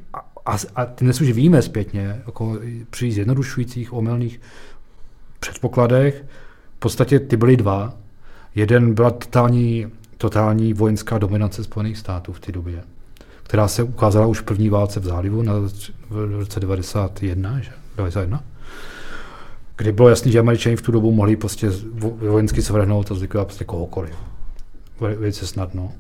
a, 0.47 0.57
a 0.77 0.85
dnes 0.85 1.21
už 1.21 1.31
víme 1.31 1.63
zpětně, 1.63 2.23
jako 2.27 2.59
při 2.91 3.13
zjednodušujících, 3.13 3.93
omylných 3.93 4.41
předpokladech, 5.41 6.25
v 6.77 6.79
podstatě 6.79 7.21
ty 7.21 7.37
byly 7.37 7.57
dva, 7.57 7.95
Jeden 8.55 8.95
byla 8.95 9.11
totální, 9.11 9.87
totální 10.19 10.75
vojenská 10.75 11.19
dominace 11.19 11.65
Spojených 11.65 11.99
států 11.99 12.33
v 12.33 12.41
té 12.41 12.53
době, 12.53 12.83
která 13.43 13.69
se 13.69 13.83
ukázala 13.83 14.27
už 14.27 14.41
v 14.41 14.43
první 14.43 14.69
válce 14.69 15.01
v 15.01 15.05
zálivu 15.05 15.43
na, 15.43 15.53
v 16.11 16.39
roce 16.39 16.61
91, 16.61 17.61
že? 17.61 17.73
91 17.97 18.43
kdy 19.77 19.93
bylo 19.93 20.09
jasné, 20.09 20.33
že 20.33 20.39
američani 20.39 20.77
v 20.77 20.83
tu 20.83 20.93
dobu 20.93 21.13
mohli 21.13 21.37
prostě 21.37 21.71
vojensky 22.01 22.63
svrhnout 22.63 23.11
a 23.11 23.15
zlikvidovat 23.15 23.47
prostě 23.47 23.65
kohokoliv. 23.65 24.15
Velice 25.01 25.47
snadno. 25.47 25.93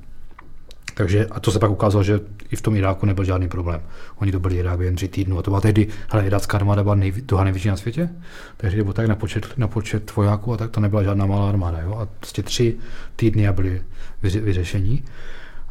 Takže, 0.94 1.26
a 1.26 1.40
to 1.40 1.50
se 1.50 1.58
pak 1.58 1.70
ukázalo, 1.70 2.04
že 2.04 2.20
i 2.50 2.56
v 2.56 2.62
tom 2.62 2.76
Iráku 2.76 3.06
nebyl 3.06 3.24
žádný 3.24 3.48
problém. 3.48 3.80
Oni 4.16 4.32
to 4.32 4.40
byli 4.40 4.56
Irák 4.56 4.80
jen 4.80 4.96
tři 4.96 5.08
týdnů. 5.08 5.38
A 5.38 5.42
to 5.42 5.50
byla 5.50 5.60
tehdy, 5.60 5.88
hele, 6.08 6.26
irácká 6.26 6.58
armáda 6.58 6.82
byla 6.82 6.94
nejví, 6.94 7.20
druhá 7.20 7.44
největší 7.44 7.68
na 7.68 7.76
světě. 7.76 8.08
Takže 8.56 8.82
bylo 8.82 8.92
tak 8.92 9.06
na 9.06 9.14
počet, 9.14 9.58
na 9.58 9.68
počet 9.68 10.16
vojáků 10.16 10.52
a 10.52 10.56
tak 10.56 10.70
to 10.70 10.80
nebyla 10.80 11.02
žádná 11.02 11.26
malá 11.26 11.48
armáda. 11.48 11.80
Jo? 11.80 11.94
A 11.94 12.08
prostě 12.20 12.42
tři 12.42 12.76
týdny 13.16 13.48
a 13.48 13.52
byly 13.52 13.82
vyře, 14.22 14.40
vyřešení. 14.40 15.04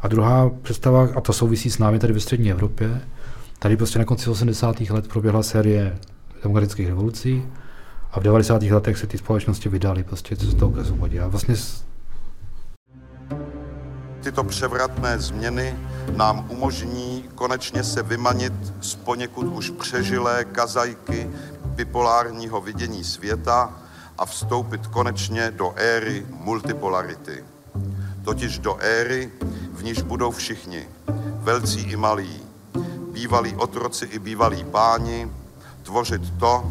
A 0.00 0.08
druhá 0.08 0.50
představa, 0.62 1.08
a 1.14 1.20
to 1.20 1.32
souvisí 1.32 1.70
s 1.70 1.78
námi 1.78 1.98
tady 1.98 2.12
ve 2.12 2.20
střední 2.20 2.50
Evropě, 2.50 3.00
tady 3.58 3.76
prostě 3.76 3.98
na 3.98 4.04
konci 4.04 4.30
80. 4.30 4.80
let 4.80 5.08
proběhla 5.08 5.42
série 5.42 5.98
demokratických 6.42 6.88
revolucí 6.88 7.48
a 8.12 8.20
v 8.20 8.22
90. 8.22 8.62
letech 8.62 8.98
se 8.98 9.06
ty 9.06 9.18
společnosti 9.18 9.68
vydaly 9.68 10.04
prostě 10.04 10.36
cestou 10.36 10.70
ke 10.70 10.84
svobodě. 10.84 11.20
A 11.20 11.28
vlastně 11.28 11.54
Tyto 14.22 14.44
převratné 14.44 15.18
změny 15.18 15.76
nám 16.16 16.46
umožní 16.48 17.24
konečně 17.34 17.84
se 17.84 18.02
vymanit 18.02 18.52
z 18.80 18.94
poněkud 18.94 19.46
už 19.46 19.70
přežilé 19.70 20.44
kazajky 20.44 21.30
bipolárního 21.64 22.60
vidění 22.60 23.04
světa 23.04 23.72
a 24.18 24.26
vstoupit 24.26 24.86
konečně 24.86 25.50
do 25.50 25.74
éry 25.76 26.26
multipolarity. 26.30 27.44
Totiž 28.24 28.58
do 28.58 28.76
éry, 28.80 29.30
v 29.72 29.84
níž 29.84 30.02
budou 30.02 30.30
všichni, 30.30 30.88
velcí 31.34 31.80
i 31.80 31.96
malí, 31.96 32.42
bývalí 33.12 33.54
otroci 33.54 34.04
i 34.04 34.18
bývalí 34.18 34.64
páni, 34.64 35.28
tvořit 35.92 36.22
to, 36.38 36.64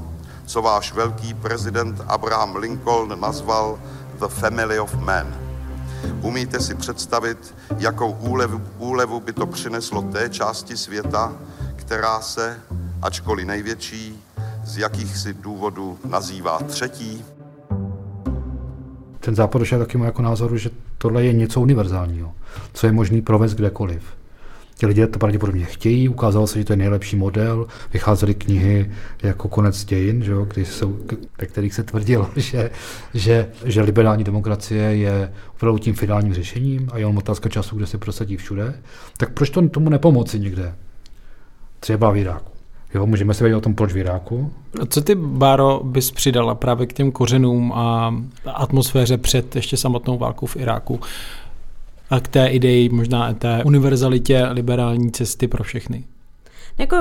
co 0.45 0.62
váš 0.62 0.93
velký 0.93 1.34
prezident 1.34 2.01
Abraham 2.07 2.55
Lincoln 2.55 3.19
nazval 3.19 3.79
The 4.19 4.27
Family 4.27 4.79
of 4.79 4.93
Man. 4.95 5.36
Umíte 6.21 6.60
si 6.60 6.75
představit, 6.75 7.55
jakou 7.77 8.12
úlevu, 8.12 8.62
úlevu 8.77 9.19
by 9.19 9.34
to 9.34 9.45
přineslo 9.45 10.01
té 10.01 10.29
části 10.29 10.77
světa, 10.77 11.34
která 11.75 12.21
se, 12.21 12.60
ačkoliv 13.01 13.47
největší, 13.47 14.23
z 14.63 14.77
jakýchsi 14.77 15.34
důvodů 15.34 15.97
nazývá 16.05 16.60
třetí? 16.60 17.25
Ten 19.19 19.36
západ 19.36 19.60
došel 19.60 19.79
taky 19.79 19.99
jako 20.03 20.21
názoru, 20.21 20.57
že 20.57 20.69
tohle 20.97 21.23
je 21.23 21.34
něco 21.34 21.62
univerzálního, 21.62 22.34
co 22.73 22.88
je 22.88 22.91
možný 22.91 23.21
provést 23.21 23.53
kdekoliv. 23.53 24.20
Ti 24.81 24.87
lidé 24.87 25.07
to 25.07 25.19
pravděpodobně 25.19 25.65
chtějí, 25.65 26.09
ukázalo 26.09 26.47
se, 26.47 26.59
že 26.59 26.65
to 26.65 26.73
je 26.73 26.77
nejlepší 26.77 27.15
model, 27.15 27.67
vycházely 27.93 28.33
knihy 28.33 28.91
jako 29.23 29.47
Konec 29.47 29.85
dějin, 29.85 30.23
že 30.23 30.31
jo, 30.31 30.47
jsou, 30.55 30.99
ve 31.41 31.47
kterých 31.47 31.73
se 31.73 31.83
tvrdilo, 31.83 32.29
že, 32.35 32.71
že, 33.13 33.49
že 33.65 33.81
liberální 33.81 34.23
demokracie 34.23 34.81
je 34.81 35.33
opravdu 35.53 35.79
tím 35.79 35.93
finálním 35.93 36.33
řešením 36.33 36.89
a 36.91 36.97
je 36.97 37.05
on 37.05 37.17
otázka 37.17 37.49
času, 37.49 37.75
kde 37.75 37.87
se 37.87 37.97
prosadí 37.97 38.37
všude, 38.37 38.73
tak 39.17 39.33
proč 39.33 39.49
to 39.49 39.69
tomu 39.69 39.89
nepomoci 39.89 40.39
někde? 40.39 40.75
Třeba 41.79 42.11
v 42.11 42.17
Iráku. 42.17 42.51
Jo, 42.93 43.05
můžeme 43.05 43.33
se 43.33 43.43
vědět 43.43 43.57
o 43.57 43.61
tom, 43.61 43.75
proč 43.75 43.93
v 43.93 43.97
Iráku. 43.97 44.53
Co 44.89 45.01
ty, 45.01 45.15
Báro, 45.15 45.81
bys 45.83 46.11
přidala 46.11 46.55
právě 46.55 46.87
k 46.87 46.93
těm 46.93 47.11
kořenům 47.11 47.73
a 47.73 48.15
atmosféře 48.45 49.17
před 49.17 49.55
ještě 49.55 49.77
samotnou 49.77 50.17
válkou 50.17 50.45
v 50.45 50.55
Iráku? 50.55 50.99
A 52.12 52.19
k 52.19 52.28
té 52.28 52.47
ideji, 52.47 52.89
možná 52.89 53.34
té 53.34 53.63
univerzalitě 53.65 54.45
liberální 54.52 55.12
cesty 55.12 55.47
pro 55.47 55.63
všechny? 55.63 56.06
Jako, 56.78 56.97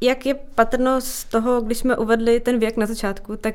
jak 0.00 0.26
je 0.26 0.34
patrno 0.34 1.00
z 1.00 1.24
toho, 1.24 1.60
když 1.60 1.78
jsme 1.78 1.96
uvedli 1.96 2.40
ten 2.40 2.58
věk 2.58 2.76
na 2.76 2.86
začátku, 2.86 3.36
tak 3.36 3.54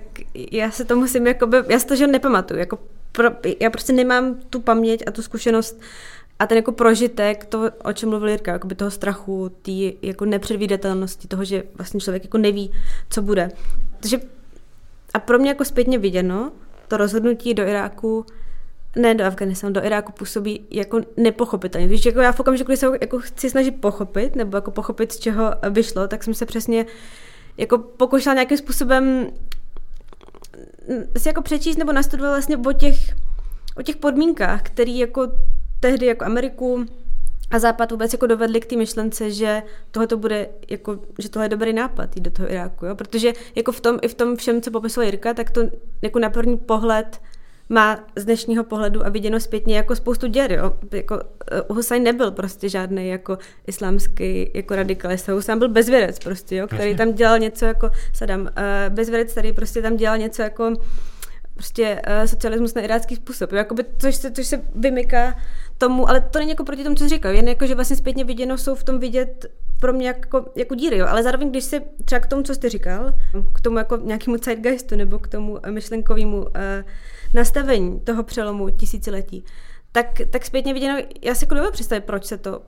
já 0.52 0.72
se 0.72 0.86
to 0.86 0.96
musím, 0.96 1.28
jakoby, 1.28 1.58
já 1.70 1.80
si 1.80 1.88
to, 1.88 1.96
že 1.96 2.08
nepamatuju. 2.08 2.60
Jako 2.60 2.80
pro, 3.12 3.30
já 3.60 3.70
prostě 3.70 3.94
nemám 3.94 4.36
tu 4.50 4.60
paměť 4.60 5.04
a 5.08 5.12
tu 5.12 5.22
zkušenost 5.22 5.82
a 6.40 6.48
ten 6.48 6.58
jako 6.58 6.72
prožitek, 6.72 7.46
to, 7.46 7.72
o 7.84 7.94
čem 7.94 8.10
mluvil 8.10 8.30
Jirka, 8.30 8.52
jakoby 8.52 8.76
toho 8.76 8.92
strachu, 8.92 9.52
té 9.62 9.72
jako 10.02 10.26
nepředvídatelnosti, 10.26 11.28
toho, 11.28 11.46
že 11.46 11.64
vlastně 11.78 12.00
člověk 12.00 12.24
jako 12.24 12.38
neví, 12.38 12.72
co 13.10 13.22
bude. 13.22 13.52
Takže 14.00 14.20
a 15.14 15.20
pro 15.20 15.40
mě 15.40 15.50
jako 15.50 15.66
zpětně 15.66 15.98
viděno, 15.98 16.52
to 16.88 16.98
rozhodnutí 16.98 17.54
do 17.54 17.68
Iráku 17.68 18.26
ne 18.96 19.16
do 19.16 19.26
Afganistánu, 19.26 19.74
do 19.74 19.86
Iráku 19.86 20.12
působí 20.12 20.66
jako 20.72 21.02
nepochopitelně. 21.18 21.88
Víš, 21.88 22.06
jako 22.06 22.22
já 22.22 22.32
v 22.32 22.40
okamžiku, 22.40 22.68
kdy 22.68 22.78
se 22.78 22.88
jako 23.02 23.20
chci 23.20 23.50
snažit 23.50 23.72
pochopit, 23.72 24.36
nebo 24.36 24.58
jako 24.58 24.72
pochopit, 24.72 25.12
z 25.12 25.20
čeho 25.20 25.56
vyšlo, 25.70 26.08
tak 26.08 26.24
jsem 26.24 26.34
se 26.34 26.46
přesně 26.46 26.86
jako 27.58 27.78
pokoušela 27.78 28.34
nějakým 28.34 28.58
způsobem 28.58 29.28
si 31.18 31.30
jako 31.30 31.42
přečíst 31.42 31.78
nebo 31.78 31.92
nastudovat 31.92 32.32
vlastně 32.32 32.58
o 32.58 32.74
těch, 32.74 32.96
o 33.78 33.82
těch 33.82 33.96
podmínkách, 33.96 34.62
které 34.62 34.92
jako 34.92 35.32
tehdy 35.80 36.06
jako 36.06 36.26
Ameriku 36.26 36.86
a 37.52 37.60
Západ 37.60 37.92
vůbec 37.92 38.14
jako 38.14 38.28
dovedli 38.28 38.60
k 38.60 38.66
té 38.66 38.76
myšlence, 38.76 39.32
že 39.32 39.64
tohle 39.92 40.08
to 40.08 40.18
bude, 40.18 40.50
jako, 40.70 41.00
že 41.20 41.30
tohle 41.30 41.46
je 41.46 41.50
dobrý 41.50 41.74
nápad 41.74 42.16
jít 42.16 42.22
do 42.22 42.32
toho 42.32 42.52
Iráku, 42.52 42.86
jo? 42.86 42.96
protože 42.96 43.34
jako 43.56 43.72
v 43.72 43.82
tom, 43.82 44.00
i 44.02 44.08
v 44.08 44.14
tom 44.14 44.36
všem, 44.36 44.62
co 44.62 44.72
popisoval 44.72 45.06
Jirka, 45.06 45.34
tak 45.34 45.50
to 45.50 45.62
jako 46.02 46.20
na 46.20 46.30
první 46.30 46.58
pohled 46.58 47.22
má 47.70 48.00
z 48.16 48.26
dnešního 48.26 48.64
pohledu 48.64 49.06
a 49.06 49.10
viděno 49.10 49.40
zpětně 49.40 49.78
jako 49.78 49.96
spoustu 49.96 50.28
děr. 50.28 50.52
Jo. 50.52 50.74
Jako, 50.92 51.16
uh, 51.16 51.76
Hussein 51.76 52.04
nebyl 52.04 52.32
prostě 52.32 52.70
žádný 52.70 53.10
jako 53.10 53.38
islámský 53.68 54.52
jako 54.54 54.76
radikalista. 54.76 55.34
Hussein 55.34 55.60
byl 55.60 55.70
bezvěrec 55.70 56.20
prostě, 56.20 56.56
jo, 56.56 56.68
který 56.68 56.96
tam 56.96 57.14
dělal 57.14 57.40
něco 57.40 57.66
jako 57.66 57.90
Saddam. 58.14 58.42
Uh, 58.42 58.48
bezvěrec, 58.90 59.32
který 59.32 59.54
prostě 59.54 59.82
tam 59.82 59.98
dělal 59.98 60.18
něco 60.18 60.42
jako 60.42 60.74
prostě 61.54 62.02
uh, 62.08 62.26
socialismus 62.26 62.74
na 62.74 62.82
irácký 62.82 63.16
způsob. 63.16 63.52
Jo, 63.52 63.58
jakoby, 63.58 63.86
což, 63.98 64.16
se, 64.16 64.32
což 64.32 64.48
se 64.48 64.62
vymyká 64.76 65.36
tomu, 65.78 66.10
ale 66.10 66.22
to 66.22 66.40
není 66.40 66.52
jako 66.52 66.64
proti 66.64 66.84
tomu, 66.84 66.96
co 66.96 67.10
říkal, 67.10 67.32
jen 67.32 67.48
jako, 67.48 67.66
že 67.68 67.76
vlastně 67.76 67.96
zpětně 67.96 68.24
viděno 68.24 68.58
jsou 68.58 68.76
v 68.76 68.84
tom 68.84 69.00
vidět 69.00 69.46
pro 69.80 69.94
mě 69.94 70.08
jako, 70.08 70.46
jako 70.56 70.76
díry, 70.76 70.98
jo. 70.98 71.08
ale 71.10 71.24
zároveň, 71.24 71.50
když 71.50 71.64
se 71.64 71.82
třeba 72.06 72.20
k 72.20 72.28
tomu, 72.28 72.44
co 72.44 72.56
jsi 72.56 72.70
říkal, 72.70 73.14
k 73.54 73.62
tomu 73.62 73.78
jako 73.78 73.98
nějakému 73.98 74.38
zeitgeistu 74.38 74.96
nebo 74.96 75.20
k 75.20 75.28
tomu 75.28 75.60
myšlenkovému 75.70 76.38
uh, 76.38 76.48
nastavení 77.34 78.00
toho 78.00 78.24
přelomu 78.24 78.70
tisíciletí, 78.70 79.46
tak, 79.92 80.22
tak 80.30 80.46
zpětně 80.46 80.74
viděno, 80.74 81.00
já 81.22 81.36
si 81.36 81.46
jako 81.46 81.56
dovedu 81.56 81.72
představit, 81.72 82.04
proč 82.04 82.26
se 82.26 82.38
to 82.38 82.62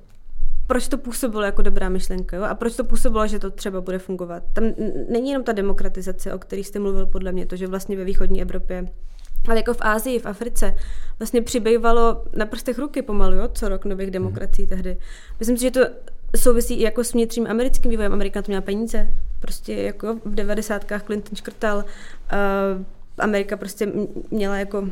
proč 0.68 0.88
to 0.88 0.98
působilo 0.98 1.44
jako 1.44 1.62
dobrá 1.62 1.90
myšlenka 1.90 2.38
jo? 2.38 2.44
a 2.44 2.56
proč 2.56 2.76
to 2.76 2.84
působilo, 2.84 3.28
že 3.28 3.40
to 3.40 3.52
třeba 3.52 3.82
bude 3.82 4.00
fungovat. 4.00 4.44
Tam 4.54 4.64
není 5.10 5.30
jenom 5.30 5.44
ta 5.44 5.52
demokratizace, 5.52 6.34
o 6.34 6.40
které 6.40 6.64
jste 6.64 6.80
mluvil 6.80 7.06
podle 7.06 7.32
mě, 7.32 7.46
to, 7.46 7.56
že 7.56 7.68
vlastně 7.68 7.98
ve 7.98 8.04
východní 8.04 8.42
Evropě 8.42 8.88
ale 9.48 9.58
jako 9.58 9.74
v 9.74 9.82
Ázii, 9.82 10.20
v 10.20 10.26
Africe, 10.26 10.76
vlastně 11.20 11.42
přibývalo 11.42 12.24
na 12.36 12.46
prstech 12.46 12.80
ruky 12.80 13.02
pomalu, 13.02 13.36
jo, 13.36 13.50
co 13.54 13.70
rok 13.70 13.86
nových 13.86 14.12
demokracií 14.12 14.66
hmm. 14.66 14.70
tehdy. 14.70 14.98
Myslím 15.40 15.58
si, 15.58 15.64
že 15.64 15.72
to 15.72 15.80
souvisí 16.38 16.74
i 16.74 16.84
jako 16.84 17.04
s 17.04 17.14
vnitřním 17.14 17.48
americkým 17.48 17.92
vývojem. 17.92 18.14
Amerika 18.14 18.42
to 18.42 18.52
měla 18.52 18.62
peníze. 18.62 19.08
Prostě 19.40 19.74
jako 19.74 20.16
v 20.26 20.36
devadesátkách 20.36 21.04
Clinton 21.04 21.36
škrtal. 21.36 21.78
Uh, 21.78 21.84
Amerika 23.18 23.58
prostě 23.58 23.92
měla 24.32 24.58
jako 24.58 24.90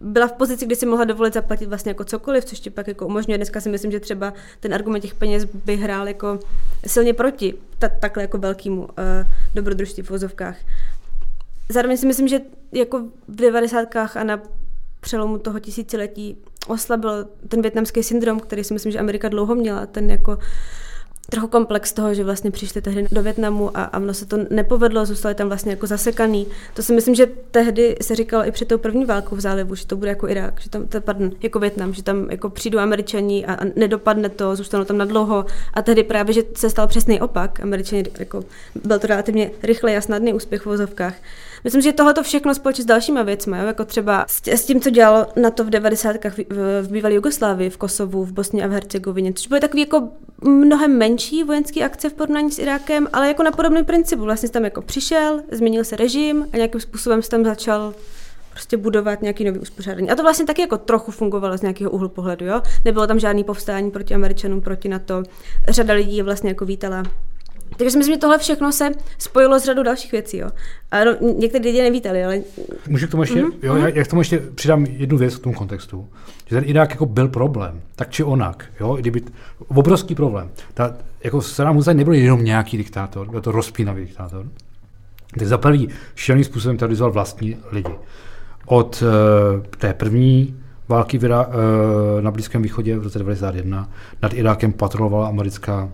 byla 0.00 0.26
v 0.26 0.32
pozici, 0.32 0.66
kdy 0.66 0.76
si 0.76 0.86
mohla 0.86 1.04
dovolit 1.04 1.34
zaplatit 1.34 1.66
vlastně 1.66 1.90
jako 1.90 2.04
cokoliv, 2.04 2.44
což 2.44 2.60
ti 2.60 2.70
pak 2.70 2.88
jako 2.88 3.06
umožňuje. 3.06 3.38
Dneska 3.38 3.60
si 3.60 3.68
myslím, 3.68 3.90
že 3.90 4.00
třeba 4.00 4.32
ten 4.60 4.74
argument 4.74 5.00
těch 5.00 5.14
peněz 5.14 5.44
by 5.44 5.76
hrál 5.76 6.08
jako 6.08 6.38
silně 6.86 7.14
proti 7.14 7.54
ta, 7.78 7.88
takhle 7.88 8.22
jako 8.22 8.38
velkému 8.38 8.80
uh, 8.80 8.88
dobrodružství 9.54 10.02
v 10.02 10.10
vozovkách. 10.10 10.56
Zároveň 11.68 11.96
si 11.96 12.06
myslím, 12.06 12.28
že 12.28 12.40
jako 12.72 13.00
v 13.28 13.36
devadesátkách 13.36 14.16
a 14.16 14.24
na 14.24 14.40
přelomu 15.00 15.38
toho 15.38 15.60
tisíciletí 15.60 16.36
oslabil 16.66 17.26
ten 17.48 17.62
větnamský 17.62 18.02
syndrom, 18.02 18.40
který 18.40 18.64
si 18.64 18.74
myslím, 18.74 18.92
že 18.92 18.98
Amerika 18.98 19.28
dlouho 19.28 19.54
měla, 19.54 19.86
ten 19.86 20.10
jako 20.10 20.38
trochu 21.30 21.46
komplex 21.46 21.92
toho, 21.92 22.14
že 22.14 22.24
vlastně 22.24 22.50
přišli 22.50 22.80
tehdy 22.80 23.06
do 23.12 23.22
Větnamu 23.22 23.76
a, 23.76 23.84
a 23.84 23.98
ono 23.98 24.14
se 24.14 24.26
to 24.26 24.38
nepovedlo, 24.50 25.06
zůstali 25.06 25.34
tam 25.34 25.48
vlastně 25.48 25.72
jako 25.72 25.86
zasekaný. 25.86 26.46
To 26.74 26.82
si 26.82 26.92
myslím, 26.92 27.14
že 27.14 27.26
tehdy 27.50 27.96
se 28.00 28.14
říkalo 28.14 28.46
i 28.46 28.50
před 28.50 28.68
tou 28.68 28.78
první 28.78 29.04
válkou 29.04 29.36
v 29.36 29.40
zálivu, 29.40 29.74
že 29.74 29.86
to 29.86 29.96
bude 29.96 30.10
jako 30.10 30.28
Irák, 30.28 30.60
že 30.60 30.70
tam, 30.70 30.86
to, 30.86 31.00
pardon, 31.00 31.30
jako 31.42 31.58
Větnam, 31.58 31.94
že 31.94 32.02
tam 32.02 32.30
jako 32.30 32.50
přijdou 32.50 32.78
američani 32.78 33.46
a, 33.46 33.54
a 33.54 33.64
nedopadne 33.76 34.28
to, 34.28 34.56
zůstanou 34.56 34.84
tam 34.84 34.98
na 34.98 35.04
dlouho. 35.04 35.44
A 35.74 35.82
tehdy 35.82 36.02
právě, 36.02 36.32
že 36.32 36.42
se 36.54 36.70
stal 36.70 36.86
přesný 36.86 37.20
opak, 37.20 37.60
američani 37.60 38.04
jako, 38.18 38.44
byl 38.84 38.98
to 38.98 39.06
relativně 39.06 39.50
rychlý 39.62 39.96
a 39.96 40.00
snadný 40.00 40.34
úspěch 40.34 40.62
v 40.62 40.66
vozovkách. 40.66 41.14
Myslím, 41.64 41.82
že 41.82 41.92
tohle 41.92 42.14
všechno 42.22 42.54
společně 42.54 42.84
s 42.84 42.86
dalšíma 42.86 43.22
věcmi, 43.22 43.58
jo? 43.58 43.66
jako 43.66 43.84
třeba 43.84 44.26
s 44.46 44.64
tím, 44.64 44.80
co 44.80 44.90
dělalo 44.90 45.26
na 45.36 45.50
to 45.50 45.64
v 45.64 45.70
90. 45.70 46.16
v, 46.24 46.38
v 46.82 46.88
bývalé 46.90 47.14
Jugoslávii, 47.14 47.70
v 47.70 47.76
Kosovu, 47.76 48.24
v 48.24 48.32
Bosně 48.32 48.64
a 48.64 48.66
v 48.66 48.70
Hercegovině, 48.70 49.32
což 49.32 49.46
byly 49.46 49.60
takové 49.60 49.80
jako 49.80 50.08
mnohem 50.42 50.98
menší 50.98 51.44
vojenské 51.44 51.84
akce 51.84 52.10
v 52.10 52.12
porovnání 52.12 52.50
s 52.50 52.58
Irákem, 52.58 53.08
ale 53.12 53.28
jako 53.28 53.42
na 53.42 53.50
podobný 53.50 53.84
principu. 53.84 54.22
Vlastně 54.22 54.48
tam 54.48 54.64
jako 54.64 54.82
přišel, 54.82 55.40
změnil 55.52 55.84
se 55.84 55.96
režim 55.96 56.46
a 56.52 56.56
nějakým 56.56 56.80
způsobem 56.80 57.22
se 57.22 57.30
tam 57.30 57.44
začal 57.44 57.94
prostě 58.50 58.76
budovat 58.76 59.22
nějaký 59.22 59.44
nový 59.44 59.58
uspořádání. 59.58 60.10
A 60.10 60.14
to 60.14 60.22
vlastně 60.22 60.46
taky 60.46 60.60
jako 60.60 60.78
trochu 60.78 61.12
fungovalo 61.12 61.58
z 61.58 61.62
nějakého 61.62 61.90
úhlu 61.90 62.08
pohledu, 62.08 62.46
jo? 62.46 62.62
Nebylo 62.84 63.06
tam 63.06 63.18
žádný 63.18 63.44
povstání 63.44 63.90
proti 63.90 64.14
Američanům, 64.14 64.60
proti 64.60 64.88
NATO. 64.88 65.22
Řada 65.68 65.94
lidí 65.94 66.16
je 66.16 66.22
vlastně 66.22 66.50
jako 66.50 66.64
vítala 66.64 67.02
takže 67.78 67.90
si 67.90 67.98
myslím, 67.98 68.14
že 68.14 68.20
tohle 68.20 68.38
všechno 68.38 68.72
se 68.72 68.90
spojilo 69.18 69.60
s 69.60 69.64
řadou 69.64 69.82
dalších 69.82 70.12
věcí. 70.12 70.36
Jo. 70.36 70.50
A 70.90 71.04
no, 71.04 71.16
některé 71.38 71.64
lidi 71.64 71.82
nevítali, 71.82 72.24
ale... 72.24 72.40
Můžu 72.88 73.06
k 73.06 73.10
tomu 73.10 73.22
ještě, 73.22 73.42
mm-hmm. 73.42 73.52
jo, 73.62 73.76
já, 73.76 73.88
já, 73.88 74.04
k 74.04 74.08
tomu 74.08 74.20
ještě 74.20 74.38
přidám 74.38 74.84
jednu 74.84 75.18
věc 75.18 75.36
k 75.36 75.42
tomu 75.42 75.54
kontextu. 75.54 76.08
Že 76.46 76.56
ten 76.56 76.64
Irák 76.66 76.90
jako 76.90 77.06
byl 77.06 77.28
problém, 77.28 77.80
tak 77.96 78.10
či 78.10 78.24
onak. 78.24 78.64
Jo, 78.80 78.96
kdyby, 78.96 79.22
obrovský 79.68 80.14
problém. 80.14 80.50
Ta, 80.74 80.94
jako 81.24 81.42
Saddam 81.42 81.76
Hussein 81.76 81.96
nebyl 81.96 82.12
jenom 82.12 82.44
nějaký 82.44 82.76
diktátor, 82.76 83.30
byl 83.30 83.40
to 83.40 83.52
rozpínavý 83.52 84.04
diktátor. 84.04 84.46
Který 85.30 85.46
za 85.46 85.58
prvý 85.58 85.88
šíleným 86.14 86.44
způsobem 86.44 86.76
terorizoval 86.76 87.12
vlastní 87.12 87.56
lidi. 87.70 87.94
Od 88.66 89.02
uh, 89.02 89.64
té 89.78 89.94
první 89.94 90.56
války 90.88 91.18
v 91.18 91.24
Irá, 91.24 91.46
uh, 91.46 91.54
na 92.20 92.30
Blízkém 92.30 92.62
východě 92.62 92.98
v 92.98 93.02
roce 93.02 93.18
1991 93.18 93.88
nad 94.22 94.34
Irákem 94.34 94.72
patrolovala 94.72 95.28
americká 95.28 95.88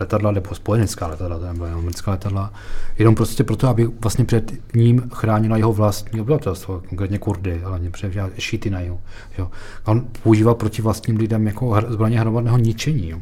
letadla 0.00 0.30
nebo 0.30 0.54
spojenecká 0.54 1.06
letadla, 1.06 1.38
to 1.38 1.46
nebyla 1.46 1.72
americká 1.72 2.10
letadla, 2.10 2.52
jenom 2.98 3.14
prostě 3.14 3.44
proto, 3.44 3.68
aby 3.68 3.86
vlastně 4.00 4.24
před 4.24 4.52
ním 4.74 5.10
chránila 5.14 5.56
jeho 5.56 5.72
vlastní 5.72 6.20
obyvatelstvo, 6.20 6.82
konkrétně 6.88 7.18
Kurdy, 7.18 7.62
ale 7.62 7.80
především 7.90 8.22
šíty 8.38 8.70
na 8.70 8.80
jihu. 8.80 9.00
Jo. 9.38 9.50
A 9.84 9.90
on 9.90 10.06
používal 10.22 10.54
proti 10.54 10.82
vlastním 10.82 11.16
lidem 11.16 11.46
jako 11.46 11.76
zbraně 11.88 12.20
hromadného 12.20 12.58
ničení. 12.58 13.10
Jo. 13.10 13.18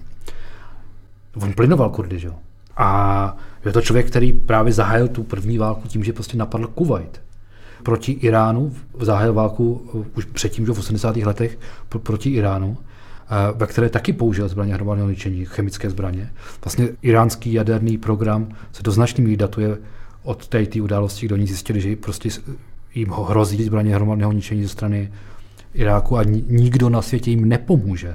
On 1.42 1.52
plynoval 1.52 1.90
Kurdy, 1.90 2.18
že 2.18 2.26
jo. 2.26 2.34
A 2.76 3.36
je 3.64 3.72
to 3.72 3.80
člověk, 3.80 4.06
který 4.06 4.32
právě 4.32 4.72
zahájil 4.72 5.08
tu 5.08 5.22
první 5.22 5.58
válku 5.58 5.88
tím, 5.88 6.04
že 6.04 6.12
prostě 6.12 6.36
napadl 6.36 6.66
Kuwait. 6.66 7.20
Proti 7.82 8.12
Iránu, 8.12 8.72
zahájil 9.00 9.32
válku 9.32 9.90
už 10.16 10.24
předtím, 10.24 10.66
že 10.66 10.72
v 10.72 10.78
80. 10.78 11.16
letech 11.16 11.58
proti 11.88 12.30
Iránu 12.30 12.78
ve 13.54 13.66
které 13.66 13.88
taky 13.88 14.12
použil 14.12 14.48
zbraně 14.48 14.74
hromadného 14.74 15.10
ničení, 15.10 15.44
chemické 15.44 15.90
zbraně. 15.90 16.30
Vlastně 16.64 16.88
iránský 17.02 17.52
jaderný 17.52 17.98
program 17.98 18.48
se 18.72 18.82
do 18.82 18.92
značné 18.92 19.24
míry 19.24 19.36
datuje 19.36 19.78
od 20.22 20.48
té, 20.48 20.64
události, 20.82 21.26
kdo 21.26 21.34
oni 21.34 21.46
zjistili, 21.46 21.80
že 21.80 21.96
prostě 21.96 22.28
jim 22.94 23.08
hrozí 23.08 23.64
zbraně 23.64 23.94
hromadného 23.94 24.32
ničení 24.32 24.62
ze 24.62 24.68
strany 24.68 25.12
Iráku 25.74 26.16
a 26.16 26.24
nikdo 26.48 26.88
na 26.90 27.02
světě 27.02 27.30
jim 27.30 27.48
nepomůže. 27.48 28.14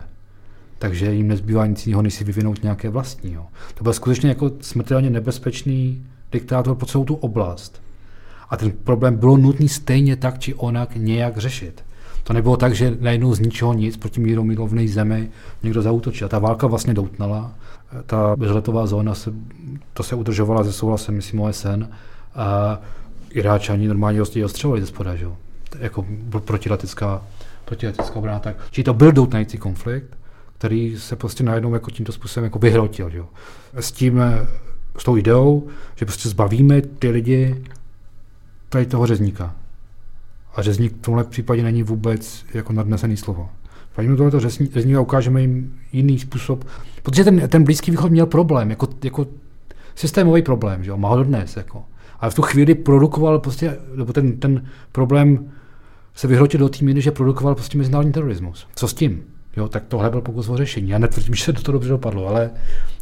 Takže 0.80 1.14
jim 1.14 1.28
nezbývá 1.28 1.66
nic 1.66 1.88
jiného, 1.88 2.02
než 2.02 2.14
si 2.14 2.24
vyvinout 2.24 2.64
nějaké 2.64 2.90
vlastní. 2.90 3.38
To 3.74 3.84
byl 3.84 3.94
skutečně 3.94 4.30
jako 4.30 4.52
smrtelně 4.62 5.10
nebezpečný 5.10 6.06
diktátor 6.32 6.76
pro 6.76 6.86
celou 6.86 7.06
tu 7.06 7.16
oblast. 7.16 7.82
A 8.50 8.58
ten 8.58 8.72
problém 8.72 9.16
bylo 9.16 9.38
nutný 9.38 9.70
stejně 9.70 10.16
tak 10.16 10.40
či 10.40 10.54
onak 10.54 10.96
nějak 10.96 11.38
řešit. 11.38 11.84
To 12.26 12.34
nebylo 12.34 12.58
tak, 12.58 12.76
že 12.76 12.98
najednou 13.00 13.34
z 13.34 13.40
ničeho 13.40 13.74
nic 13.74 13.98
proti 13.98 14.22
míru 14.22 14.44
milovné 14.44 14.88
zemi 14.88 15.30
někdo 15.64 15.82
zautočil. 15.82 16.30
Ta 16.30 16.40
válka 16.40 16.68
vlastně 16.68 16.94
doutnala. 16.94 17.52
Ta 18.06 18.36
bezletová 18.36 18.88
zóna, 18.88 19.16
se, 19.16 19.34
to 19.94 20.04
se 20.04 20.16
udržovala 20.16 20.64
ze 20.64 20.74
souhlasem, 20.74 21.16
myslím, 21.16 21.42
OSN. 21.42 21.86
A 22.36 22.80
Iráčani 23.30 23.88
normálně 23.88 24.22
ji 24.36 24.44
ostřelovali 24.44 24.82
ze 24.82 24.88
spoda, 24.88 25.16
že? 25.16 25.28
jako 25.80 26.06
protiletecká, 26.46 27.22
protiletecká 27.66 28.16
obrana. 28.16 28.40
Tak. 28.40 28.56
Čili 28.72 28.86
to 28.86 28.94
byl 28.94 29.12
doutnající 29.12 29.58
konflikt, 29.58 30.18
který 30.58 31.00
se 31.00 31.16
prostě 31.16 31.44
najednou 31.44 31.74
jako 31.74 31.92
tímto 31.92 32.12
způsobem 32.12 32.44
jako 32.44 32.60
vyhrotil. 32.60 33.10
Že? 33.10 33.22
S 33.74 33.92
tím, 33.92 34.22
s 34.98 35.04
tou 35.04 35.18
ideou, 35.18 35.68
že 35.96 36.06
prostě 36.06 36.30
zbavíme 36.30 36.82
ty 36.82 37.10
lidi 37.10 37.64
tady 38.70 38.86
toho 38.86 39.06
řezníka. 39.08 39.56
A 40.56 40.62
řezník 40.62 40.94
v 40.98 41.02
tomhle 41.02 41.24
případě 41.24 41.64
není 41.64 41.84
vůbec 41.84 42.46
jako 42.54 42.74
nadnesený 42.74 43.18
slovo. 43.18 43.50
Pojďme 43.96 44.16
tohleto 44.16 44.40
řezníka 44.40 45.02
ukážeme 45.02 45.42
jim 45.42 45.76
jiný 45.94 46.20
způsob, 46.20 46.66
protože 47.04 47.24
ten, 47.24 47.50
ten 47.50 47.64
Blízký 47.64 47.92
východ 47.92 48.12
měl 48.12 48.26
problém, 48.26 48.70
jako, 48.70 48.88
jako 49.04 49.28
systémový 49.96 50.42
problém, 50.42 50.84
že 50.84 50.90
jo, 50.90 50.98
má 50.98 51.10
ho 51.10 51.18
dodnes, 51.18 51.58
jako. 51.58 51.84
Ale 52.20 52.32
v 52.32 52.36
tu 52.36 52.42
chvíli 52.42 52.76
produkoval 52.76 53.40
prostě, 53.40 53.78
nebo 53.96 54.14
ten, 54.14 54.38
ten 54.38 54.66
problém 54.92 55.52
se 56.16 56.28
vyhrotil 56.28 56.60
do 56.60 56.70
té 56.70 56.86
míry, 56.86 57.02
že 57.02 57.12
produkoval 57.12 57.56
prostě 57.56 57.78
mezinárodní 57.78 58.12
terorismus. 58.14 58.68
Co 58.76 58.88
s 58.88 58.94
tím? 58.94 59.24
Jo, 59.58 59.68
tak 59.68 59.84
tohle 59.88 60.10
byl 60.10 60.22
pokus 60.22 60.50
o 60.50 60.58
řešení. 60.58 60.90
Já 60.90 60.98
netvrdím, 60.98 61.36
že 61.36 61.54
to 61.54 61.72
dobře 61.72 61.90
dopadlo, 61.90 62.28
ale 62.28 62.52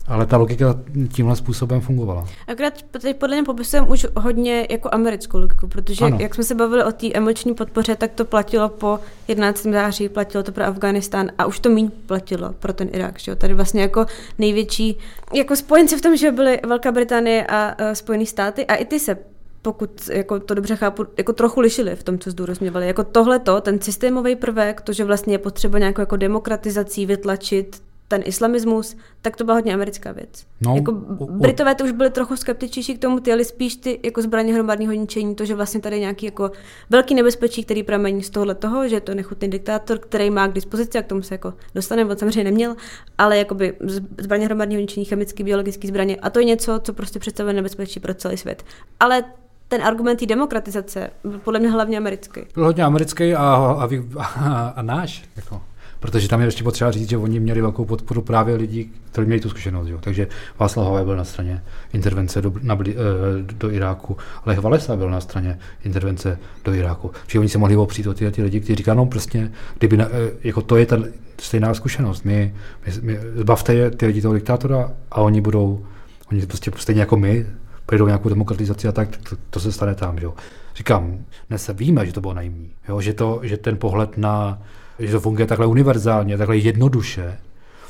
ale 0.08 0.26
ta 0.26 0.38
logika 0.38 0.80
tímhle 1.12 1.36
způsobem 1.36 1.82
fungovala. 1.82 2.28
Akorát 2.48 2.74
teď 2.82 3.18
podle 3.18 3.36
mě 3.36 3.44
popisujeme 3.44 3.88
už 3.88 4.08
hodně 4.16 4.68
jako 4.70 4.90
americkou 4.92 5.40
logiku, 5.40 5.68
protože 5.68 6.06
ano. 6.06 6.18
jak 6.22 6.36
jsme 6.36 6.44
se 6.44 6.56
bavili 6.56 6.84
o 6.84 6.92
té 6.92 7.08
emoční 7.14 7.54
podpoře, 7.54 7.96
tak 7.96 8.12
to 8.12 8.26
platilo 8.26 8.70
po 8.70 9.00
11. 9.28 9.64
září, 9.64 10.10
platilo 10.10 10.44
to 10.44 10.52
pro 10.52 10.64
Afganistán 10.64 11.32
a 11.38 11.46
už 11.46 11.60
to 11.60 11.70
méně 11.70 11.92
platilo 12.06 12.54
pro 12.60 12.74
ten 12.74 12.90
Irák. 12.92 13.20
Že? 13.20 13.36
Tady 13.36 13.54
vlastně 13.54 13.82
jako 13.82 14.06
největší 14.40 14.98
jako 15.34 15.56
spojenci 15.56 15.98
v 15.98 16.02
tom, 16.02 16.18
že 16.18 16.32
byly 16.32 16.60
Velká 16.68 16.92
Británie 16.92 17.48
a 17.48 17.76
uh, 17.82 17.92
Spojené 17.94 18.26
státy 18.26 18.66
a 18.66 18.76
i 18.76 18.86
ty 18.86 19.00
se 19.00 19.18
pokud 19.62 20.10
jako 20.12 20.40
to 20.40 20.54
dobře 20.54 20.76
chápu, 20.76 21.06
jako 21.18 21.34
trochu 21.34 21.62
lišili 21.62 21.96
v 21.96 22.04
tom, 22.04 22.20
co 22.20 22.32
zdůrazňovali. 22.32 22.88
Jako 22.88 23.04
tohleto, 23.04 23.62
ten 23.62 23.82
systémový 23.82 24.36
prvek, 24.36 24.82
to, 24.82 24.94
že 24.94 25.06
vlastně 25.06 25.34
je 25.34 25.38
potřeba 25.38 25.80
nějakou 25.80 26.02
jako 26.02 26.16
demokratizací 26.16 27.06
vytlačit 27.06 27.82
ten 28.14 28.22
islamismus, 28.26 28.96
tak 29.22 29.36
to 29.36 29.44
byla 29.44 29.56
hodně 29.56 29.74
americká 29.74 30.12
věc. 30.12 30.46
No, 30.62 30.76
jako 30.76 30.92
Britové 31.30 31.76
to 31.76 31.84
už 31.84 31.92
byli 31.92 32.10
trochu 32.10 32.36
skeptičtější 32.36 32.96
k 32.96 33.02
tomu, 33.02 33.20
ty 33.20 33.34
ale 33.34 33.44
spíš 33.44 33.76
ty 33.76 34.00
jako 34.04 34.22
zbraně 34.22 34.54
hromadného 34.54 34.94
ničení, 34.94 35.36
to, 35.36 35.46
že 35.46 35.56
vlastně 35.56 35.82
tady 35.82 35.96
je 35.96 36.00
nějaký 36.00 36.26
jako 36.26 36.52
velký 36.90 37.16
nebezpečí, 37.16 37.64
který 37.64 37.84
pramení 37.84 38.24
z 38.24 38.30
tohohle 38.30 38.56
toho, 38.56 38.88
že 38.88 38.96
je 38.96 39.02
to 39.02 39.16
nechutný 39.16 39.50
diktátor, 39.50 40.00
který 40.00 40.30
má 40.30 40.48
k 40.48 40.54
dispozici, 40.54 40.98
a 40.98 41.02
k 41.02 41.08
tomu 41.08 41.22
se 41.22 41.34
jako 41.34 41.54
dostane, 41.76 42.06
on 42.06 42.18
samozřejmě 42.18 42.44
neměl, 42.44 42.76
ale 43.18 43.38
jakoby 43.38 43.74
zbraně 44.18 44.46
hromadného 44.46 44.82
ničení, 44.82 45.06
chemické, 45.06 45.44
biologické 45.44 45.88
zbraně, 45.88 46.16
a 46.16 46.30
to 46.30 46.40
je 46.40 46.46
něco, 46.46 46.80
co 46.84 46.94
prostě 46.94 47.20
představuje 47.20 47.54
nebezpečí 47.54 48.00
pro 48.00 48.14
celý 48.14 48.38
svět. 48.38 48.64
Ale 49.00 49.24
ten 49.68 49.84
argument 49.84 50.20
té 50.20 50.26
demokratizace 50.26 51.10
byl 51.24 51.40
podle 51.40 51.60
mě 51.60 51.70
hlavně 51.70 51.98
americký. 51.98 52.42
Byl 52.54 52.66
hodně 52.66 52.84
americký 52.84 53.36
a, 53.36 53.40
a, 53.40 53.90
a, 54.18 54.68
a 54.68 54.82
náš. 54.82 55.24
Jako. 55.36 55.62
Protože 56.04 56.28
tam 56.28 56.42
je 56.42 56.48
ještě 56.48 56.64
potřeba 56.64 56.92
říct, 56.92 57.10
že 57.10 57.18
oni 57.18 57.40
měli 57.40 57.62
velkou 57.62 57.86
podporu 57.86 58.22
právě 58.22 58.56
lidí, 58.56 58.92
kteří 59.12 59.28
měli 59.28 59.42
tu 59.42 59.50
zkušenost. 59.50 59.88
Jo. 59.88 59.98
Takže 60.02 60.28
Václav 60.60 60.86
Havel 60.86 61.06
byl 61.06 61.18
na 61.18 61.24
straně 61.24 61.64
intervence 61.94 62.42
do, 62.42 62.54
na, 62.62 62.78
eh, 62.88 62.94
do 63.42 63.72
Iráku, 63.72 64.18
Lech 64.46 64.60
Valesa 64.60 64.96
byl 64.96 65.10
na 65.10 65.22
straně 65.22 65.60
intervence 65.84 66.40
do 66.66 66.74
Iráku. 66.74 67.12
Čiže 67.28 67.40
oni 67.40 67.50
se 67.50 67.58
mohli 67.58 67.76
opřít 67.76 68.08
o 68.08 68.14
ty, 68.14 68.32
ty 68.32 68.44
lidi, 68.44 68.60
kteří 68.60 68.76
říkají, 68.76 68.98
no 68.98 69.06
prostě, 69.06 69.52
kdyby, 69.80 69.98
na, 69.98 70.06
eh, 70.06 70.32
jako 70.44 70.62
to 70.62 70.78
je 70.78 70.86
ta 70.86 70.98
stejná 71.42 71.74
zkušenost. 71.74 72.26
My, 72.26 72.56
my, 72.86 72.94
my 73.02 73.20
zbavte 73.36 73.74
je 73.74 73.92
ty 73.92 74.06
lidi 74.06 74.22
toho 74.22 74.34
diktátora 74.34 74.92
a 75.12 75.22
oni 75.22 75.42
budou, 75.42 75.86
oni 76.32 76.46
prostě 76.46 76.72
stejně 76.76 77.02
jako 77.02 77.18
my, 77.18 77.46
projdou 77.86 78.06
nějakou 78.06 78.30
demokratizaci 78.30 78.88
a 78.88 78.92
tak, 78.92 79.18
to, 79.18 79.36
to 79.50 79.60
se 79.60 79.72
stane 79.72 79.96
tam. 79.96 80.18
Jo. 80.18 80.34
Říkám, 80.76 81.18
dnes 81.50 81.70
víme, 81.74 82.06
že 82.06 82.14
to 82.14 82.22
bylo 82.22 82.34
naivní, 82.34 82.72
jo, 82.90 83.02
že, 83.02 83.14
to, 83.14 83.40
že 83.44 83.58
ten 83.58 83.78
pohled 83.78 84.18
na 84.18 84.62
že 85.08 85.14
to 85.14 85.20
funguje 85.20 85.48
takhle 85.48 85.66
univerzálně, 85.66 86.38
takhle 86.38 86.58
jednoduše, 86.58 87.38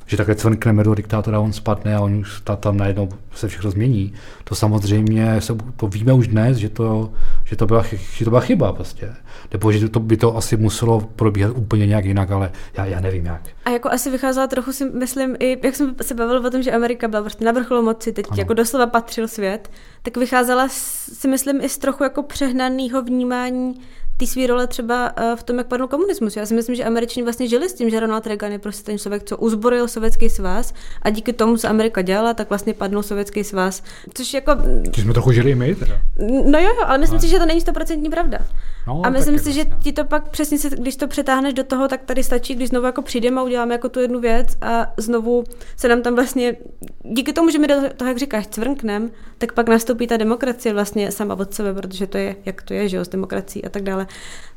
že 0.06 0.18
takhle 0.18 0.36
cvrkneme 0.36 0.84
do 0.84 0.96
diktátora, 0.96 1.40
on 1.40 1.54
spadne 1.54 1.96
a 1.96 2.02
on 2.02 2.16
už 2.16 2.42
tam 2.60 2.78
najednou 2.78 3.10
se 3.36 3.48
všechno 3.48 3.72
změní. 3.72 4.14
To 4.44 4.56
samozřejmě, 4.56 5.42
se, 5.42 5.56
to 5.76 5.88
víme 5.88 6.14
už 6.14 6.28
dnes, 6.28 6.58
že 6.58 6.70
to, 6.70 7.14
že 7.44 7.56
to, 7.56 7.66
byla, 7.66 7.84
že 8.14 8.26
to 8.26 8.32
byla 8.32 8.42
chyba 8.42 8.74
prostě. 8.74 9.14
Nebo 9.52 9.72
že 9.72 9.90
to 9.90 10.00
by 10.00 10.18
to 10.18 10.38
asi 10.38 10.58
muselo 10.58 11.02
probíhat 11.02 11.58
úplně 11.58 11.88
nějak 11.88 12.06
jinak, 12.06 12.32
ale 12.32 12.52
já, 12.78 12.86
já 12.86 13.00
nevím 13.00 13.26
jak. 13.26 13.42
A 13.66 13.70
jako 13.70 13.92
asi 13.92 14.12
vycházela 14.12 14.48
trochu 14.48 14.72
si 14.72 14.86
myslím, 14.86 15.36
i 15.40 15.58
jak 15.64 15.76
jsem 15.76 15.96
se 16.02 16.14
bavil 16.14 16.48
o 16.48 16.50
tom, 16.50 16.64
že 16.64 16.72
Amerika 16.72 17.08
byla 17.08 17.22
prostě 17.22 17.46
na 17.46 17.52
vrcholu 17.52 17.82
moci, 17.82 18.14
teď 18.14 18.26
ano. 18.30 18.40
jako 18.40 18.54
doslova 18.54 18.88
patřil 18.88 19.28
svět, 19.28 19.72
tak 20.02 20.18
vycházela 20.18 20.68
si 20.70 21.28
myslím 21.28 21.62
i 21.62 21.70
z 21.70 21.78
trochu 21.78 22.04
jako 22.04 22.24
přehnaného 22.24 23.02
vnímání 23.02 23.82
té 24.26 24.32
své 24.32 24.48
role 24.48 24.68
třeba 24.68 25.14
eh, 25.16 25.36
v 25.36 25.44
tom, 25.44 25.58
jak 25.58 25.68
padl 25.68 25.88
komunismus. 25.88 26.36
Já 26.36 26.46
si 26.46 26.54
myslím, 26.54 26.76
že 26.76 26.84
Američani 26.84 27.24
vlastně 27.24 27.48
žili 27.48 27.70
s 27.70 27.74
tím, 27.74 27.90
že 27.90 28.00
Ronald 28.00 28.28
Reagan 28.28 28.52
je 28.52 28.60
prostě 28.60 28.84
ten 28.84 29.00
člověk, 29.00 29.24
co 29.24 29.38
uzbrojil 29.38 29.88
Sovětský 29.88 30.30
svaz 30.30 30.74
a 31.02 31.10
díky 31.10 31.34
tomu, 31.34 31.58
co 31.58 31.68
Amerika 31.70 32.02
dělala, 32.02 32.34
tak 32.34 32.50
vlastně 32.50 32.74
padl 32.74 33.04
Sovětský 33.04 33.44
svaz. 33.44 33.84
Což 34.14 34.34
jako... 34.34 34.52
Ty 34.92 35.02
jsme 35.02 35.14
trochu 35.14 35.32
žili 35.32 35.56
my 35.56 35.76
teda. 35.76 36.02
No 36.46 36.60
jo, 36.60 36.70
jo, 36.80 36.86
ale 36.86 36.98
myslím 36.98 37.20
ale... 37.20 37.22
si, 37.22 37.30
že 37.30 37.40
to 37.40 37.46
není 37.46 37.62
stoprocentní 37.62 38.10
pravda. 38.10 38.40
No, 38.88 39.02
a 39.06 39.10
myslím 39.10 39.40
si, 39.40 39.54
že 39.54 39.66
ti 39.84 39.94
to 39.94 40.06
pak 40.06 40.30
přesně, 40.30 40.60
se, 40.60 40.70
když 40.70 40.96
to 40.96 41.08
přetáhneš 41.08 41.54
do 41.54 41.64
toho, 41.64 41.88
tak 41.88 42.04
tady 42.04 42.24
stačí, 42.24 42.56
když 42.56 42.70
znovu 42.70 42.86
jako 42.86 43.02
přijdeme 43.02 43.42
a 43.42 43.44
uděláme 43.44 43.74
jako 43.74 43.90
tu 43.90 44.00
jednu 44.00 44.20
věc 44.20 44.58
a 44.62 44.94
znovu 44.98 45.44
se 45.76 45.88
nám 45.88 46.02
tam 46.02 46.16
vlastně, 46.16 46.56
díky 47.04 47.34
tomu, 47.34 47.50
že 47.50 47.60
my 47.60 47.68
do 47.68 47.76
toho, 47.98 48.10
jak 48.10 48.18
říkáš, 48.18 48.48
cvrknem, 48.48 49.12
tak 49.38 49.54
pak 49.54 49.70
nastoupí 49.70 50.08
ta 50.08 50.18
demokracie 50.18 50.74
vlastně 50.74 51.12
sama 51.12 51.36
od 51.36 51.54
sebe, 51.54 51.74
protože 51.74 52.08
to 52.08 52.18
je, 52.18 52.36
jak 52.46 52.62
to 52.62 52.74
je, 52.74 52.90
že 52.90 52.98
jo, 52.98 53.06
s 53.06 53.08
demokracií 53.10 53.66
a 53.66 53.70
tak 53.70 53.84
dále. 53.84 54.08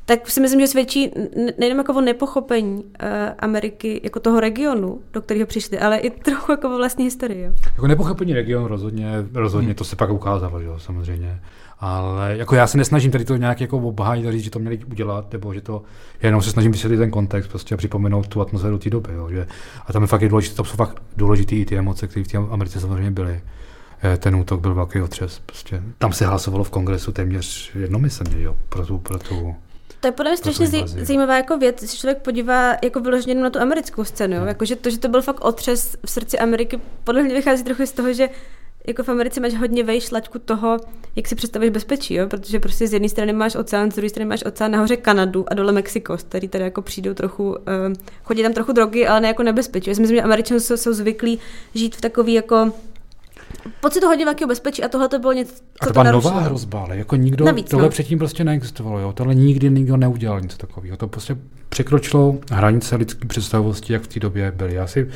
tak 0.04 0.30
si 0.30 0.40
myslím, 0.40 0.60
že 0.60 0.66
svědčí 0.66 1.12
nejenom 1.58 1.78
jako 1.78 1.94
o 1.94 2.00
nepochopení 2.00 2.74
uh, 2.74 2.82
Ameriky, 3.38 4.00
jako 4.04 4.20
toho 4.20 4.40
regionu, 4.40 5.00
do 5.12 5.22
kterého 5.22 5.46
přišli, 5.46 5.78
ale 5.78 5.98
i 5.98 6.10
trochu 6.10 6.52
jako 6.52 6.74
o 6.74 6.76
vlastní 6.76 7.04
historii. 7.04 7.42
Jo. 7.42 7.52
Jako 7.74 7.86
nepochopení 7.86 8.32
regionu 8.32 8.68
rozhodně, 8.68 9.12
rozhodně 9.34 9.68
hmm. 9.68 9.74
to 9.74 9.84
se 9.84 9.96
pak 9.96 10.10
ukázalo, 10.10 10.60
že 10.60 10.66
jo, 10.66 10.78
samozřejmě. 10.78 11.40
Ale 11.80 12.36
jako 12.36 12.54
já 12.54 12.66
se 12.66 12.78
nesnažím 12.78 13.10
tady 13.10 13.24
to 13.24 13.36
nějak 13.36 13.60
jako 13.60 13.76
obhájit 13.78 14.26
a 14.26 14.32
říct, 14.32 14.44
že 14.44 14.50
to 14.50 14.58
měli 14.58 14.78
udělat, 14.90 15.32
nebo 15.32 15.54
že 15.54 15.60
to, 15.60 15.82
jenom 16.22 16.42
se 16.42 16.50
snažím 16.50 16.72
vysvětlit 16.72 16.98
ten 16.98 17.10
kontext 17.10 17.50
prostě 17.50 17.74
a 17.74 17.78
připomenout 17.78 18.28
tu 18.28 18.40
atmosféru 18.40 18.78
té 18.78 18.90
doby. 18.90 19.12
Jo, 19.12 19.28
že, 19.30 19.46
a 19.86 19.92
tam 19.92 20.02
je 20.02 20.08
fakt 20.08 20.22
je 20.22 20.28
důležité, 20.28 20.56
to 20.56 20.64
jsou 20.64 20.76
fakt 20.76 21.02
důležité 21.16 21.54
i 21.54 21.64
ty 21.64 21.78
emoce, 21.78 22.06
které 22.06 22.24
v 22.24 22.28
té 22.28 22.38
Americe 22.38 22.80
samozřejmě 22.80 23.10
byly. 23.10 23.40
Eh, 24.04 24.16
ten 24.16 24.36
útok 24.36 24.60
byl 24.60 24.74
velký 24.74 25.00
otřes. 25.00 25.38
Prostě. 25.46 25.82
Tam 25.98 26.12
se 26.12 26.26
hlasovalo 26.26 26.64
v 26.64 26.70
kongresu 26.70 27.12
téměř 27.12 27.70
jednomyslně 27.74 28.42
jo, 28.42 28.56
pro 28.68 28.86
tu, 28.86 28.98
pro 28.98 29.18
tu 29.18 29.56
to 30.00 30.08
je 30.08 30.12
podle 30.12 30.30
mě 30.30 30.36
strašně 30.36 30.66
zajímavá 30.86 31.36
jako 31.36 31.58
věc, 31.58 31.76
když 31.78 31.94
člověk 31.94 32.18
podívá 32.18 32.76
jako 32.84 33.00
vyloženě 33.00 33.34
na 33.34 33.50
tu 33.50 33.58
americkou 33.58 34.04
scénu, 34.04 34.40
no. 34.40 34.46
jako, 34.46 34.64
že 34.64 34.76
to, 34.76 34.90
že 34.90 34.98
to 34.98 35.08
byl 35.08 35.22
fakt 35.22 35.44
otřes 35.44 35.96
v 36.06 36.10
srdci 36.10 36.38
Ameriky, 36.38 36.80
podle 37.04 37.22
mě 37.22 37.34
vychází 37.34 37.64
trochu 37.64 37.86
z 37.86 37.92
toho, 37.92 38.12
že 38.12 38.28
jako 38.86 39.02
v 39.02 39.08
Americe 39.08 39.40
máš 39.40 39.54
hodně 39.54 39.84
vejš 39.84 40.10
laťku 40.10 40.38
toho, 40.38 40.78
jak 41.16 41.28
si 41.28 41.34
představuješ 41.34 41.72
bezpečí, 41.72 42.14
jo? 42.14 42.26
protože 42.26 42.60
prostě 42.60 42.86
z 42.86 42.92
jedné 42.92 43.08
strany 43.08 43.32
máš 43.32 43.56
oceán, 43.56 43.90
z 43.90 43.94
druhé 43.94 44.08
strany 44.08 44.28
máš 44.28 44.44
oceán, 44.44 44.70
nahoře 44.70 44.96
Kanadu 44.96 45.44
a 45.48 45.54
dole 45.54 45.72
Mexiko, 45.72 46.16
který 46.16 46.48
tady 46.48 46.64
jako 46.64 46.82
přijdou 46.82 47.14
trochu, 47.14 47.48
uh, 47.48 47.56
chodí 48.24 48.42
tam 48.42 48.52
trochu 48.52 48.72
drogy, 48.72 49.06
ale 49.06 49.20
ne 49.20 49.28
jako 49.28 49.42
nebezpečí. 49.42 49.90
Já 49.90 49.94
si 49.94 50.00
myslím, 50.00 50.16
že 50.16 50.22
Američané 50.22 50.60
jsou, 50.60 50.76
jsou 50.76 50.92
zvyklí 50.92 51.38
žít 51.74 51.96
v 51.96 52.00
takový 52.00 52.32
jako 52.32 52.72
pocit 53.80 54.04
hodně 54.04 54.24
velkého 54.24 54.48
bezpečí 54.48 54.82
a 54.82 54.88
tohle 54.88 55.08
to 55.08 55.18
bylo 55.18 55.32
něco, 55.32 55.54
co 55.54 55.60
A 55.80 55.86
to 55.86 55.92
byla 55.92 56.12
nová 56.12 56.40
hrozba, 56.40 56.80
ale 56.80 56.96
jako 56.96 57.16
nikdo, 57.16 57.44
Navíc, 57.44 57.70
tohle 57.70 57.86
no. 57.86 57.90
předtím 57.90 58.18
prostě 58.18 58.44
neexistovalo, 58.44 58.98
jo. 58.98 59.12
Tohle 59.12 59.34
nikdy 59.34 59.70
nikdo 59.70 59.96
neudělal 59.96 60.40
něco 60.40 60.56
takového. 60.56 60.96
To 60.96 61.08
prostě 61.08 61.36
překročilo 61.68 62.38
hranice 62.50 62.96
lidské 62.96 63.28
představosti, 63.28 63.92
jak 63.92 64.02
v 64.02 64.06
té 64.06 64.20
době 64.20 64.50
byly. 64.50 64.74
Já 64.74 64.86
si 64.86 65.10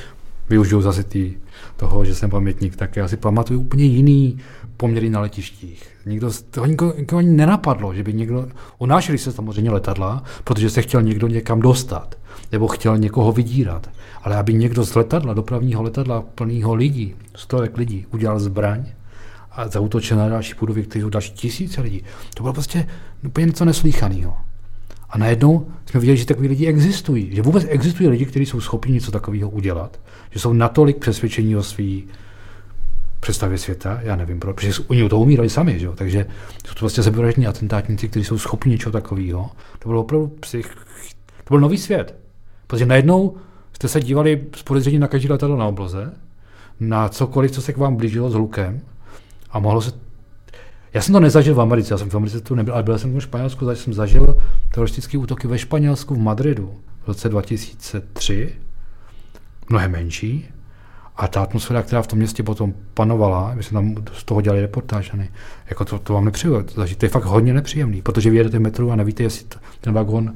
využiju 0.50 0.82
zase 0.82 1.04
tý, 1.04 1.34
toho, 1.76 2.04
že 2.04 2.14
jsem 2.14 2.30
pamětník, 2.30 2.76
tak 2.76 2.96
já 2.96 3.08
si 3.08 3.16
pamatuju 3.16 3.60
úplně 3.60 3.84
jiný 3.84 4.38
poměry 4.76 5.10
na 5.10 5.20
letištích. 5.20 5.88
Nikdo, 6.06 6.30
toho 6.50 6.66
nikoho, 6.66 6.94
nikoho 6.98 7.18
ani 7.18 7.28
nenapadlo, 7.28 7.94
že 7.94 8.02
by 8.02 8.12
někdo, 8.12 8.48
unášeli 8.78 9.18
se 9.18 9.32
samozřejmě 9.32 9.70
letadla, 9.70 10.22
protože 10.44 10.70
se 10.70 10.82
chtěl 10.82 11.02
někdo 11.02 11.28
někam 11.28 11.60
dostat, 11.60 12.18
nebo 12.52 12.68
chtěl 12.68 12.98
někoho 12.98 13.32
vydírat. 13.32 13.90
Ale 14.22 14.36
aby 14.36 14.54
někdo 14.54 14.84
z 14.84 14.94
letadla, 14.94 15.34
dopravního 15.34 15.82
letadla 15.82 16.22
plného 16.34 16.74
lidí, 16.74 17.14
stovek 17.34 17.76
lidí, 17.76 18.06
udělal 18.12 18.40
zbraň 18.40 18.84
a 19.50 19.68
zautočil 19.68 20.16
na 20.16 20.28
další 20.28 20.54
budovy, 20.60 20.82
které 20.82 21.02
jsou 21.02 21.10
další 21.10 21.32
tisíce 21.32 21.80
lidí, 21.80 22.04
to 22.34 22.42
bylo 22.42 22.52
prostě 22.52 22.86
úplně 23.24 23.46
něco 23.46 23.64
neslýchaného. 23.64 24.36
A 25.10 25.18
najednou 25.18 25.66
jsme 25.86 26.00
viděli, 26.00 26.18
že 26.18 26.26
takový 26.26 26.48
lidi 26.48 26.66
existují. 26.66 27.34
Že 27.34 27.42
vůbec 27.42 27.66
existují 27.68 28.08
lidi, 28.08 28.26
kteří 28.26 28.46
jsou 28.46 28.60
schopni 28.60 28.94
něco 28.94 29.10
takového 29.10 29.50
udělat. 29.50 30.00
Že 30.30 30.40
jsou 30.40 30.52
natolik 30.52 30.98
přesvědčení 30.98 31.56
o 31.56 31.62
svý 31.62 32.04
představě 33.20 33.58
světa, 33.58 34.00
já 34.02 34.16
nevím 34.16 34.40
proč, 34.40 34.56
protože 34.56 34.72
oni 34.86 35.08
to 35.08 35.18
umírali 35.18 35.50
sami, 35.50 35.78
že 35.78 35.86
jo? 35.86 35.92
takže 35.96 36.26
jsou 36.66 36.74
to 36.74 36.80
vlastně 36.80 37.02
sebevražní 37.02 37.46
atentátníci, 37.46 38.08
kteří 38.08 38.24
jsou 38.24 38.38
schopni 38.38 38.72
něčeho 38.72 38.92
takového. 38.92 39.50
To 39.78 39.88
bylo 39.88 40.00
opravdu 40.00 40.28
psych... 40.28 40.74
to 41.44 41.54
byl 41.54 41.60
nový 41.60 41.78
svět. 41.78 42.14
Protože 42.66 42.86
najednou 42.86 43.36
jste 43.72 43.88
se 43.88 44.00
dívali 44.00 44.44
s 44.56 44.62
podezřením 44.62 45.00
na 45.00 45.08
každý 45.08 45.28
letadlo 45.28 45.56
na 45.56 45.66
obloze, 45.66 46.12
na 46.80 47.08
cokoliv, 47.08 47.50
co 47.50 47.62
se 47.62 47.72
k 47.72 47.76
vám 47.76 47.96
blížilo 47.96 48.30
s 48.30 48.34
lukem 48.34 48.80
a 49.50 49.58
mohlo 49.58 49.82
se 49.82 49.92
já 50.94 51.02
jsem 51.02 51.12
to 51.12 51.20
nezažil 51.20 51.54
v 51.54 51.60
Americe, 51.60 51.94
já 51.94 51.98
jsem 51.98 52.10
v 52.10 52.14
Americe 52.14 52.40
tu 52.40 52.54
nebyl, 52.54 52.74
ale 52.74 52.82
byl 52.82 52.98
jsem 52.98 53.18
v 53.18 53.20
Španělsku, 53.20 53.66
takže 53.66 53.82
jsem 53.82 53.94
zažil 53.94 54.36
teroristické 54.74 55.18
útoky 55.18 55.48
ve 55.48 55.58
Španělsku 55.58 56.14
v 56.14 56.18
Madridu 56.18 56.74
v 57.02 57.08
roce 57.08 57.28
2003, 57.28 58.54
mnohem 59.68 59.92
menší. 59.92 60.48
A 61.16 61.28
ta 61.28 61.42
atmosféra, 61.42 61.82
která 61.82 62.02
v 62.02 62.06
tom 62.06 62.18
městě 62.18 62.42
potom 62.42 62.74
panovala, 62.94 63.54
my 63.54 63.62
jsme 63.62 63.80
tam 63.80 63.94
z 64.12 64.24
toho 64.24 64.40
dělali 64.40 64.60
reportáž, 64.60 65.12
ne, 65.12 65.28
jako 65.70 65.84
to, 65.84 65.98
to 65.98 66.12
vám 66.12 66.24
nepřijde, 66.24 66.62
to 66.62 67.04
je 67.04 67.08
fakt 67.08 67.24
hodně 67.24 67.54
nepříjemný, 67.54 68.02
protože 68.02 68.30
vyjedete 68.30 68.58
metru 68.58 68.90
a 68.90 68.96
nevíte, 68.96 69.22
jestli 69.22 69.46
ten 69.80 69.92
vagon 69.92 70.32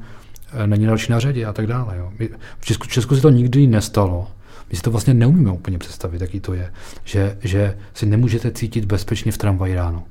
eh, 0.52 0.66
není 0.66 0.86
další 0.86 1.12
na 1.12 1.20
řadě 1.20 1.46
a 1.46 1.52
tak 1.52 1.66
dále. 1.66 1.96
Jo. 1.98 2.12
V 2.58 2.64
Česku, 2.64 2.84
v 2.84 2.88
Česku 2.88 3.16
se 3.16 3.22
to 3.22 3.30
nikdy 3.30 3.66
nestalo. 3.66 4.28
My 4.70 4.76
si 4.76 4.82
to 4.82 4.90
vlastně 4.90 5.14
neumíme 5.14 5.50
úplně 5.50 5.78
představit, 5.78 6.20
jaký 6.20 6.40
to 6.40 6.54
je, 6.54 6.72
že, 7.04 7.38
že 7.40 7.78
si 7.94 8.06
nemůžete 8.06 8.50
cítit 8.50 8.84
bezpečně 8.84 9.32
v 9.32 9.38
tramvaji 9.38 9.74
ráno 9.74 10.04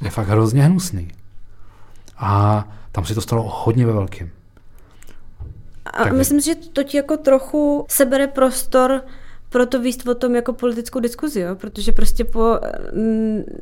je 0.00 0.10
fakt 0.10 0.28
hrozně 0.28 0.62
hnusný. 0.62 1.10
A 2.16 2.64
tam 2.92 3.04
si 3.04 3.14
to 3.14 3.20
stalo 3.20 3.42
hodně 3.42 3.86
ve 3.86 3.92
velkým. 3.92 4.30
A 5.86 6.04
tak 6.04 6.12
myslím 6.12 6.40
si, 6.40 6.46
že 6.46 6.54
to 6.54 6.82
ti 6.82 6.96
jako 6.96 7.16
trochu 7.16 7.86
sebere 7.88 8.26
prostor 8.26 9.02
pro 9.50 9.66
to 9.66 9.80
výst 9.80 10.08
o 10.08 10.14
tom 10.14 10.34
jako 10.34 10.52
politickou 10.52 11.00
diskuzi, 11.00 11.40
jo? 11.40 11.54
protože 11.54 11.92
prostě 11.92 12.24
po 12.24 12.58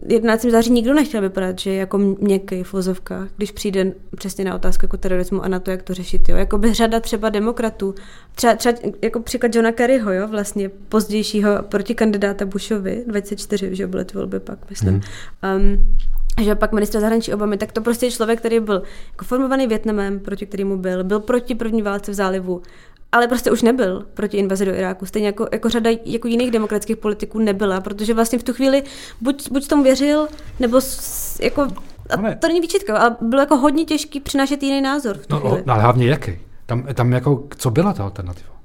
11. 0.09 0.44
Mm, 0.44 0.51
září 0.51 0.70
nikdo 0.70 0.94
nechtěl 0.94 1.20
vypadat, 1.20 1.59
že 1.59 1.70
je 1.70 1.77
jako 1.77 1.99
měkký 1.99 2.62
v 2.62 2.72
vozovkách, 2.72 3.29
když 3.37 3.51
přijde 3.51 3.92
přesně 4.16 4.44
na 4.44 4.55
otázku 4.55 4.85
jako 4.85 4.96
terorismu 4.96 5.42
a 5.42 5.49
na 5.49 5.61
to, 5.61 5.70
jak 5.70 5.83
to 5.83 5.94
řešit. 5.94 6.29
Jo? 6.29 6.37
Jako 6.37 6.59
by 6.59 6.75
řada 6.75 7.01
třeba 7.01 7.29
demokratů, 7.29 7.94
třeba, 8.35 8.55
třeba 8.55 8.79
jako 9.03 9.20
příklad 9.20 9.55
Johna 9.55 9.72
Kerryho, 9.72 10.12
jo? 10.12 10.29
vlastně 10.29 10.68
pozdějšího 10.68 11.51
protikandidáta 11.62 12.46
Bushovi, 12.46 13.05
24, 13.07 13.77
že 13.77 13.87
byly 13.87 14.05
ty 14.05 14.18
volby 14.18 14.40
pak, 14.40 14.70
myslím. 14.70 15.03
Hmm. 15.42 15.62
Um, 15.62 15.96
že 16.42 16.55
pak 16.55 16.72
ministr 16.72 17.01
zahraničí 17.01 17.35
Obamy, 17.35 17.57
tak 17.57 17.72
to 17.72 17.81
prostě 17.81 18.07
je 18.07 18.11
člověk, 18.11 18.38
který 18.38 18.61
byl 18.61 18.83
jako 19.12 19.25
formovaný 19.25 19.66
Větnamem, 19.66 20.20
proti 20.20 20.46
kterému 20.46 20.77
byl, 20.77 21.05
byl 21.05 21.20
proti 21.20 21.55
první 21.55 21.83
válce 21.83 22.11
v 22.11 22.14
zálivu, 22.14 22.62
ale 23.12 23.29
prostě 23.29 23.51
už 23.51 23.62
nebyl 23.62 24.07
proti 24.14 24.37
invazi 24.37 24.64
do 24.64 24.75
Iráku. 24.75 25.07
Stejně 25.07 25.29
jako, 25.29 25.49
jako 25.53 25.68
řada 25.68 25.90
jako 26.05 26.29
jiných 26.29 26.51
demokratických 26.51 26.96
politiků 26.96 27.38
nebyla, 27.38 27.81
protože 27.81 28.14
vlastně 28.14 28.38
v 28.38 28.42
tu 28.42 28.53
chvíli 28.53 28.83
buď, 29.20 29.51
buď 29.51 29.68
tomu 29.68 29.83
věřil, 29.83 30.29
nebo 30.61 30.81
s, 30.81 31.40
jako, 31.40 31.62
a 32.11 32.35
to 32.38 32.49
není 32.49 32.61
výčitka, 32.61 32.99
ale 32.99 33.16
bylo 33.20 33.40
jako 33.42 33.57
hodně 33.57 33.85
těžký 33.85 34.20
přinášet 34.20 34.62
jiný 34.62 34.81
názor 34.81 35.18
v 35.18 35.27
tu 35.27 35.35
no, 35.35 35.40
chvíli. 35.40 35.62
No, 35.66 35.75
ale 35.75 35.83
hlavně 35.83 36.07
jaký? 36.07 36.38
Tam, 36.66 36.87
tam 36.94 37.12
jako, 37.12 37.44
co 37.57 37.70
byla 37.70 37.92
ta 37.92 38.05
alternativa? 38.05 38.56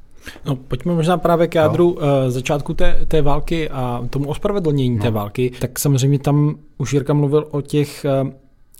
No, 0.45 0.55
pojďme 0.55 0.93
možná 0.93 1.17
právě 1.17 1.47
k 1.47 1.55
jádru 1.55 1.97
no. 2.01 2.31
začátku 2.31 2.73
té, 2.73 3.05
té 3.07 3.21
války 3.21 3.69
a 3.69 4.07
tomu 4.09 4.29
ospravedlnění 4.29 4.95
no. 4.95 5.01
té 5.01 5.11
války. 5.11 5.51
Tak 5.61 5.79
samozřejmě 5.79 6.19
tam 6.19 6.55
už 6.77 6.93
Jirka 6.93 7.13
mluvil 7.13 7.47
o 7.51 7.61
těch 7.61 8.05
eh, 8.05 8.31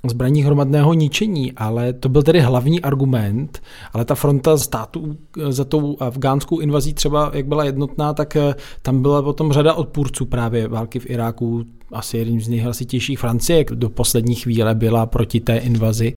zbraních 0.09 0.45
hromadného 0.45 0.93
ničení, 0.93 1.53
ale 1.53 1.93
to 1.93 2.09
byl 2.09 2.23
tedy 2.23 2.39
hlavní 2.39 2.81
argument, 2.81 3.61
ale 3.93 4.05
ta 4.05 4.15
fronta 4.15 4.57
států 4.57 5.17
eh, 5.39 5.51
za 5.51 5.65
tou 5.65 5.97
afgánskou 5.99 6.59
invazí 6.59 6.93
třeba, 6.93 7.31
jak 7.33 7.45
byla 7.45 7.63
jednotná, 7.63 8.13
tak 8.13 8.37
tam 8.81 9.01
byla 9.01 9.21
potom 9.21 9.51
řada 9.51 9.73
odpůrců 9.73 10.25
právě 10.25 10.67
války 10.67 10.99
v 10.99 11.09
Iráku, 11.09 11.63
asi 11.91 12.17
jedním 12.17 12.41
z 12.41 12.49
nejhlasitějších 12.49 13.19
Francie, 13.19 13.65
do 13.73 13.89
poslední 13.89 14.35
chvíle 14.35 14.75
byla 14.75 15.05
proti 15.05 15.39
té 15.39 15.57
invazi. 15.57 16.13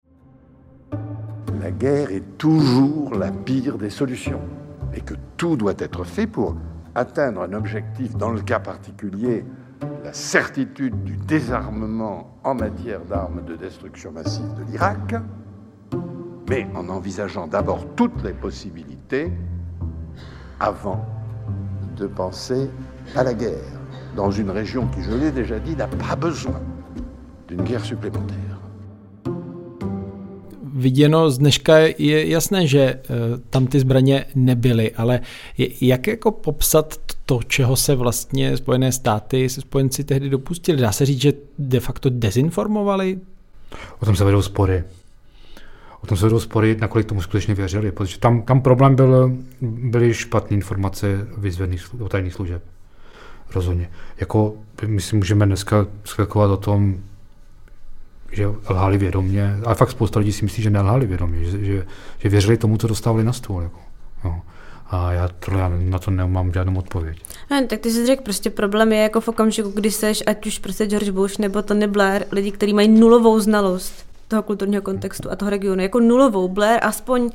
La 1.64 1.70
guerre 1.70 2.16
est 2.16 2.24
toujours 2.36 3.18
la 3.18 3.30
pire 3.44 3.78
des 3.78 3.94
solutions 3.94 4.63
et 4.94 5.00
que 5.00 5.14
tout 5.36 5.56
doit 5.56 5.74
être 5.78 6.04
fait 6.04 6.26
pour 6.26 6.56
atteindre 6.94 7.42
un 7.42 7.52
objectif, 7.52 8.16
dans 8.16 8.30
le 8.30 8.40
cas 8.40 8.60
particulier, 8.60 9.44
la 10.04 10.12
certitude 10.12 11.02
du 11.02 11.16
désarmement 11.16 12.38
en 12.44 12.54
matière 12.54 13.00
d'armes 13.04 13.44
de 13.44 13.56
destruction 13.56 14.12
massive 14.12 14.54
de 14.54 14.62
l'Irak, 14.70 15.14
mais 16.48 16.66
en 16.74 16.88
envisageant 16.88 17.46
d'abord 17.46 17.86
toutes 17.96 18.22
les 18.22 18.32
possibilités 18.32 19.32
avant 20.60 21.04
de 21.96 22.06
penser 22.06 22.70
à 23.16 23.24
la 23.24 23.34
guerre, 23.34 23.80
dans 24.16 24.30
une 24.30 24.50
région 24.50 24.86
qui, 24.88 25.02
je 25.02 25.12
l'ai 25.12 25.32
déjà 25.32 25.58
dit, 25.58 25.74
n'a 25.74 25.88
pas 25.88 26.16
besoin 26.16 26.60
d'une 27.48 27.62
guerre 27.62 27.84
supplémentaire. 27.84 28.53
Viděno 30.84 31.30
z 31.30 31.38
dneška 31.38 31.78
je 31.98 32.28
jasné, 32.28 32.66
že 32.66 32.80
eh, 32.80 33.00
tam 33.50 33.66
ty 33.66 33.80
zbraně 33.80 34.24
nebyly, 34.34 34.92
ale 34.92 35.20
jak 35.80 36.06
jako 36.06 36.30
popsat 36.30 36.94
to, 37.26 37.40
čeho 37.42 37.76
se 37.76 37.94
vlastně 37.94 38.56
Spojené 38.56 38.92
státy 38.92 39.48
se 39.48 39.60
spojenci 39.60 40.04
tehdy 40.04 40.28
dopustili? 40.30 40.80
Dá 40.80 40.92
se 40.92 41.06
říct, 41.06 41.20
že 41.20 41.32
de 41.58 41.80
facto 41.80 42.10
dezinformovali? 42.10 43.18
O 44.00 44.06
tom 44.06 44.16
se 44.16 44.24
vedou 44.24 44.42
spory. 44.42 44.84
O 46.02 46.06
tom 46.06 46.18
se 46.18 46.26
vedou 46.26 46.40
spory, 46.40 46.76
nakolik 46.80 47.06
tomu 47.06 47.22
skutečně 47.22 47.54
věřili, 47.54 47.92
protože 47.92 48.18
tam, 48.18 48.42
tam 48.42 48.60
problém 48.60 48.96
byl, 48.96 49.32
byly 49.60 50.14
špatné 50.14 50.54
informace 50.54 51.26
vyzvedných 51.36 51.88
tajných 52.08 52.34
služeb. 52.34 52.62
Rozhodně. 53.54 53.90
Jako 54.20 54.54
my 54.86 55.00
si 55.00 55.16
můžeme 55.16 55.46
dneska 55.46 55.86
skakovat 56.04 56.50
o 56.50 56.56
tom, 56.56 56.98
že 58.36 58.46
lhali 58.70 58.98
vědomě, 58.98 59.56
ale 59.64 59.74
fakt 59.74 59.90
spousta 59.90 60.20
lidí 60.20 60.32
si 60.32 60.44
myslí, 60.44 60.62
že 60.62 60.70
nelhali 60.70 61.06
vědomě, 61.06 61.44
že, 61.44 61.64
že, 61.64 61.86
že 62.18 62.28
věřili 62.28 62.56
tomu, 62.56 62.76
co 62.76 62.86
dostávali 62.86 63.24
na 63.24 63.32
stůl. 63.32 63.62
Jako. 63.62 63.78
Jo. 64.24 64.34
A 64.90 65.12
já, 65.12 65.28
tohle, 65.28 65.60
já 65.60 65.68
na 65.68 65.98
to 65.98 66.10
nemám 66.10 66.52
žádnou 66.52 66.78
odpověď. 66.78 67.18
Ne, 67.50 67.66
tak 67.66 67.80
ty 67.80 67.90
jsi 67.90 68.06
řekl, 68.06 68.22
prostě 68.22 68.50
problém 68.50 68.92
je 68.92 68.98
jako 68.98 69.20
v 69.20 69.28
okamžiku, 69.28 69.70
kdy 69.70 69.90
seš, 69.90 70.22
ať 70.26 70.46
už 70.46 70.58
prostě 70.58 70.86
George 70.86 71.10
Bush 71.10 71.38
nebo 71.38 71.62
Tony 71.62 71.86
Blair, 71.86 72.24
lidi, 72.30 72.50
kteří 72.50 72.74
mají 72.74 72.88
nulovou 72.88 73.40
znalost 73.40 74.06
toho 74.28 74.42
kulturního 74.42 74.82
kontextu 74.82 75.30
a 75.30 75.36
toho 75.36 75.50
regionu, 75.50 75.82
jako 75.82 76.00
nulovou. 76.00 76.48
Blair 76.48 76.78
aspoň 76.82 77.30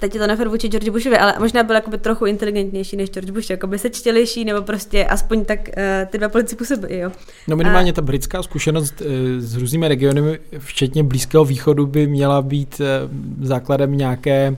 teď 0.00 0.14
je 0.14 0.20
to 0.20 0.26
nefér 0.26 0.48
vůči 0.48 0.68
George 0.68 0.88
Bushovi, 0.88 1.18
ale 1.18 1.34
možná 1.38 1.62
byl 1.62 1.74
jakoby 1.74 1.98
trochu 1.98 2.26
inteligentnější 2.26 2.96
než 2.96 3.10
George 3.10 3.30
Bush, 3.30 3.50
jakoby 3.50 3.78
sečtělejší, 3.78 4.44
nebo 4.44 4.62
prostě 4.62 5.04
aspoň 5.04 5.44
tak 5.44 5.60
uh, 5.60 5.74
ty 6.10 6.18
dva 6.18 6.28
politici 6.28 6.56
působí, 6.56 6.86
jo. 6.90 7.10
No 7.48 7.56
minimálně 7.56 7.90
a... 7.90 7.94
ta 7.94 8.02
britská 8.02 8.42
zkušenost 8.42 9.00
uh, 9.00 9.06
s 9.38 9.56
různými 9.56 9.88
regiony, 9.88 10.38
včetně 10.58 11.02
Blízkého 11.04 11.44
východu, 11.44 11.86
by 11.86 12.06
měla 12.06 12.42
být 12.42 12.80
uh, 12.80 12.86
základem 13.46 13.96
nějaké 13.96 14.50
uh, 14.50 14.56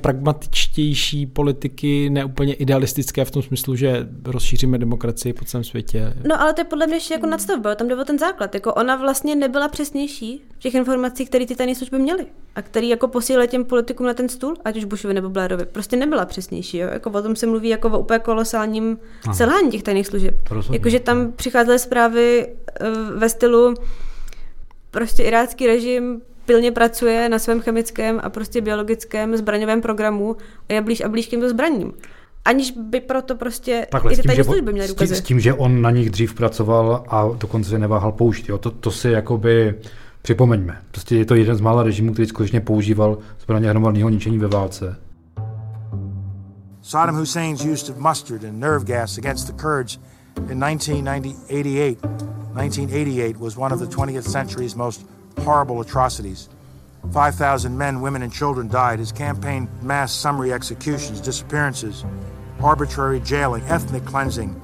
pragmatičtější 0.00 1.26
politiky, 1.26 2.10
neúplně 2.10 2.54
idealistické 2.54 3.24
v 3.24 3.30
tom 3.30 3.42
smyslu, 3.42 3.76
že 3.76 4.08
rozšíříme 4.24 4.78
demokracii 4.78 5.32
po 5.32 5.44
celém 5.44 5.64
světě. 5.64 6.14
No 6.28 6.40
ale 6.40 6.52
to 6.52 6.60
je 6.60 6.64
podle 6.64 6.86
mě 6.86 6.96
ještě 6.96 7.14
jako 7.14 7.26
nadstavba, 7.26 7.74
tam 7.74 7.88
jde 7.88 7.96
o 7.96 8.04
ten 8.04 8.18
základ. 8.18 8.54
Jako 8.54 8.74
ona 8.74 8.96
vlastně 8.96 9.36
nebyla 9.36 9.68
přesnější 9.68 10.42
v 10.54 10.58
těch 10.58 10.74
informacích, 10.74 11.28
které 11.28 11.46
ty 11.46 11.56
tajné 11.56 11.74
služby 11.74 11.98
měly 11.98 12.26
a 12.54 12.62
který 12.62 12.88
jako 12.88 13.08
posílali 13.08 13.48
těm 13.48 13.64
politikům 13.64 14.06
na 14.06 14.14
ten 14.14 14.28
stůl, 14.28 14.56
ať 14.64 14.76
už 14.76 14.84
Bushovi 14.84 15.14
nebo 15.14 15.28
Blairovi. 15.28 15.66
Prostě 15.66 15.96
nebyla 15.96 16.24
přesnější. 16.24 16.78
Jo? 16.78 16.88
Jako 16.92 17.10
o 17.10 17.22
tom 17.22 17.36
se 17.36 17.46
mluví 17.46 17.68
jako 17.68 17.90
o 17.90 17.98
úplně 17.98 18.18
kolosálním 18.18 18.98
Aha. 19.24 19.34
selhání 19.34 19.70
těch 19.70 19.82
tajných 19.82 20.06
služeb. 20.06 20.34
Jakože 20.72 21.00
tam 21.00 21.32
přicházely 21.32 21.78
zprávy 21.78 22.46
uh, 22.80 23.18
ve 23.20 23.28
stylu 23.28 23.74
prostě 24.90 25.22
irácký 25.22 25.66
režim 25.66 26.20
pilně 26.48 26.72
pracuje 26.72 27.28
na 27.28 27.38
svém 27.38 27.60
chemickém 27.60 28.20
a 28.22 28.30
prostě 28.30 28.60
biologickém 28.60 29.36
zbraňovém 29.36 29.80
programu 29.80 30.36
a 30.68 30.72
je 30.72 30.82
blíž 30.82 31.00
a 31.00 31.08
blíž 31.08 31.26
k 31.26 31.30
těmto 31.30 31.48
zbraním. 31.48 31.92
Aniž 32.44 32.70
by 32.70 33.00
proto 33.00 33.36
prostě 33.36 33.86
Takhle, 33.90 34.12
i 34.12 34.16
ty 34.16 34.22
tajné 34.22 34.44
služby 34.44 34.72
měly 34.72 34.88
důkazy. 34.88 35.16
S 35.16 35.20
tím, 35.20 35.40
že 35.40 35.54
on 35.54 35.82
na 35.82 35.90
nich 35.90 36.10
dřív 36.10 36.34
pracoval 36.34 37.04
a 37.08 37.28
dokonce 37.38 37.70
se 37.70 37.78
neváhal 37.78 38.12
použít. 38.12 38.48
Jo. 38.48 38.58
To, 38.58 38.70
to 38.70 38.90
si 38.90 39.10
jakoby 39.10 39.74
připomeňme. 40.22 40.78
Prostě 40.90 41.16
je 41.16 41.24
to 41.24 41.34
jeden 41.34 41.56
z 41.56 41.60
mála 41.60 41.82
režimů, 41.82 42.12
který 42.12 42.28
skutečně 42.28 42.60
používal 42.60 43.18
zbraně 43.40 43.70
hromadného 43.70 44.08
ničení 44.08 44.38
ve 44.38 44.48
válce. 44.48 44.96
Saddam 46.82 47.16
Hussein's 47.16 47.64
use 47.64 47.92
of 47.92 47.98
mustard 47.98 48.44
and 48.44 48.60
nerve 48.60 48.84
gas 48.84 49.18
against 49.18 49.46
the 49.46 49.62
Kurds 49.62 49.98
in 50.36 50.60
1988, 50.60 51.98
1988 52.00 53.36
was 53.40 53.56
one 53.56 53.74
of 53.74 53.80
the 53.80 53.96
20th 53.96 54.30
century's 54.30 54.74
most 54.74 55.17
horrible 55.40 55.80
atrocities. 55.80 56.48
5,000 57.12 57.76
men, 57.76 58.00
women, 58.00 58.22
and 58.22 58.32
children 58.32 58.68
died. 58.68 58.98
His 58.98 59.12
campaign 59.12 59.68
mass 59.82 60.12
summary 60.12 60.52
executions, 60.52 61.20
disappearances, 61.20 62.04
arbitrary 62.60 63.20
jailing, 63.20 63.62
ethnic 63.64 64.04
cleansing, 64.04 64.60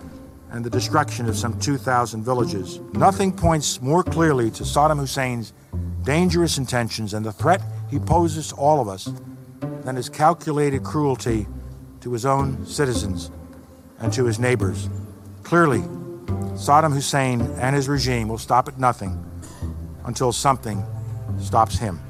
and 0.50 0.64
the 0.64 0.70
destruction 0.70 1.28
of 1.28 1.36
some 1.36 1.58
2,000 1.58 2.22
villages. 2.22 2.80
Nothing 2.92 3.32
points 3.32 3.80
more 3.80 4.02
clearly 4.02 4.50
to 4.52 4.62
Saddam 4.62 4.98
Hussein's 4.98 5.52
dangerous 6.02 6.58
intentions 6.58 7.14
and 7.14 7.24
the 7.24 7.32
threat 7.32 7.62
he 7.90 7.98
poses 7.98 8.48
to 8.48 8.54
all 8.56 8.80
of 8.80 8.88
us 8.88 9.08
than 9.84 9.96
his 9.96 10.08
calculated 10.08 10.82
cruelty 10.84 11.46
to 12.00 12.12
his 12.12 12.26
own 12.26 12.64
citizens 12.66 13.30
and 13.98 14.12
to 14.12 14.24
his 14.24 14.38
neighbors. 14.38 14.88
Clearly, 15.42 15.80
Saddam 16.54 16.92
Hussein 16.92 17.40
and 17.58 17.74
his 17.74 17.88
regime 17.88 18.28
will 18.28 18.38
stop 18.38 18.68
at 18.68 18.78
nothing 18.78 19.24
until 20.08 20.32
something 20.32 20.84
stops 21.38 21.80
him. 21.80 22.00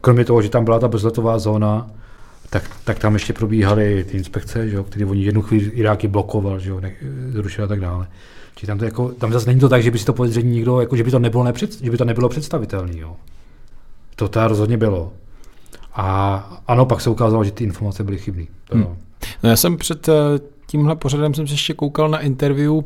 Kromě 0.00 0.24
toho, 0.24 0.42
že 0.42 0.48
tam 0.48 0.64
byla 0.64 0.78
ta 0.78 0.88
bezletová 0.88 1.38
zóna, 1.38 1.90
tak, 2.50 2.70
tak 2.84 2.98
tam 2.98 3.14
ještě 3.14 3.32
probíhaly 3.32 4.04
ty 4.04 4.16
inspekce, 4.16 4.68
že 4.68 4.76
jo, 4.76 4.84
které 4.84 5.06
oni 5.06 5.24
jednu 5.24 5.42
chvíli 5.42 5.66
Iráky 5.66 6.08
blokoval, 6.08 6.58
že 6.58 6.70
jo, 6.70 6.80
zrušil 7.28 7.64
a 7.64 7.68
tak 7.68 7.80
dále. 7.80 8.08
Či 8.54 8.66
tam, 8.66 8.78
to 8.78 8.84
jako, 8.84 9.08
tam 9.08 9.32
zase 9.32 9.46
není 9.46 9.60
to 9.60 9.68
tak, 9.68 9.82
že 9.82 9.90
by 9.90 9.98
si 9.98 10.04
to 10.04 10.12
podezření 10.12 10.50
někdo, 10.50 10.80
jako, 10.80 10.96
že 10.96 11.04
by 11.04 11.10
to 11.10 11.18
nebylo, 11.18 11.44
nepřed, 11.44 11.82
že 11.82 11.90
by 11.90 11.96
to 11.96 12.04
nebylo 12.04 12.28
představitelné. 12.28 12.98
Jo. 12.98 13.16
To 14.16 14.28
ta 14.28 14.48
rozhodně 14.48 14.76
bylo. 14.76 15.12
A 15.92 16.62
ano, 16.66 16.86
pak 16.86 17.00
se 17.00 17.10
ukázalo, 17.10 17.44
že 17.44 17.50
ty 17.50 17.64
informace 17.64 18.04
byly 18.04 18.18
chybné. 18.18 18.44
Hmm. 18.72 18.96
No 19.42 19.50
já 19.50 19.56
jsem 19.56 19.76
před 19.76 20.08
eh, 20.08 20.12
tímhle 20.70 20.96
pořadem 20.96 21.34
jsem 21.34 21.46
se 21.46 21.54
ještě 21.54 21.74
koukal 21.74 22.08
na 22.08 22.18
interview 22.18 22.72
uh, 22.72 22.84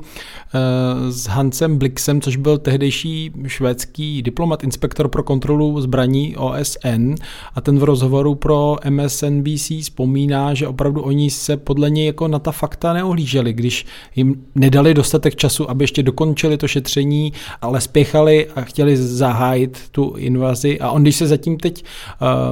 s 1.09 1.27
Hansem 1.27 1.79
Blixem, 1.79 2.21
což 2.21 2.37
byl 2.37 2.59
tehdejší 2.59 3.33
švédský 3.47 4.23
diplomat, 4.23 4.65
inspektor 4.65 5.09
pro 5.09 5.23
kontrolu 5.23 5.81
zbraní 5.81 6.37
OSN 6.37 7.15
a 7.55 7.61
ten 7.61 7.79
v 7.79 7.85
rozhovoru 7.85 8.35
pro 8.35 8.77
MSNBC 8.91 9.73
vzpomíná, 9.81 10.55
že 10.55 10.69
opravdu 10.69 11.03
oni 11.03 11.31
se 11.31 11.57
podle 11.57 11.91
něj 11.91 12.07
jako 12.07 12.29
na 12.29 12.39
ta 12.39 12.53
fakta 12.53 12.93
neohlíželi, 12.93 13.53
když 13.53 13.87
jim 14.17 14.45
nedali 14.55 14.95
dostatek 14.95 15.37
času, 15.37 15.71
aby 15.71 15.85
ještě 15.85 16.03
dokončili 16.03 16.57
to 16.57 16.69
šetření, 16.69 17.33
ale 17.61 17.81
spěchali 17.81 18.47
a 18.57 18.61
chtěli 18.61 18.97
zahájit 18.97 19.79
tu 19.91 20.15
invazi. 20.17 20.81
A 20.81 20.91
on, 20.91 21.03
když 21.03 21.17
se 21.17 21.27
zatím 21.27 21.57
teď 21.57 21.85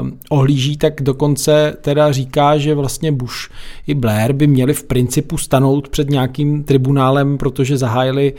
uh, 0.03 0.09
ohlíží, 0.29 0.77
tak 0.77 1.03
dokonce 1.03 1.77
teda 1.81 2.13
říká, 2.13 2.59
že 2.59 2.75
vlastně 2.75 3.13
Bush 3.13 3.51
i 3.87 3.95
Blair 3.95 4.33
by 4.33 4.47
měli 4.47 4.75
v 4.75 4.85
principu 4.85 5.22
principu 5.23 5.37
stanout 5.39 5.89
před 5.89 6.11
nějakým 6.11 6.65
tribunálem, 6.65 7.39
protože 7.39 7.77
zahájili 7.77 8.35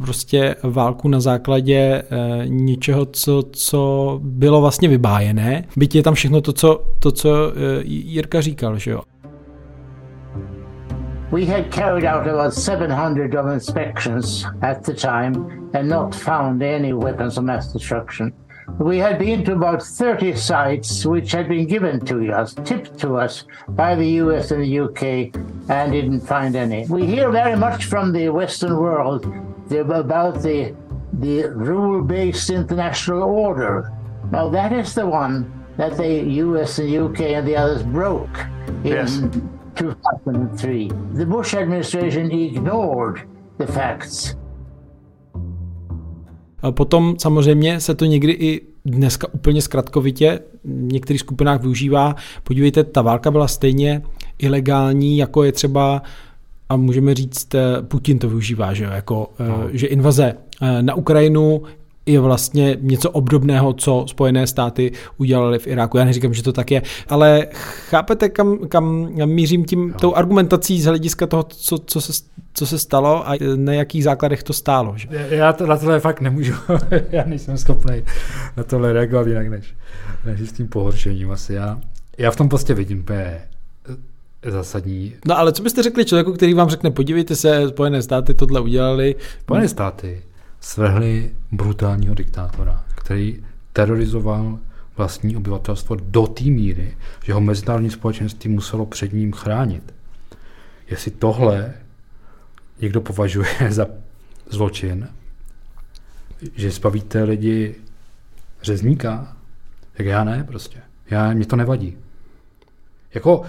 prostě 0.00 0.54
válku 0.62 1.08
na 1.08 1.20
základě 1.20 1.76
e, 1.76 2.02
něčeho, 2.46 3.06
co, 3.06 3.42
co 3.52 4.20
bylo 4.22 4.60
vlastně 4.60 4.88
vybájené. 4.88 5.64
Byť 5.76 5.94
je 5.94 6.02
tam 6.02 6.14
všechno 6.14 6.40
to, 6.40 6.52
co, 6.52 6.84
to, 6.98 7.12
co 7.12 7.30
e, 7.30 7.82
Jirka 7.84 8.40
říkal, 8.40 8.78
že 8.78 8.90
jo. 8.90 9.00
We 11.32 11.44
had 11.44 11.74
carried 11.74 12.04
out 12.04 12.26
about 12.26 12.54
700 12.54 13.34
of 13.34 13.52
inspections 13.52 14.46
at 14.62 14.86
the 14.86 14.94
time 14.94 15.34
and 15.74 15.88
not 15.88 16.14
found 16.14 16.62
any 16.62 16.92
weapons 16.92 17.36
of 17.36 17.44
mass 17.44 17.72
destruction. 17.72 18.32
We 18.78 18.98
had 18.98 19.18
been 19.18 19.44
to 19.44 19.52
about 19.52 19.82
30 19.82 20.36
sites 20.36 21.04
which 21.04 21.32
had 21.32 21.48
been 21.48 21.66
given 21.66 22.04
to 22.06 22.32
us, 22.32 22.54
tipped 22.64 22.98
to 23.00 23.16
us 23.16 23.44
by 23.70 23.94
the 23.94 24.06
US 24.22 24.50
and 24.50 24.62
the 24.62 24.78
UK, 24.80 25.34
and 25.70 25.92
didn't 25.92 26.20
find 26.20 26.54
any. 26.54 26.86
We 26.86 27.06
hear 27.06 27.30
very 27.30 27.56
much 27.56 27.86
from 27.86 28.12
the 28.12 28.28
Western 28.28 28.76
world 28.76 29.26
about 29.70 30.42
the, 30.42 30.74
the 31.14 31.50
rule 31.50 32.02
based 32.02 32.50
international 32.50 33.22
order. 33.22 33.92
Now, 34.30 34.48
that 34.50 34.72
is 34.72 34.94
the 34.94 35.06
one 35.06 35.52
that 35.76 35.96
the 35.96 36.22
US 36.44 36.78
and 36.78 36.88
the 36.88 37.04
UK 37.04 37.20
and 37.36 37.46
the 37.46 37.56
others 37.56 37.82
broke 37.82 38.38
in 38.84 38.86
yes. 38.86 39.20
2003. 39.76 40.88
The 41.14 41.26
Bush 41.26 41.54
administration 41.54 42.30
ignored 42.30 43.28
the 43.58 43.66
facts. 43.66 44.36
A 46.62 46.72
potom 46.72 47.14
samozřejmě 47.18 47.80
se 47.80 47.94
to 47.94 48.04
někdy 48.04 48.32
i 48.32 48.60
dneska 48.84 49.28
úplně 49.32 49.62
zkratkovitě 49.62 50.40
v 50.64 50.92
některých 50.92 51.20
skupinách 51.20 51.60
využívá. 51.60 52.16
Podívejte, 52.44 52.84
ta 52.84 53.02
válka 53.02 53.30
byla 53.30 53.48
stejně 53.48 54.02
ilegální, 54.38 55.18
jako 55.18 55.44
je 55.44 55.52
třeba 55.52 56.02
a 56.68 56.76
můžeme 56.76 57.14
říct, 57.14 57.54
eh, 57.54 57.82
Putin 57.82 58.18
to 58.18 58.28
využívá, 58.28 58.74
že, 58.74 58.84
jo, 58.84 58.90
jako, 58.90 59.30
eh, 59.40 59.48
no. 59.48 59.68
že 59.72 59.86
invaze 59.86 60.34
eh, 60.62 60.82
na 60.82 60.94
Ukrajinu 60.94 61.62
je 62.08 62.20
vlastně 62.20 62.76
něco 62.80 63.10
obdobného, 63.10 63.72
co 63.72 64.04
Spojené 64.08 64.46
státy 64.46 64.92
udělali 65.16 65.58
v 65.58 65.66
Iráku. 65.66 65.98
Já 65.98 66.04
neříkám, 66.04 66.34
že 66.34 66.42
to 66.42 66.52
tak 66.52 66.70
je, 66.70 66.82
ale 67.08 67.46
chápete, 67.90 68.28
kam, 68.28 68.58
kam 68.68 69.08
mířím 69.24 69.64
tím, 69.64 69.94
tou 70.00 70.14
argumentací 70.14 70.82
z 70.82 70.84
hlediska 70.84 71.26
toho, 71.26 71.42
co, 71.42 71.78
co, 71.78 72.00
se, 72.00 72.22
co 72.54 72.66
se 72.66 72.78
stalo 72.78 73.28
a 73.28 73.32
na 73.56 73.72
jakých 73.72 74.04
základech 74.04 74.42
to 74.42 74.52
stálo. 74.52 74.94
Že? 74.96 75.08
Já 75.30 75.52
to, 75.52 75.66
na 75.66 75.76
tohle 75.76 76.00
fakt 76.00 76.20
nemůžu, 76.20 76.54
já 77.10 77.24
nejsem 77.24 77.58
schopný 77.58 78.02
na 78.56 78.64
tohle 78.64 78.92
reagovat 78.92 79.26
jinak 79.26 79.48
než, 79.48 79.74
než 80.24 80.40
s 80.40 80.52
tím 80.52 80.68
pohoršením 80.68 81.30
asi. 81.30 81.54
Já, 81.54 81.80
já 82.18 82.30
v 82.30 82.36
tom 82.36 82.48
prostě 82.48 82.74
vidím 82.74 83.00
úplně 83.00 83.40
zásadní. 84.44 85.14
No 85.26 85.38
ale 85.38 85.52
co 85.52 85.62
byste 85.62 85.82
řekli 85.82 86.04
člověku, 86.04 86.32
který 86.32 86.54
vám 86.54 86.68
řekne, 86.68 86.90
podívejte 86.90 87.36
se, 87.36 87.68
Spojené 87.68 88.02
státy 88.02 88.34
tohle 88.34 88.60
udělali. 88.60 89.14
Spojené 89.40 89.68
státy 89.68 90.22
svrhli 90.60 91.30
brutálního 91.52 92.14
diktátora, 92.14 92.84
který 92.94 93.44
terorizoval 93.72 94.58
vlastní 94.96 95.36
obyvatelstvo 95.36 95.96
do 95.96 96.26
té 96.26 96.44
míry, 96.44 96.96
že 97.24 97.32
ho 97.32 97.40
mezinárodní 97.40 97.90
společenství 97.90 98.50
muselo 98.50 98.86
před 98.86 99.12
ním 99.12 99.32
chránit. 99.32 99.94
Jestli 100.90 101.10
tohle 101.10 101.74
někdo 102.80 103.00
považuje 103.00 103.48
za 103.68 103.86
zločin, 104.50 105.08
že 106.54 106.70
zbavíte 106.70 107.22
lidi 107.22 107.74
řezníka, 108.62 109.36
tak 109.96 110.06
já 110.06 110.24
ne 110.24 110.44
prostě. 110.44 110.82
Já, 111.10 111.32
mě 111.32 111.46
to 111.46 111.56
nevadí. 111.56 111.96
Jako 113.14 113.42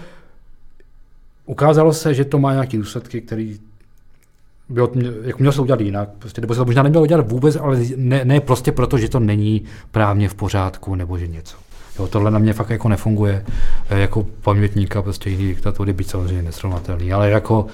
ukázalo 1.46 1.94
se, 1.94 2.14
že 2.14 2.26
to 2.26 2.40
má 2.40 2.54
nějaké 2.54 2.78
důsledky, 2.78 3.22
které 3.22 3.56
bylo, 4.70 4.92
jako 5.24 5.40
mělo 5.40 5.54
se 5.54 5.62
udělat 5.62 5.82
jinak, 5.82 6.10
prostě, 6.20 6.42
nebo 6.42 6.54
se 6.54 6.58
to 6.58 6.66
možná 6.66 6.84
nemělo 6.84 7.04
udělat 7.04 7.32
vůbec, 7.32 7.56
ale 7.56 7.80
ne, 7.96 8.26
ne 8.26 8.40
prostě 8.40 8.72
proto, 8.72 8.98
že 8.98 9.10
to 9.10 9.20
není 9.20 9.64
právně 9.92 10.30
v 10.30 10.36
pořádku, 10.36 10.96
nebo 10.96 11.18
že 11.18 11.28
něco. 11.28 11.58
Jo, 12.00 12.08
tohle 12.08 12.32
na 12.32 12.40
mě 12.40 12.54
fakt 12.54 12.70
jako 12.70 12.90
nefunguje 12.90 13.46
eh, 13.90 14.00
jako 14.00 14.24
pamětníka 14.42 15.02
prostě 15.02 15.30
jiný 15.30 15.48
diktatury, 15.48 15.94
být 15.94 16.10
samozřejmě 16.10 16.42
nesrovnatelný, 16.42 17.14
ale 17.14 17.30
jako, 17.30 17.68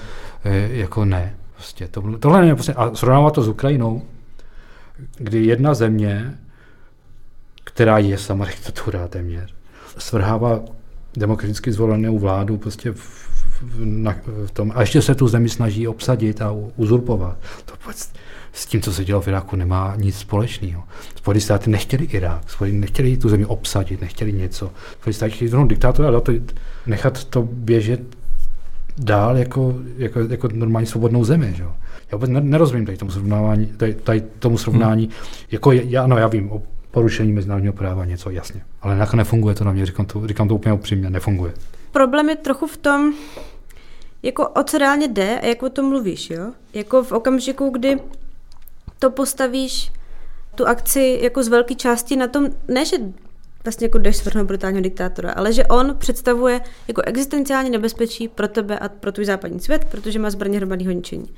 eh, 0.44 0.68
jako 0.72 1.04
ne. 1.04 1.34
Prostě 1.54 1.88
to, 1.88 2.18
tohle 2.18 2.40
není 2.40 2.54
prostě, 2.54 2.72
a 2.72 2.94
srovnávat 2.94 3.34
to 3.34 3.42
s 3.42 3.48
Ukrajinou, 3.48 4.02
kdy 5.18 5.44
jedna 5.44 5.74
země, 5.74 6.38
která 7.64 7.98
je 7.98 8.18
sama 8.18 8.44
diktatura 8.46 9.08
téměř, 9.08 9.54
svrhává 9.98 10.60
demokraticky 11.16 11.72
zvolenou 11.72 12.18
vládu 12.18 12.58
prostě 12.58 12.92
v, 12.92 13.25
na, 13.84 14.14
v 14.46 14.50
tom, 14.50 14.72
a 14.74 14.80
ještě 14.80 15.02
se 15.02 15.14
tu 15.14 15.28
zemi 15.28 15.48
snaží 15.48 15.88
obsadit 15.88 16.42
a 16.42 16.54
uzurpovat. 16.76 17.38
To 17.64 17.74
vůbec 17.84 18.12
s 18.52 18.66
tím, 18.66 18.80
co 18.80 18.92
se 18.92 19.04
dělo 19.04 19.20
v 19.20 19.28
Iráku, 19.28 19.56
nemá 19.56 19.94
nic 19.96 20.18
společného. 20.18 20.84
Spojené 21.16 21.40
státy 21.40 21.70
nechtěli 21.70 22.04
Irák, 22.04 22.50
Spojené 22.50 22.78
nechtěli 22.78 23.16
tu 23.16 23.28
zemi 23.28 23.44
obsadit, 23.44 24.00
nechtěli 24.00 24.32
něco. 24.32 24.70
Spojené 24.92 25.14
státy 25.14 25.32
chtěli 25.32 25.48
zrovna 25.50 25.66
diktátora 25.66 26.18
a 26.18 26.20
to, 26.20 26.32
nechat 26.86 27.24
to 27.24 27.42
běžet 27.42 28.00
dál 28.98 29.36
jako, 29.36 29.74
jako, 29.96 30.20
jako 30.20 30.48
normální 30.52 30.86
svobodnou 30.86 31.24
zemi. 31.24 31.54
Že? 31.56 31.64
Já 32.12 32.18
vůbec 32.18 32.30
nerozumím 32.30 32.86
tady 32.86 32.98
tomu 32.98 33.10
srovnání, 33.10 33.66
tady, 33.66 33.94
tady 33.94 34.20
tomu 34.20 34.58
srovnání. 34.58 35.04
Hmm. 35.04 35.14
Jako 35.50 35.72
já, 35.72 36.06
no, 36.06 36.18
já 36.18 36.28
vím 36.28 36.52
o 36.52 36.62
porušení 36.90 37.32
mezinárodního 37.32 37.72
práva 37.72 38.04
něco, 38.04 38.30
jasně. 38.30 38.60
Ale 38.82 39.06
nefunguje 39.14 39.54
to 39.54 39.64
na 39.64 39.72
mě, 39.72 39.86
říkám 39.86 40.06
to, 40.06 40.26
říkám 40.26 40.48
to 40.48 40.54
úplně 40.54 40.72
upřímně, 40.72 41.10
nefunguje. 41.10 41.52
Problém 41.92 42.28
je 42.28 42.36
trochu 42.36 42.66
v 42.66 42.76
tom, 42.76 43.14
jako 44.22 44.48
o 44.48 44.62
co 44.62 44.78
reálně 44.78 45.08
jde 45.08 45.40
a 45.40 45.46
jak 45.46 45.62
o 45.62 45.70
tom 45.70 45.88
mluvíš, 45.88 46.30
jo? 46.30 46.52
Jako 46.72 47.02
v 47.02 47.12
okamžiku, 47.12 47.68
kdy 47.68 48.00
to 48.98 49.10
postavíš 49.10 49.92
tu 50.54 50.66
akci 50.66 51.18
jako 51.22 51.42
z 51.42 51.48
velké 51.48 51.74
části 51.74 52.16
na 52.16 52.28
tom, 52.28 52.48
ne, 52.68 52.84
že 52.84 52.96
vlastně 53.64 53.84
jako 53.84 53.98
jdeš 53.98 54.16
svrhnout 54.16 54.46
brutálního 54.46 54.82
diktátora, 54.82 55.32
ale 55.32 55.52
že 55.52 55.66
on 55.66 55.96
představuje 55.98 56.60
jako 56.88 57.02
existenciální 57.02 57.70
nebezpečí 57.70 58.28
pro 58.28 58.48
tebe 58.48 58.78
a 58.78 58.88
pro 58.88 59.12
tvůj 59.12 59.24
západní 59.24 59.60
svět, 59.60 59.84
protože 59.90 60.18
má 60.18 60.30
zbraně 60.30 60.56
hromadného 60.56 60.92
ničení. 60.92 61.34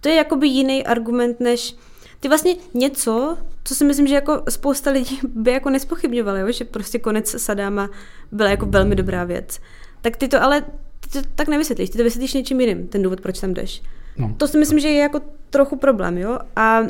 To 0.00 0.08
je 0.08 0.14
jakoby 0.14 0.46
jiný 0.46 0.86
argument, 0.86 1.40
než 1.40 1.76
ty 2.20 2.28
vlastně 2.28 2.54
něco, 2.74 3.38
co 3.64 3.74
si 3.74 3.84
myslím, 3.84 4.06
že 4.06 4.14
jako 4.14 4.42
spousta 4.48 4.90
lidí 4.90 5.20
by 5.34 5.52
jako 5.52 5.70
nespochybňovalo, 5.70 6.52
že 6.52 6.64
prostě 6.64 6.98
konec 6.98 7.42
Sadáma 7.42 7.90
byla 8.32 8.50
jako 8.50 8.66
velmi 8.66 8.94
dobrá 8.96 9.24
věc. 9.24 9.60
Tak 10.02 10.16
ty 10.16 10.28
to 10.28 10.42
ale 10.42 10.60
ty 11.00 11.08
to 11.08 11.28
tak 11.34 11.48
nevysvětlíš, 11.48 11.90
ty 11.90 11.98
to 11.98 12.04
vysvětlíš 12.04 12.34
něčím 12.34 12.60
jiným, 12.60 12.88
ten 12.88 13.02
důvod, 13.02 13.20
proč 13.20 13.40
tam 13.40 13.54
jdeš. 13.54 13.82
No. 14.18 14.34
To 14.36 14.48
si 14.48 14.58
myslím, 14.58 14.78
že 14.78 14.88
je 14.88 15.00
jako 15.00 15.20
trochu 15.50 15.76
problém, 15.76 16.18
jo? 16.18 16.38
A 16.56 16.80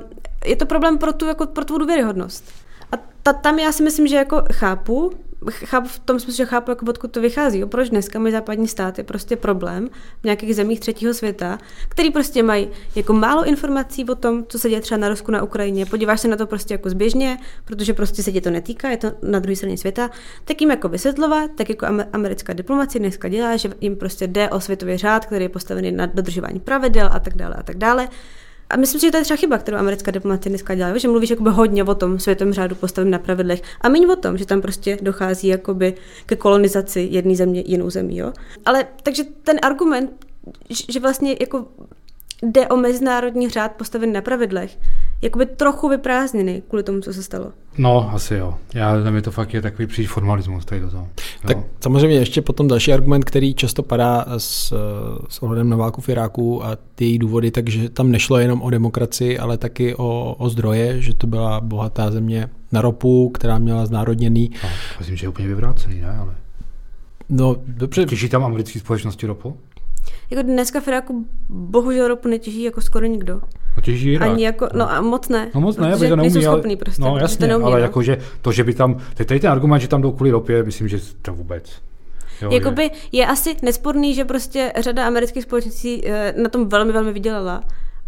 je 0.45 0.57
to 0.57 0.67
problém 0.67 0.99
pro 0.99 1.13
tu, 1.13 1.27
jako 1.27 1.47
pro 1.47 1.65
tvou 1.65 1.79
důvěryhodnost. 1.79 2.45
A 2.93 2.97
ta, 3.23 3.33
tam 3.33 3.59
já 3.59 3.73
si 3.73 3.83
myslím, 3.83 4.07
že 4.07 4.17
jako 4.17 4.43
chápu, 4.53 5.13
chápu 5.51 5.88
v 5.88 5.99
tom 5.99 6.20
smyslu, 6.20 6.36
že 6.36 6.47
chápu, 6.47 6.70
jako 6.70 6.86
odkud 6.86 7.11
to 7.12 7.20
vychází. 7.20 7.64
Proč 7.64 7.90
dneska 7.90 8.18
mají 8.18 8.32
západní 8.32 8.68
státy 8.68 9.03
prostě 9.03 9.36
problém 9.36 9.88
v 10.20 10.24
nějakých 10.24 10.57
zemích 10.57 10.80
třetího 10.80 11.14
světa, 11.14 11.59
který 11.88 12.11
prostě 12.11 12.43
mají 12.43 12.68
jako 12.95 13.12
málo 13.12 13.45
informací 13.45 14.05
o 14.05 14.14
tom, 14.14 14.45
co 14.49 14.59
se 14.59 14.68
děje 14.68 14.80
třeba 14.80 14.99
na 14.99 15.09
Rusku, 15.09 15.30
na 15.32 15.43
Ukrajině. 15.43 15.86
Podíváš 15.86 16.20
se 16.20 16.28
na 16.28 16.36
to 16.36 16.47
prostě 16.47 16.74
jako 16.74 16.90
zběžně, 16.90 17.38
protože 17.64 17.95
prostě 17.95 18.22
se 18.22 18.32
tě 18.32 18.40
to 18.40 18.51
netýká, 18.51 18.90
je 18.90 18.97
to 18.97 19.12
na 19.22 19.38
druhé 19.38 19.57
straně 19.57 19.78
světa, 19.78 20.11
tak 20.45 20.61
jim 20.61 20.70
jako 20.70 20.88
vysvětlovat, 20.88 21.51
tak 21.57 21.68
jako 21.68 21.86
americká 22.12 22.53
diplomacie 22.53 23.01
dneska 23.01 23.28
dělá, 23.28 23.57
že 23.57 23.70
jim 23.80 23.97
prostě 23.97 24.26
jde 24.26 24.51
o 24.51 24.61
světový 24.61 24.97
řád, 24.97 25.26
který 25.26 25.45
je 25.45 25.49
postavený 25.49 25.93
na 25.93 26.07
dodržování 26.07 26.61
pravidel 26.61 27.11
a 27.12 27.18
tak 27.18 27.36
dále 27.36 27.55
a 27.55 27.62
tak 27.62 27.76
dále. 27.76 28.09
A 28.73 28.77
myslím 28.77 29.01
si, 29.01 29.07
že 29.07 29.11
to 29.11 29.16
je 29.16 29.25
třeba 29.25 29.37
chyba, 29.37 29.59
kterou 29.59 29.79
americká 29.79 30.11
diplomacie 30.11 30.51
dneska 30.51 30.75
dělá, 30.75 30.99
že 30.99 31.09
mluvíš 31.09 31.31
jakoby 31.31 31.51
hodně 31.51 31.85
o 31.85 31.95
tom 31.95 32.18
světovém 32.18 32.53
řádu 32.53 32.75
postavím 32.75 33.11
na 33.11 33.18
pravidlech 33.18 33.62
a 33.81 33.89
méně 33.89 34.07
o 34.07 34.16
tom, 34.16 34.39
že 34.39 34.47
tam 34.47 34.61
prostě 34.61 34.99
dochází 35.03 35.49
jakoby 35.49 35.95
ke 36.27 36.37
kolonizaci 36.37 37.09
jedné 37.11 37.37
země 37.37 37.62
jinou 37.66 37.91
zemí. 37.91 38.16
Jo? 38.16 38.33
Ale 38.64 38.87
takže 39.03 39.25
ten 39.43 39.59
argument, 39.62 40.27
že 40.89 41.01
vlastně 41.01 41.37
jako 41.41 41.66
jde 42.43 42.68
o 42.68 42.77
mezinárodní 42.77 43.49
řád 43.49 43.73
postavený 43.73 44.12
na 44.12 44.20
pravidlech, 44.20 44.79
jakoby 45.23 45.47
trochu 45.47 45.89
vyprázdněný 45.89 46.62
kvůli 46.68 46.83
tomu, 46.83 47.01
co 47.01 47.12
se 47.12 47.23
stalo. 47.23 47.53
No, 47.79 48.11
asi 48.14 48.35
jo. 48.35 48.55
Já 48.75 49.11
mi 49.11 49.23
to 49.23 49.31
fakt 49.31 49.55
je 49.55 49.62
takový 49.62 49.87
příliš 49.87 50.11
formalismus 50.11 50.64
tady 50.64 50.81
do 50.81 50.91
toho. 50.91 51.09
Tak 51.47 51.59
samozřejmě 51.81 52.16
ještě 52.16 52.43
potom 52.43 52.68
další 52.68 52.93
argument, 52.93 53.25
který 53.25 53.55
často 53.55 53.83
padá 53.83 54.27
s, 54.39 54.75
s 55.29 55.43
ohledem 55.43 55.68
na 55.68 55.77
válku 55.77 56.01
v 56.01 56.09
Iráku 56.09 56.64
a 56.64 56.77
ty 56.95 57.05
její 57.05 57.18
důvody, 57.18 57.51
takže 57.51 57.89
tam 57.89 58.11
nešlo 58.11 58.39
jenom 58.39 58.62
o 58.62 58.70
demokracii, 58.70 59.39
ale 59.39 59.59
taky 59.59 59.95
o, 59.95 60.35
o 60.39 60.49
zdroje, 60.49 61.03
že 61.03 61.14
to 61.14 61.27
byla 61.27 61.61
bohatá 61.61 62.11
země 62.11 62.49
na 62.73 62.81
ropu, 62.81 63.29
která 63.29 63.59
měla 63.59 63.87
znárodněný. 63.87 64.51
No, 64.62 64.68
myslím, 64.99 65.16
že 65.16 65.25
je 65.25 65.29
úplně 65.29 65.49
vyvrácený, 65.49 66.01
ne? 66.01 66.16
Ale... 66.18 66.35
No, 67.29 67.57
dobře. 67.66 68.05
Těží 68.05 68.29
tam 68.29 68.45
americké 68.45 68.81
společnosti 68.81 69.27
ropu? 69.27 69.57
Jako 70.33 70.43
dneska 70.43 70.80
v 70.80 70.89
Iráku 70.89 71.26
bohužel 71.49 72.09
ropu 72.09 72.28
netěží 72.28 72.62
jako 72.62 72.80
skoro 72.80 73.07
nikdo. 73.07 73.41
No 73.76 73.83
těží 73.83 74.12
Irák. 74.12 74.30
Ani 74.30 74.45
jako, 74.45 74.68
no 74.74 74.91
a 74.91 75.01
moc 75.01 75.28
ne. 75.28 75.51
No 75.55 75.61
moc 75.61 75.76
ne, 75.76 75.93
protože 75.93 76.09
to 76.09 76.16
neumí, 76.16 76.43
schopný 76.43 76.76
prostě. 76.76 77.03
No 77.03 77.16
jasně, 77.18 77.39
to 77.39 77.47
neumí, 77.47 77.64
ale 77.64 77.76
no. 77.76 77.83
jakože 77.83 78.18
to, 78.43 78.53
že 78.53 78.64
by 78.64 78.74
tam, 78.74 78.97
teď 79.14 79.28
tady 79.28 79.41
ten 79.41 79.51
argument, 79.51 79.80
že 79.80 79.89
tam 79.89 80.03
jdou 80.03 80.12
kvůli 80.12 80.30
ropě, 80.30 80.62
myslím, 80.62 80.89
že 80.89 80.99
to 81.22 81.35
vůbec. 81.35 81.83
Jo, 82.43 82.51
Jakoby 82.51 82.83
je. 82.83 82.91
je 83.12 83.26
asi 83.26 83.57
nesporný, 83.62 84.14
že 84.14 84.24
prostě 84.24 84.72
řada 84.80 85.07
amerických 85.07 85.43
společností 85.43 86.09
eh, 86.09 86.35
na 86.43 86.49
tom 86.49 86.68
velmi, 86.68 86.93
velmi 86.93 87.12
vydělala. 87.12 87.64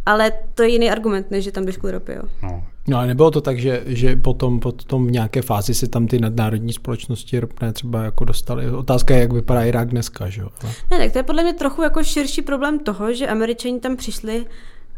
Ale 0.07 0.33
to 0.55 0.63
je 0.63 0.69
jiný 0.69 0.91
argument, 0.91 1.31
než 1.31 1.45
že 1.45 1.53
tam 1.53 1.65
jdeš 1.65 1.77
kvůli 1.77 1.93
ropě, 1.93 2.15
jo. 2.15 2.23
No. 2.43 2.65
No 2.89 2.99
ale 2.99 3.07
nebylo 3.07 3.31
to 3.31 3.41
tak, 3.41 3.59
že, 3.59 3.83
že 3.87 4.17
potom, 4.17 4.61
potom 4.61 5.07
v 5.07 5.11
nějaké 5.11 5.43
fázi 5.43 5.75
se 5.75 5.89
tam 5.89 6.07
ty 6.07 6.19
nadnárodní 6.19 6.73
společnosti 6.73 7.41
ropné 7.41 7.73
třeba 7.73 8.03
jako 8.05 8.25
dostaly. 8.25 8.71
Otázka 8.71 9.15
je, 9.15 9.21
jak 9.21 9.33
vypadá 9.33 9.65
Irák 9.65 9.89
dneska, 9.89 10.29
že 10.29 10.41
jo? 10.41 10.49
Ne, 10.91 10.99
tak 10.99 11.13
to 11.13 11.19
je 11.19 11.23
podle 11.23 11.43
mě 11.43 11.53
trochu 11.53 11.83
jako 11.83 12.05
širší 12.05 12.43
problém 12.43 12.79
toho, 12.79 13.13
že 13.13 13.27
američani 13.27 13.81
tam 13.81 13.97
přišli 13.97 14.47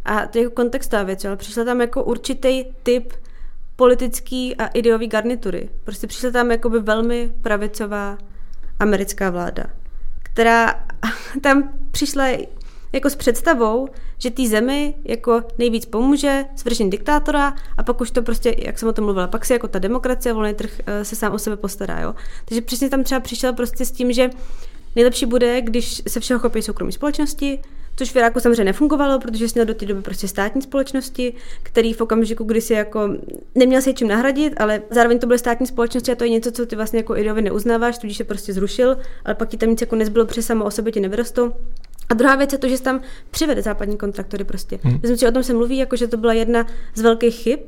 a 0.04 0.26
to 0.26 0.38
je 0.38 0.44
jako 0.44 0.54
kontextová 0.54 1.02
věc, 1.02 1.24
ale 1.24 1.36
přišla 1.36 1.64
tam 1.64 1.80
jako 1.80 2.04
určitý 2.04 2.64
typ 2.82 3.12
politický 3.76 4.56
a 4.56 4.66
ideový 4.66 5.06
garnitury. 5.06 5.68
Prostě 5.84 6.06
přišla 6.06 6.30
tam 6.30 6.50
jako 6.50 6.70
by 6.70 6.80
velmi 6.80 7.32
pravicová 7.42 8.18
americká 8.80 9.30
vláda, 9.30 9.64
která 10.22 10.74
tam 11.42 11.72
přišla 11.90 12.26
jako 12.92 13.10
s 13.10 13.16
představou, 13.16 13.88
že 14.18 14.30
té 14.30 14.46
zemi 14.46 14.94
jako 15.04 15.42
nejvíc 15.58 15.86
pomůže 15.86 16.44
svržení 16.56 16.90
diktátora 16.90 17.54
a 17.76 17.82
pak 17.82 18.00
už 18.00 18.10
to 18.10 18.22
prostě, 18.22 18.54
jak 18.58 18.78
jsem 18.78 18.88
o 18.88 18.92
tom 18.92 19.04
mluvila, 19.04 19.26
pak 19.26 19.44
si 19.44 19.52
jako 19.52 19.68
ta 19.68 19.78
demokracie, 19.78 20.32
volný 20.32 20.54
trh 20.54 20.80
eh, 20.86 21.04
se 21.04 21.16
sám 21.16 21.32
o 21.32 21.38
sebe 21.38 21.56
postará. 21.56 22.00
Jo? 22.00 22.14
Takže 22.44 22.60
přesně 22.62 22.90
tam 22.90 23.04
třeba 23.04 23.20
přišel 23.20 23.52
prostě 23.52 23.84
s 23.84 23.90
tím, 23.90 24.12
že 24.12 24.30
nejlepší 24.96 25.26
bude, 25.26 25.60
když 25.60 26.02
se 26.08 26.20
všeho 26.20 26.40
chopí 26.40 26.62
soukromí 26.62 26.92
společnosti, 26.92 27.60
což 27.96 28.10
v 28.10 28.16
Iráku 28.16 28.40
samozřejmě 28.40 28.64
nefungovalo, 28.64 29.18
protože 29.18 29.46
měl 29.54 29.66
do 29.66 29.74
té 29.74 29.86
doby 29.86 30.02
prostě 30.02 30.28
státní 30.28 30.62
společnosti, 30.62 31.34
který 31.62 31.92
v 31.92 32.00
okamžiku, 32.00 32.44
kdy 32.44 32.60
si 32.60 32.72
jako 32.72 33.08
neměl 33.54 33.82
si 33.82 33.94
čím 33.94 34.08
nahradit, 34.08 34.54
ale 34.56 34.82
zároveň 34.90 35.18
to 35.18 35.26
byly 35.26 35.38
státní 35.38 35.66
společnosti 35.66 36.12
a 36.12 36.14
to 36.14 36.24
je 36.24 36.30
něco, 36.30 36.52
co 36.52 36.66
ty 36.66 36.76
vlastně 36.76 36.98
jako 36.98 37.16
ideově 37.16 37.42
neuznáváš, 37.42 37.98
tudíž 37.98 38.16
se 38.16 38.24
prostě 38.24 38.52
zrušil, 38.52 38.96
ale 39.24 39.34
pak 39.34 39.48
ti 39.48 39.56
tam 39.56 39.70
nic 39.70 39.80
jako 39.80 39.96
nezbylo, 39.96 40.26
protože 40.26 40.42
samo 40.42 40.64
o 40.64 40.70
sobě 40.70 40.92
ti 40.92 41.00
nevyrostou. 41.00 41.52
A 42.08 42.14
druhá 42.14 42.36
věc 42.36 42.52
je 42.52 42.58
to, 42.58 42.68
že 42.68 42.82
tam 42.82 43.00
přivede 43.30 43.62
západní 43.62 43.96
kontraktory 43.96 44.44
prostě. 44.44 44.78
Hmm. 44.82 44.92
Myslím 44.92 45.16
si, 45.16 45.20
že 45.20 45.28
o 45.28 45.32
tom 45.32 45.42
se 45.42 45.54
mluví, 45.54 45.76
jako 45.76 45.96
že 45.96 46.08
to 46.08 46.16
byla 46.16 46.32
jedna 46.32 46.66
z 46.94 47.00
velkých 47.00 47.34
chyb 47.34 47.60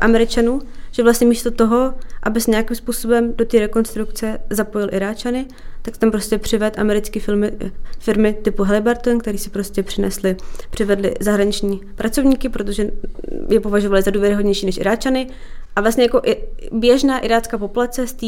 Američanů, 0.00 0.60
že 0.90 1.02
vlastně 1.02 1.26
místo 1.26 1.50
toho, 1.50 1.94
aby 2.22 2.40
se 2.40 2.50
nějakým 2.50 2.76
způsobem 2.76 3.32
do 3.36 3.44
té 3.44 3.60
rekonstrukce 3.60 4.38
zapojil 4.50 4.88
Iráčany, 4.92 5.46
tak 5.82 5.96
tam 5.96 6.10
prostě 6.10 6.38
přived 6.38 6.78
americké 6.78 7.20
firmy, 7.20 7.52
firmy 7.98 8.36
typu 8.42 8.64
Halliburton, 8.64 9.18
který 9.18 9.38
si 9.38 9.50
prostě 9.50 9.82
přinesli, 9.82 10.36
přivedli 10.70 11.14
zahraniční 11.20 11.80
pracovníky, 11.94 12.48
protože 12.48 12.90
je 13.48 13.60
považovali 13.60 14.02
za 14.02 14.10
důvěryhodnější 14.10 14.66
než 14.66 14.76
Iráčany. 14.76 15.26
A 15.76 15.80
vlastně 15.80 16.04
jako 16.04 16.22
běžná 16.72 17.18
irácká 17.18 17.58
populace 17.58 18.06
z 18.06 18.12
té 18.12 18.26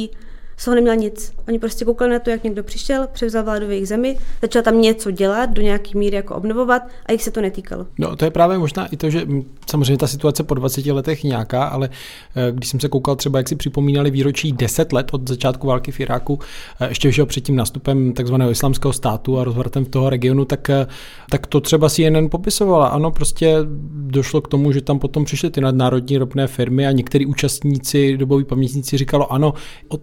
z 0.62 0.64
toho 0.64 0.74
neměla 0.74 0.94
nic. 0.94 1.32
Oni 1.48 1.58
prostě 1.58 1.84
koukali 1.84 2.10
na 2.10 2.18
to, 2.18 2.30
jak 2.30 2.44
někdo 2.44 2.62
přišel, 2.62 3.06
převzal 3.12 3.44
vládu 3.44 3.66
v 3.66 3.70
jejich 3.70 3.88
zemi, 3.88 4.18
začal 4.42 4.62
tam 4.62 4.80
něco 4.80 5.10
dělat, 5.10 5.50
do 5.50 5.62
nějaký 5.62 5.98
míry 5.98 6.16
jako 6.16 6.34
obnovovat 6.34 6.82
a 7.06 7.12
jich 7.12 7.22
se 7.22 7.30
to 7.30 7.40
netýkalo. 7.40 7.86
No 7.98 8.16
to 8.16 8.24
je 8.24 8.30
právě 8.30 8.58
možná 8.58 8.86
i 8.86 8.96
to, 8.96 9.10
že 9.10 9.26
samozřejmě 9.70 9.96
ta 9.96 10.06
situace 10.06 10.42
po 10.42 10.54
20 10.54 10.86
letech 10.86 11.24
nějaká, 11.24 11.64
ale 11.64 11.90
eh, 12.36 12.52
když 12.52 12.68
jsem 12.68 12.80
se 12.80 12.88
koukal 12.88 13.16
třeba, 13.16 13.38
jak 13.38 13.48
si 13.48 13.56
připomínali 13.56 14.10
výročí 14.10 14.52
10 14.52 14.92
let 14.92 15.06
od 15.12 15.28
začátku 15.28 15.66
války 15.66 15.92
v 15.92 16.00
Iráku, 16.00 16.38
eh, 16.80 16.88
ještě 16.88 17.10
všeho 17.10 17.26
před 17.26 17.40
tím 17.40 17.56
nástupem 17.56 18.12
takzvaného 18.12 18.50
islamského 18.50 18.92
státu 18.92 19.38
a 19.38 19.44
rozvrtem 19.44 19.84
toho 19.84 20.10
regionu, 20.10 20.44
tak, 20.44 20.70
eh, 20.70 20.86
tak 21.30 21.46
to 21.46 21.60
třeba 21.60 21.88
si 21.88 22.02
jen 22.02 22.28
popisovala. 22.30 22.88
Ano, 22.88 23.10
prostě 23.10 23.56
došlo 23.92 24.40
k 24.40 24.48
tomu, 24.48 24.72
že 24.72 24.80
tam 24.80 24.98
potom 24.98 25.24
přišly 25.24 25.50
ty 25.50 25.60
nadnárodní 25.60 26.18
ropné 26.18 26.46
firmy 26.46 26.86
a 26.86 26.92
některý 26.92 27.26
účastníci, 27.26 28.16
doboví 28.16 28.44
pamětníci 28.44 28.98
říkalo, 28.98 29.32
ano, 29.32 29.54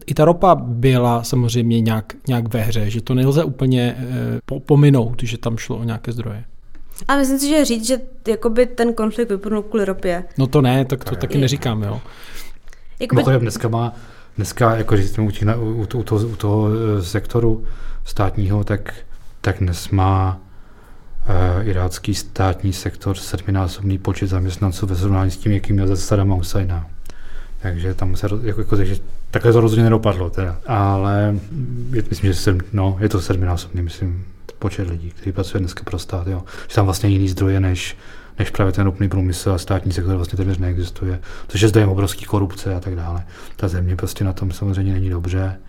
i 0.05 0.14
ta 0.14 0.26
ropa 0.26 0.49
byla 0.56 1.24
samozřejmě 1.24 1.82
nějak, 1.82 2.14
nějak 2.28 2.54
ve 2.54 2.62
hře, 2.62 2.89
že 2.89 3.02
to 3.02 3.14
nelze 3.14 3.43
úplně 3.43 3.95
e, 4.00 4.60
pominout, 4.60 5.24
že 5.24 5.38
tam 5.38 5.58
šlo 5.58 5.78
o 5.78 5.84
nějaké 5.84 6.12
zdroje. 6.12 6.43
A 7.08 7.16
myslím 7.16 7.39
si, 7.39 7.50
že 7.50 7.66
říct, 7.66 7.88
že 7.88 7.97
jakoby 8.28 8.66
ten 8.66 8.93
konflikt 8.93 9.30
vypnul 9.30 9.62
kvůli 9.62 9.86
ropě. 9.86 10.24
No 10.38 10.47
to 10.47 10.62
ne, 10.62 10.86
tak 10.86 11.04
to 11.04 11.16
taky 11.16 11.38
neříkám, 11.38 11.84
jo. 11.84 12.02
Jakoby... 13.00 13.16
Mimochodem 13.16 13.41
dneska 13.41 13.68
má, 13.68 13.93
dneska, 14.36 14.76
jako 14.76 14.97
že 14.97 15.08
jsme 15.08 15.24
u, 15.24 15.32
těch, 15.32 15.47
u, 15.58 15.88
u, 15.97 16.04
toho, 16.04 16.28
u 16.28 16.36
toho 16.36 16.68
eh, 16.70 17.04
sektoru 17.04 17.64
státního, 18.06 18.64
tak, 18.64 18.93
tak 19.41 19.60
dnes 19.60 19.89
má 19.89 20.39
uh, 21.30 21.68
irácký 21.68 22.16
státní 22.16 22.74
sektor 22.74 23.18
sedminásobný 23.18 23.97
počet 23.97 24.28
zaměstnanců 24.28 24.86
ve 24.86 24.95
srovnání 24.95 25.32
s 25.32 25.38
tím, 25.38 25.52
jaký 25.52 25.74
měl 25.74 25.88
ze 25.88 25.97
Sadama 25.97 26.36
Husajna. 26.36 26.86
Takže 27.62 27.93
tam 27.93 28.16
se, 28.16 28.28
jako, 28.43 28.62
jako, 28.62 28.78
takže 28.78 28.95
takhle 29.32 29.53
to 29.53 29.62
rozhodně 29.62 29.84
nedopadlo, 29.84 30.30
teda. 30.30 30.60
ale 30.68 31.36
je, 31.93 32.03
myslím, 32.10 32.34
že 32.34 32.39
sedm, 32.39 32.60
no, 32.74 32.97
je 32.99 33.10
to 33.10 33.22
sedminásobný, 33.22 33.82
myslím, 33.82 34.26
počet 34.60 34.88
lidí, 34.88 35.10
kteří 35.10 35.32
pracuje 35.32 35.60
dneska 35.60 35.84
pro 35.84 35.99
stát, 35.99 36.28
jo. 36.28 36.43
Že 36.70 36.76
tam 36.76 36.86
vlastně 36.86 37.10
jiný 37.10 37.30
zdroje 37.30 37.60
než, 37.60 37.97
než 38.39 38.49
právě 38.49 38.74
ten 38.74 38.86
ropný 38.86 39.10
průmysl 39.10 39.51
a 39.51 39.57
státní 39.57 39.91
sektor 39.91 40.16
vlastně 40.16 40.38
téměř 40.38 40.57
neexistuje, 40.57 41.20
což 41.47 41.62
je 41.62 41.68
zdrojem 41.68 41.89
obrovský 41.89 42.26
korupce 42.26 42.76
a 42.76 42.80
tak 42.80 42.95
dále. 42.95 43.24
Ta 43.55 43.68
země 43.68 43.95
prostě 43.95 44.24
na 44.24 44.34
tom 44.34 44.51
samozřejmě 44.51 44.93
není 44.93 45.10
dobře. 45.10 45.60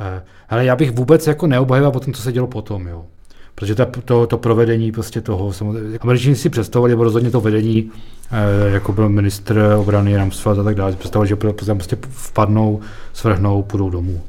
Eh, 0.00 0.22
ale 0.48 0.64
já 0.64 0.76
bych 0.76 0.90
vůbec 0.90 1.26
jako 1.26 1.46
neobhajoval 1.46 1.92
po 1.92 2.00
tom, 2.00 2.14
co 2.14 2.22
se 2.22 2.32
dělo 2.32 2.46
potom, 2.46 2.86
jo. 2.86 3.06
Protože 3.58 3.74
ta, 3.74 3.86
to, 4.04 4.26
to, 4.26 4.38
provedení 4.38 4.92
prostě 4.92 5.20
toho, 5.20 5.52
samozřejmě, 5.52 5.98
američani 5.98 6.36
si 6.36 6.48
představovali, 6.48 6.92
nebo 6.92 7.04
rozhodně 7.04 7.30
to 7.30 7.40
vedení, 7.40 7.90
eh, 8.30 8.70
jako 8.70 8.92
byl 8.92 9.08
ministr 9.08 9.76
obrany 9.78 10.16
Ramsfeld 10.16 10.58
a 10.58 10.62
tak 10.62 10.74
dále, 10.74 10.92
představovali, 10.92 11.28
že 11.28 11.36
prostě 11.36 11.96
vpadnou, 12.10 12.80
svrhnou, 13.12 13.62
půjdou 13.62 13.90
domů. 13.90 14.20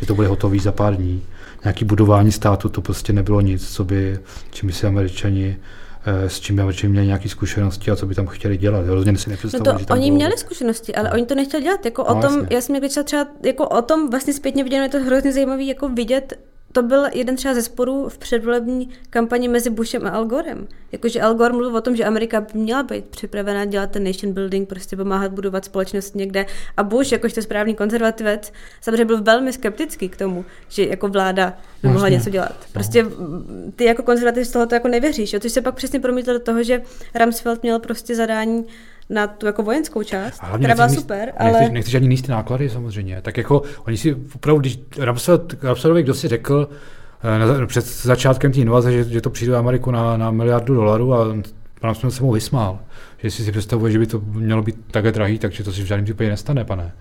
Že 0.00 0.06
to 0.06 0.14
bude 0.14 0.28
hotový 0.28 0.58
za 0.58 0.72
pár 0.72 0.96
dní. 0.96 1.22
Nějaký 1.64 1.84
budování 1.84 2.32
státu, 2.32 2.68
to 2.68 2.80
prostě 2.80 3.12
nebylo 3.12 3.40
nic, 3.40 3.70
co 3.70 3.84
by, 3.84 4.18
čím 4.50 4.66
by 4.66 4.72
si 4.72 4.86
američani 4.86 5.56
eh, 6.06 6.28
s 6.28 6.40
čím 6.40 6.60
američani 6.60 6.90
měli 6.90 7.06
nějaké 7.06 7.28
zkušenosti 7.28 7.90
a 7.90 7.96
co 7.96 8.06
by 8.06 8.14
tam 8.14 8.26
chtěli 8.26 8.56
dělat. 8.56 8.86
Rozhodně 8.86 9.18
si 9.18 9.30
nepředstavuji, 9.30 9.66
no 9.66 9.72
to, 9.72 9.78
že 9.78 9.86
tam 9.86 9.98
oni 9.98 10.06
bylo... 10.06 10.16
měli 10.16 10.38
zkušenosti, 10.38 10.94
ale 10.94 11.08
no. 11.08 11.14
oni 11.14 11.26
to 11.26 11.34
nechtěli 11.34 11.62
dělat. 11.62 11.84
Jako 11.84 12.04
no, 12.08 12.16
o 12.18 12.20
tom, 12.20 12.32
jasně. 12.40 12.56
já 12.56 12.60
jsem 12.60 12.72
někdy 12.72 12.88
třeba 12.88 13.26
jako 13.42 13.68
o 13.68 13.82
tom 13.82 14.10
vlastně 14.10 14.32
zpětně 14.32 14.64
viděno, 14.64 14.82
je 14.82 14.88
to 14.88 14.98
hrozně 14.98 15.32
zajímavé 15.32 15.62
jako 15.62 15.88
vidět 15.88 16.38
to 16.76 16.82
byl 16.82 17.04
jeden 17.12 17.36
třeba 17.36 17.54
ze 17.54 17.62
sporů 17.62 18.08
v 18.08 18.18
předvolební 18.18 18.88
kampani 19.10 19.48
mezi 19.48 19.70
Bushem 19.70 20.06
a 20.06 20.10
Al 20.10 20.24
Gorem. 20.24 20.68
Jakože 20.92 21.20
Al 21.20 21.34
Gore 21.34 21.52
mluvil 21.52 21.76
o 21.76 21.80
tom, 21.80 21.96
že 21.96 22.04
Amerika 22.04 22.40
by 22.40 22.58
měla 22.58 22.82
být 22.82 23.04
připravená 23.04 23.64
dělat 23.64 23.90
ten 23.90 24.04
nation 24.04 24.32
building, 24.32 24.68
prostě 24.68 24.96
pomáhat 24.96 25.32
budovat 25.32 25.64
společnost 25.64 26.14
někde. 26.14 26.46
A 26.76 26.82
Bush, 26.82 27.12
jakožto 27.12 27.42
správný 27.42 27.74
konzervativec, 27.74 28.52
samozřejmě 28.80 29.04
byl 29.04 29.22
velmi 29.22 29.52
skeptický 29.52 30.08
k 30.08 30.16
tomu, 30.16 30.44
že 30.68 30.84
jako 30.84 31.08
vláda 31.08 31.58
by 31.82 31.88
mohla 31.88 32.08
něco 32.08 32.30
dělat. 32.30 32.56
No. 32.60 32.66
Prostě 32.72 33.06
ty 33.76 33.84
jako 33.84 34.02
konzervativ 34.02 34.46
z 34.46 34.50
toho 34.50 34.66
to 34.66 34.74
jako 34.74 34.88
nevěříš, 34.88 35.32
jo? 35.32 35.40
což 35.40 35.52
se 35.52 35.60
pak 35.60 35.74
přesně 35.74 36.00
promítlo 36.00 36.32
do 36.32 36.40
toho, 36.40 36.62
že 36.62 36.82
Rumsfeld 37.14 37.62
měl 37.62 37.78
prostě 37.78 38.14
zadání 38.14 38.66
na 39.10 39.26
tu 39.26 39.46
jako 39.46 39.62
vojenskou 39.62 40.02
část, 40.02 40.38
a 40.40 40.58
která 40.58 40.74
byla 40.74 40.88
super, 40.88 41.32
ale... 41.38 41.52
Nechceš, 41.52 41.72
nechceš 41.72 41.94
ani 41.94 42.08
níst 42.08 42.26
ty 42.26 42.32
náklady 42.32 42.70
samozřejmě. 42.70 43.22
Tak 43.22 43.36
jako 43.36 43.62
oni 43.84 43.96
si 43.96 44.16
opravdu, 44.34 44.60
když 44.60 44.78
Rapsadovi 45.62 46.02
kdo 46.02 46.14
si 46.14 46.28
řekl 46.28 46.68
uh, 46.70 47.58
na, 47.58 47.66
před 47.66 47.84
začátkem 47.84 48.52
té 48.52 48.58
invaze, 48.58 48.92
že, 48.92 49.04
že 49.04 49.20
to 49.20 49.30
přijde 49.30 49.52
do 49.52 49.58
Ameriku 49.58 49.90
na, 49.90 50.16
na 50.16 50.30
miliardu 50.30 50.74
dolarů 50.74 51.14
a 51.14 51.36
pan 51.80 51.94
jsme 51.94 52.10
se 52.10 52.22
mu 52.22 52.32
vysmál. 52.32 52.78
Že 53.18 53.30
si 53.30 53.44
si 53.44 53.52
představuje, 53.52 53.92
že 53.92 53.98
by 53.98 54.06
to 54.06 54.20
mělo 54.20 54.62
být 54.62 54.76
takhle 54.90 55.12
drahý, 55.12 55.38
takže 55.38 55.64
to 55.64 55.72
si 55.72 55.82
v 55.82 55.86
žádném 55.86 56.04
případě 56.04 56.30
nestane, 56.30 56.64
pane. 56.64 56.92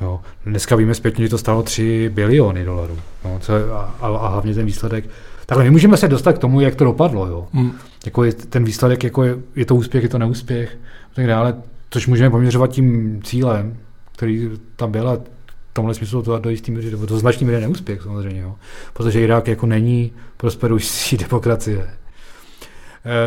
Jo. 0.00 0.20
Dneska 0.46 0.76
víme 0.76 0.94
zpětně, 0.94 1.24
že 1.24 1.30
to 1.30 1.38
stalo 1.38 1.62
3 1.62 2.10
biliony 2.14 2.64
dolarů. 2.64 2.98
Jo. 3.24 3.38
Co, 3.40 3.52
a, 3.74 3.94
a, 4.00 4.06
a, 4.06 4.28
hlavně 4.28 4.54
ten 4.54 4.66
výsledek. 4.66 5.04
Takhle 5.46 5.64
my 5.64 5.70
můžeme 5.70 5.96
se 5.96 6.08
dostat 6.08 6.32
k 6.32 6.38
tomu, 6.38 6.60
jak 6.60 6.74
to 6.74 6.84
dopadlo. 6.84 7.26
Jo. 7.26 7.48
Hmm. 7.52 7.72
Jako 8.04 8.24
je, 8.24 8.32
ten 8.32 8.64
výsledek, 8.64 9.04
jako 9.04 9.24
je, 9.24 9.36
je, 9.56 9.64
to 9.64 9.74
úspěch, 9.74 10.02
je 10.02 10.08
to 10.08 10.18
neúspěch 10.18 10.78
tak 11.18 11.26
dále, 11.26 11.54
což 11.90 12.06
můžeme 12.06 12.30
poměřovat 12.30 12.70
tím 12.70 13.20
cílem, 13.24 13.76
který 14.16 14.50
tam 14.76 14.92
byl 14.92 15.08
a 15.08 15.16
v 15.16 15.72
tomhle 15.72 15.94
smyslu 15.94 16.22
to 16.22 16.38
do 16.38 16.50
jistý 16.50 16.72
míry, 16.72 16.90
to 16.90 17.18
značný 17.18 17.46
míry 17.46 17.60
neúspěch 17.60 18.02
samozřejmě, 18.02 18.40
jo. 18.40 18.54
protože 18.92 19.20
Irák 19.20 19.48
jako 19.48 19.66
není 19.66 20.12
prosperující 20.36 21.16
demokracie. 21.16 21.90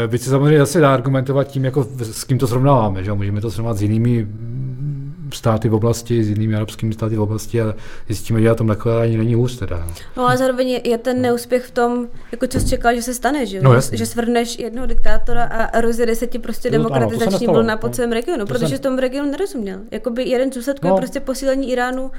Byť 0.08 0.22
se 0.22 0.30
samozřejmě 0.30 0.60
zase 0.60 0.80
dá 0.80 0.94
argumentovat 0.94 1.48
tím, 1.48 1.66
jako 1.66 1.88
s 2.02 2.24
kým 2.24 2.38
to 2.38 2.48
srovnáváme, 2.48 3.04
že 3.04 3.14
můžeme 3.14 3.42
to 3.42 3.52
srovnat 3.52 3.78
s 3.78 3.82
jinými 3.82 4.28
státy 5.34 5.70
v 5.70 5.74
oblasti, 5.74 6.24
s 6.24 6.30
jinými 6.30 6.56
arabskými 6.56 6.94
státy 6.94 7.16
v 7.16 7.22
oblasti 7.22 7.62
a 7.62 7.76
zjistíme, 8.08 8.42
že 8.42 8.48
na 8.48 8.56
tom 8.56 8.68
nakladání 8.68 9.18
není 9.18 9.36
hůř 9.36 9.60
teda. 9.60 9.88
No 10.18 10.28
a 10.28 10.38
zároveň 10.38 10.80
je 10.84 10.98
ten 10.98 11.22
neúspěch 11.22 11.66
v 11.66 11.72
tom, 11.72 12.08
jako 12.32 12.48
co 12.48 12.60
jsi 12.60 12.70
čekal, 12.70 12.96
že 12.96 13.02
se 13.02 13.14
stane, 13.14 13.46
že, 13.46 13.62
no, 13.62 13.82
že 13.92 14.06
svrneš 14.06 14.60
jednoho 14.60 14.88
diktátora 14.88 15.44
a 15.44 15.82
rozjede 15.82 16.16
se 16.16 16.28
ti 16.28 16.40
prostě 16.40 16.70
to, 16.70 16.78
demokratizační 16.78 17.48
vlna 17.48 17.78
po 17.78 17.88
no. 17.88 17.94
celém 17.94 18.12
regionu, 18.12 18.46
to 18.46 18.54
protože 18.54 18.68
jsem... 18.68 18.78
v 18.78 18.82
tom 18.82 18.98
regionu 18.98 19.32
nerozuměl. 19.32 19.80
Jakoby 19.92 20.24
jeden 20.24 20.52
z 20.52 20.56
důsledků 20.56 20.88
no. 20.88 20.94
je 20.94 20.98
prostě 20.98 21.20
posílení 21.20 21.72
Iránu, 21.72 22.12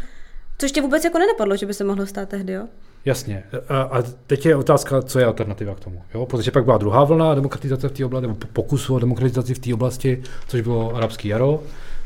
což 0.58 0.72
tě 0.72 0.82
vůbec 0.82 1.04
jako 1.04 1.18
nenapadlo, 1.18 1.56
že 1.56 1.66
by 1.66 1.74
se 1.74 1.84
mohlo 1.84 2.06
stát 2.06 2.28
tehdy, 2.28 2.52
jo? 2.52 2.64
Jasně. 3.04 3.44
A, 3.68 3.80
a 3.82 4.02
teď 4.26 4.46
je 4.46 4.56
otázka, 4.56 5.02
co 5.02 5.18
je 5.18 5.24
alternativa 5.24 5.74
k 5.74 5.80
tomu. 5.80 6.02
Jo? 6.14 6.26
Protože 6.26 6.50
pak 6.50 6.64
byla 6.64 6.78
druhá 6.78 7.04
vlna 7.04 7.34
demokratizace 7.34 7.88
v 7.88 7.92
té 7.92 8.04
oblasti, 8.04 8.26
nebo 8.26 8.38
pokusu 8.52 8.94
o 8.94 8.98
demokratizaci 8.98 9.54
v 9.54 9.58
té 9.58 9.74
oblasti, 9.74 10.22
což 10.48 10.60
bylo 10.60 10.96
arabský 10.96 11.28
jaro. 11.28 11.62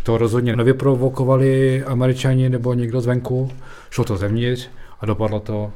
To 0.07 0.19
rozhodně 0.19 0.57
nevyprovokovali 0.57 1.85
američani 1.85 2.49
nebo 2.49 2.75
někdo 2.75 3.01
zvenku, 3.01 3.51
šlo 3.91 4.05
to 4.05 4.17
zevnitř 4.17 4.69
a 5.01 5.07
dopadlo 5.07 5.41
to 5.41 5.73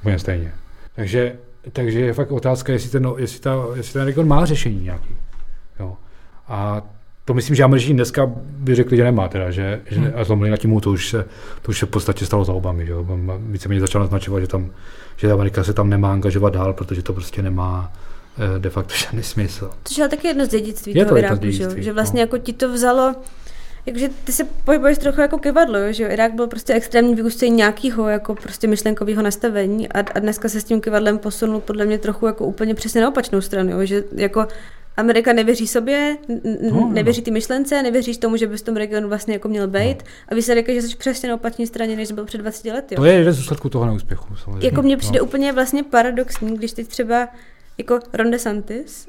úplně 0.00 0.18
stejně. 0.18 0.52
Takže, 0.94 1.36
takže 1.72 2.00
je 2.00 2.12
fakt 2.12 2.32
otázka, 2.32 2.72
jestli 2.72 2.90
ten, 2.90 3.12
jestli, 3.16 3.40
ta, 3.40 3.54
jestli 3.74 3.92
ten 3.92 4.02
region 4.02 4.28
má 4.28 4.46
řešení 4.46 4.84
nějaký. 4.84 5.16
Jo. 5.80 5.96
A 6.48 6.82
to 7.24 7.34
myslím, 7.34 7.56
že 7.56 7.64
američani 7.64 7.94
dneska 7.94 8.30
by 8.42 8.74
řekli, 8.74 8.96
že 8.96 9.04
nemá, 9.04 9.28
teda, 9.28 9.50
že, 9.50 9.80
že 9.90 10.00
hmm. 10.00 10.12
a 10.14 10.24
zlomili 10.24 10.50
na 10.50 10.56
tím 10.56 10.80
to 10.80 10.90
už 10.90 11.08
se, 11.08 11.24
to 11.62 11.70
už 11.70 11.78
se 11.78 11.86
v 11.86 11.90
podstatě 11.90 12.26
stalo 12.26 12.44
za 12.44 12.52
Obamy. 12.52 12.86
Že? 12.86 12.94
Víceméně 13.38 13.80
začal 13.80 14.00
naznačovat, 14.00 14.40
že, 14.40 14.46
tam, 14.46 14.70
že 15.16 15.32
Amerika 15.32 15.64
se 15.64 15.72
tam 15.72 15.90
nemá 15.90 16.12
angažovat 16.12 16.54
dál, 16.54 16.72
protože 16.72 17.02
to 17.02 17.12
prostě 17.12 17.42
nemá 17.42 17.92
de 18.58 18.70
facto 18.70 18.94
žádný 18.94 19.22
smysl. 19.22 19.70
To 19.96 20.02
je 20.02 20.08
taky 20.08 20.28
jedno 20.28 20.46
z 20.46 20.48
dědictví 20.48 20.94
je 20.94 21.04
toho 21.04 21.14
to 21.14 21.18
Iráku, 21.18 21.50
že, 21.50 21.82
že 21.82 21.92
vlastně 21.92 22.18
no. 22.18 22.22
jako 22.22 22.38
ti 22.38 22.52
to 22.52 22.72
vzalo 22.72 23.14
Jakože 23.88 24.08
ty 24.24 24.32
se 24.32 24.44
pohybuješ 24.64 24.98
trochu 24.98 25.20
jako 25.20 25.38
kivadlo, 25.38 25.92
že? 25.92 26.06
Irák 26.06 26.34
byl 26.34 26.46
prostě 26.46 26.74
extrémní 26.74 27.14
vyústění 27.14 27.56
nějakého 27.56 28.08
jako 28.08 28.34
prostě 28.34 28.66
myšlenkového 28.66 29.22
nastavení 29.22 29.88
a, 29.88 30.00
a, 30.14 30.18
dneska 30.18 30.48
se 30.48 30.60
s 30.60 30.64
tím 30.64 30.80
kivadlem 30.80 31.18
posunul 31.18 31.60
podle 31.60 31.86
mě 31.86 31.98
trochu 31.98 32.26
jako 32.26 32.44
úplně 32.44 32.74
přesně 32.74 33.00
na 33.00 33.08
opačnou 33.08 33.40
stranu, 33.40 33.70
jo? 33.70 33.84
že 33.84 34.04
jako 34.12 34.46
Amerika 34.96 35.32
nevěří 35.32 35.66
sobě, 35.66 36.16
no, 36.70 36.90
nevěří 36.92 37.22
ty 37.22 37.30
myšlence, 37.30 37.82
nevěří 37.82 38.18
tomu, 38.18 38.36
že 38.36 38.46
bys 38.46 38.60
v 38.60 38.64
tom 38.64 38.76
regionu 38.76 39.08
vlastně 39.08 39.34
jako 39.34 39.48
měl 39.48 39.68
být. 39.68 39.98
No. 39.98 40.08
A 40.28 40.34
výsledek 40.34 40.68
je, 40.68 40.74
že 40.74 40.82
jsi 40.82 40.96
přesně 40.96 41.28
na 41.28 41.34
opačné 41.34 41.66
straně, 41.66 41.96
než 41.96 42.12
byl 42.12 42.24
před 42.24 42.38
20 42.38 42.72
lety. 42.72 42.94
Jo. 42.94 43.00
To 43.00 43.04
je 43.04 43.14
jeden 43.14 43.32
z 43.32 43.36
důsledků 43.36 43.68
toho 43.68 43.86
neúspěchu. 43.86 44.36
Samozřejmě. 44.36 44.66
Jako 44.66 44.82
mně 44.82 44.96
přijde 44.96 45.18
no. 45.18 45.24
úplně 45.24 45.52
vlastně 45.52 45.82
paradoxní, 45.82 46.56
když 46.56 46.72
teď 46.72 46.88
třeba 46.88 47.28
jako 47.78 48.00
Ron 48.12 48.30
DeSantis, 48.30 49.08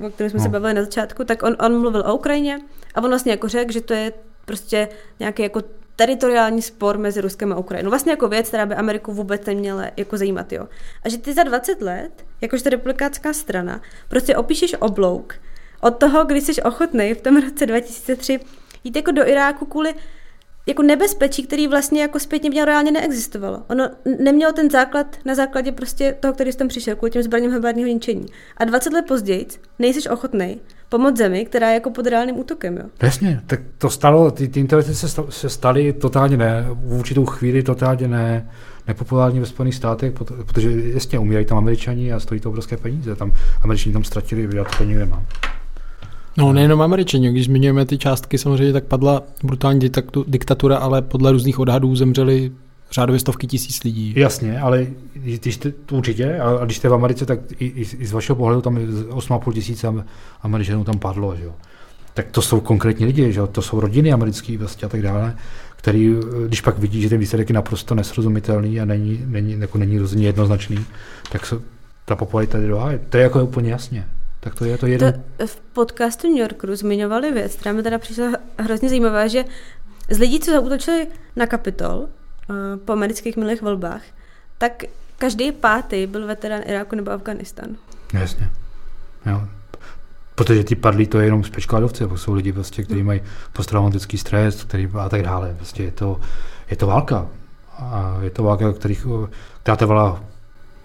uh, 0.00 0.06
o 0.06 0.10
kterém 0.10 0.30
jsme 0.30 0.38
no. 0.38 0.44
se 0.44 0.48
bavili 0.48 0.74
na 0.74 0.82
začátku, 0.82 1.24
tak 1.24 1.42
on, 1.42 1.56
on 1.66 1.80
mluvil 1.80 2.04
o 2.06 2.14
Ukrajině 2.14 2.60
a 2.94 3.02
on 3.02 3.08
vlastně 3.08 3.32
jako 3.32 3.48
řekl, 3.48 3.72
že 3.72 3.80
to 3.80 3.94
je 3.94 4.12
prostě 4.44 4.88
nějaký 5.20 5.42
jako 5.42 5.62
teritoriální 5.96 6.62
spor 6.62 6.98
mezi 6.98 7.20
Ruskem 7.20 7.52
a 7.52 7.56
Ukrajinou. 7.56 7.90
Vlastně 7.90 8.12
jako 8.12 8.28
věc, 8.28 8.48
která 8.48 8.66
by 8.66 8.74
Ameriku 8.74 9.12
vůbec 9.12 9.46
neměla 9.46 9.84
jako 9.96 10.16
zajímat, 10.16 10.52
jo. 10.52 10.68
A 11.04 11.08
že 11.08 11.18
ty 11.18 11.32
za 11.32 11.42
20 11.42 11.82
let, 11.82 12.24
jakožto 12.40 12.70
republikánská 12.70 13.32
strana, 13.32 13.80
prostě 14.08 14.36
opíšeš 14.36 14.76
oblouk 14.80 15.34
od 15.80 15.90
toho, 15.90 16.24
kdy 16.24 16.40
jsi 16.40 16.62
ochotný 16.62 17.14
v 17.14 17.20
tom 17.20 17.42
roce 17.42 17.66
2003 17.66 18.40
jít 18.84 18.96
jako 18.96 19.10
do 19.10 19.28
Iráku 19.28 19.66
kvůli 19.66 19.94
jako 20.66 20.82
nebezpečí, 20.82 21.42
který 21.42 21.68
vlastně 21.68 22.02
jako 22.02 22.18
zpětně 22.18 22.50
měl 22.50 22.64
reálně 22.64 22.92
neexistovalo. 22.92 23.62
Ono 23.70 23.90
nemělo 24.18 24.52
ten 24.52 24.70
základ 24.70 25.16
na 25.24 25.34
základě 25.34 25.72
prostě 25.72 26.16
toho, 26.20 26.34
který 26.34 26.52
jsi 26.52 26.58
tam 26.58 26.68
přišel, 26.68 26.96
kvůli 26.96 27.10
těm 27.10 27.22
zbraním 27.22 27.52
hybridního 27.52 27.88
ničení. 27.88 28.26
A 28.56 28.64
20 28.64 28.92
let 28.92 29.04
později 29.08 29.46
nejsi 29.78 30.08
ochotný 30.08 30.60
pomoct 30.88 31.16
zemi, 31.16 31.44
která 31.44 31.68
je 31.68 31.74
jako 31.74 31.90
pod 31.90 32.06
reálným 32.06 32.38
útokem. 32.38 32.76
Jo? 32.76 32.84
Jasně, 33.02 33.42
tak 33.46 33.60
to 33.78 33.90
stalo, 33.90 34.30
ty, 34.30 34.48
ty 34.48 34.66
se, 34.82 35.08
se 35.28 35.48
staly 35.48 35.92
totálně 35.92 36.36
ne, 36.36 36.66
v 36.68 36.98
určitou 36.98 37.26
chvíli 37.26 37.62
totálně 37.62 38.08
ne, 38.08 38.50
nepopulární 38.86 39.40
ve 39.40 39.46
Spojených 39.46 39.74
státech, 39.74 40.12
protože 40.46 40.70
jasně 40.84 41.18
umírají 41.18 41.46
tam 41.46 41.58
američani 41.58 42.12
a 42.12 42.20
stojí 42.20 42.40
to 42.40 42.48
obrovské 42.48 42.76
peníze. 42.76 43.16
Tam 43.16 43.32
američani 43.62 43.92
tam 43.92 44.04
ztratili, 44.04 44.56
já 44.56 44.64
to 44.64 44.84
nikde 44.84 45.00
nemám. 45.00 45.26
No 46.36 46.52
nejenom 46.52 46.82
američani, 46.82 47.30
když 47.30 47.44
zmiňujeme 47.44 47.86
ty 47.86 47.98
částky, 47.98 48.38
samozřejmě 48.38 48.72
tak 48.72 48.84
padla 48.84 49.22
brutální 49.42 49.90
diktatura, 50.26 50.76
ale 50.76 51.02
podle 51.02 51.32
různých 51.32 51.58
odhadů 51.58 51.96
zemřeli 51.96 52.52
řádově 52.92 53.20
stovky 53.20 53.46
tisíc 53.46 53.84
lidí. 53.84 54.14
Jasně, 54.16 54.60
ale 54.60 54.86
když 55.12 55.56
to, 55.56 55.68
určitě, 55.92 56.38
a 56.38 56.64
když 56.64 56.76
jste 56.76 56.88
v 56.88 56.94
Americe, 56.94 57.26
tak 57.26 57.40
i, 57.58 57.66
i, 57.66 57.80
i 57.80 58.06
z 58.06 58.12
vašeho 58.12 58.36
pohledu 58.36 58.60
tam 58.60 58.76
8,5 58.76 59.52
tisíce 59.52 59.88
Američanů 60.42 60.84
tam 60.84 60.98
padlo, 60.98 61.36
že 61.36 61.44
jo. 61.44 61.52
Tak 62.14 62.26
to 62.30 62.42
jsou 62.42 62.60
konkrétní 62.60 63.06
lidi, 63.06 63.32
že 63.32 63.40
jo? 63.40 63.46
to 63.46 63.62
jsou 63.62 63.80
rodiny 63.80 64.12
americké 64.12 64.58
vlastně 64.58 64.86
a 64.86 64.88
tak 64.88 65.02
dále, 65.02 65.36
který, 65.76 66.16
když 66.46 66.60
pak 66.60 66.78
vidí, 66.78 67.02
že 67.02 67.08
ten 67.08 67.18
výsledek 67.18 67.48
je 67.48 67.54
naprosto 67.54 67.94
nesrozumitelný 67.94 68.80
a 68.80 68.84
není, 68.84 69.22
není, 69.26 69.60
jako 69.60 69.78
není 69.78 69.98
rozhodně 69.98 70.26
jednoznačný, 70.26 70.84
tak 71.32 71.46
se, 71.46 71.56
ta 72.04 72.16
popularita 72.16 72.58
do 72.58 72.80
To 73.08 73.16
je 73.16 73.22
jako 73.22 73.44
úplně 73.44 73.70
jasně. 73.70 74.06
Tak 74.44 74.54
to 74.54 74.64
je 74.64 74.78
to 74.78 74.86
jeden. 74.86 75.24
To 75.36 75.46
v 75.46 75.60
podcastu 75.60 76.28
New 76.28 76.38
Yorkeru 76.38 76.76
zmiňovali 76.76 77.32
věc, 77.32 77.54
která 77.54 77.72
mi 77.72 77.82
teda 77.82 77.98
přišla 77.98 78.32
hrozně 78.58 78.88
zajímavá, 78.88 79.26
že 79.26 79.44
z 80.10 80.18
lidí, 80.18 80.40
co 80.40 80.50
zautočili 80.50 81.06
na 81.36 81.46
Kapitol, 81.46 82.08
Eh, 82.50 82.76
po 82.76 82.92
amerických 82.92 83.36
minulých 83.36 83.62
volbách, 83.62 84.02
tak 84.58 84.82
každý 85.18 85.52
pátý 85.52 86.06
byl 86.06 86.26
veterán 86.26 86.62
Iráku 86.66 86.96
nebo 86.96 87.10
Afganistanu. 87.10 87.76
Jasně. 88.12 88.50
Jo. 89.26 89.42
Protože 90.34 90.64
ty 90.64 90.74
padlí 90.74 91.06
to 91.06 91.18
je 91.18 91.24
jenom 91.24 91.42
jako 92.00 92.18
jsou 92.18 92.34
lidi, 92.34 92.52
prostě, 92.52 92.82
kteří 92.82 93.02
mají 93.02 93.20
posttraumatický 93.52 94.18
stres 94.18 94.64
který, 94.64 94.88
a 94.98 95.08
tak 95.08 95.22
dále. 95.22 95.54
Prostě 95.56 95.82
je, 95.82 95.90
to, 95.90 96.20
je 96.70 96.76
to 96.76 96.86
válka. 96.86 97.26
A 97.78 98.18
je 98.22 98.30
to 98.30 98.42
válka, 98.42 98.72
kterých, 98.72 99.06
která 99.62 99.76
trvala 99.76 100.24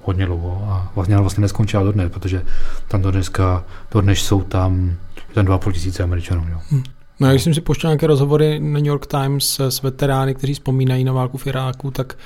hodně 0.02 0.26
dlouho 0.26 0.68
a 0.70 0.92
vlastně, 0.96 1.18
vlastně 1.18 1.42
neskončila 1.42 1.84
dodnes, 1.84 2.12
protože 2.12 2.42
tam 2.88 3.02
do 3.02 3.12
dneska, 3.12 3.66
do 3.92 4.02
dnes 4.02 4.20
jsou 4.20 4.42
tam, 4.42 4.96
tam 5.34 5.46
2,5 5.46 5.72
tisíce 5.72 6.04
Američanů. 6.04 6.46
Jo. 6.52 6.60
Hmm. 6.70 6.84
No 7.20 7.28
a 7.28 7.32
když 7.32 7.44
jsem 7.44 7.54
si 7.54 7.62
poštěl 7.62 7.90
nějaké 7.90 8.08
rozhovory 8.08 8.60
na 8.60 8.80
New 8.80 8.88
York 8.88 9.08
Times 9.08 9.60
s 9.60 9.82
veterány, 9.82 10.36
kteří 10.36 10.54
vzpomínají 10.54 11.04
na 11.04 11.14
válku 11.14 11.38
v 11.38 11.48
Iráku, 11.48 11.92
tak 11.92 12.18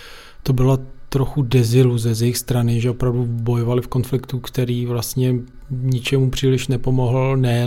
to 0.44 0.54
byla 0.54 0.78
trochu 1.10 1.42
deziluze 1.42 2.16
z 2.16 2.22
jejich 2.22 2.38
strany, 2.38 2.82
že 2.82 2.90
opravdu 2.90 3.26
bojovali 3.26 3.82
v 3.82 3.88
konfliktu, 3.88 4.40
který 4.40 4.86
vlastně 4.86 5.36
ničemu 5.70 6.30
příliš 6.30 6.68
nepomohl, 6.68 7.38
ne 7.38 7.66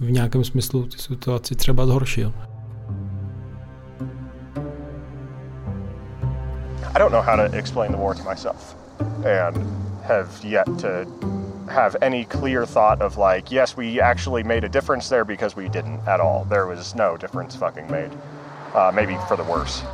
v 0.00 0.10
nějakém 0.10 0.44
smyslu 0.44 0.86
ty 0.86 0.98
situaci 0.98 1.54
třeba 1.54 1.86
zhoršil. 1.86 2.32
I 6.94 6.98
don't 6.98 7.12
know 7.12 7.22
how 7.22 7.36
to 7.36 7.56
explain 7.56 7.92
the 7.92 7.98
war 7.98 8.16
to 8.16 8.30
myself 8.30 8.77
and 9.24 9.56
have 10.02 10.28
yet 10.44 10.66
to 10.78 11.06
have 11.68 11.96
any 12.00 12.24
clear 12.24 12.66
thought 12.66 13.02
of 13.02 13.16
like, 13.18 13.54
yes, 13.54 13.76
we 13.76 14.00
actually 14.00 14.42
made 14.42 14.64
a 14.64 14.68
difference 14.68 15.08
there 15.08 15.24
because 15.24 15.56
we 15.56 15.68
didn't 15.68 16.00
at 16.06 16.20
all. 16.20 16.46
There 16.48 16.66
was 16.66 16.94
no 16.94 17.16
difference 17.16 17.56
fucking 17.56 17.90
made. 17.90 18.10
Uh, 18.74 18.92
maybe 18.94 19.16
for 19.28 19.36
the 19.36 19.44
worse. 19.44 19.84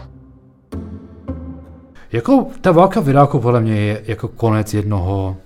Jako 2.12 2.46
ta 2.61 2.72
válka 2.72 3.00
v 3.00 3.09
Iráku 3.09 3.40
podle 3.40 3.61
mě 3.61 3.80
je 3.80 4.02
jako 4.07 4.28
konec 4.28 4.74
jednoho, 4.74 5.36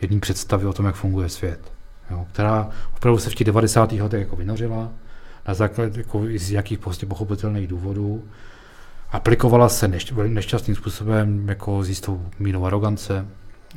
jedné 0.00 0.20
představy 0.20 0.66
o 0.66 0.72
tom, 0.72 0.86
jak 0.86 0.94
funguje 0.94 1.28
svět, 1.28 1.72
jo, 2.10 2.26
která 2.32 2.70
opravdu 2.96 3.18
se 3.18 3.30
v 3.30 3.34
těch 3.34 3.46
90. 3.46 3.92
letech 3.92 4.20
jako 4.20 4.36
vynořila 4.36 4.88
na 5.48 5.54
základě 5.54 6.00
jako 6.00 6.22
z 6.36 6.50
jakých 6.50 6.78
prostě 6.78 7.06
pochopitelných 7.06 7.66
důvodů. 7.66 8.24
Aplikovala 9.12 9.68
se 9.68 9.88
nešť, 9.88 10.12
nešťastným 10.26 10.76
způsobem 10.76 11.48
jako 11.48 11.84
z 11.84 11.88
jistou 11.88 12.26
mínou 12.38 12.66
arogance, 12.66 13.26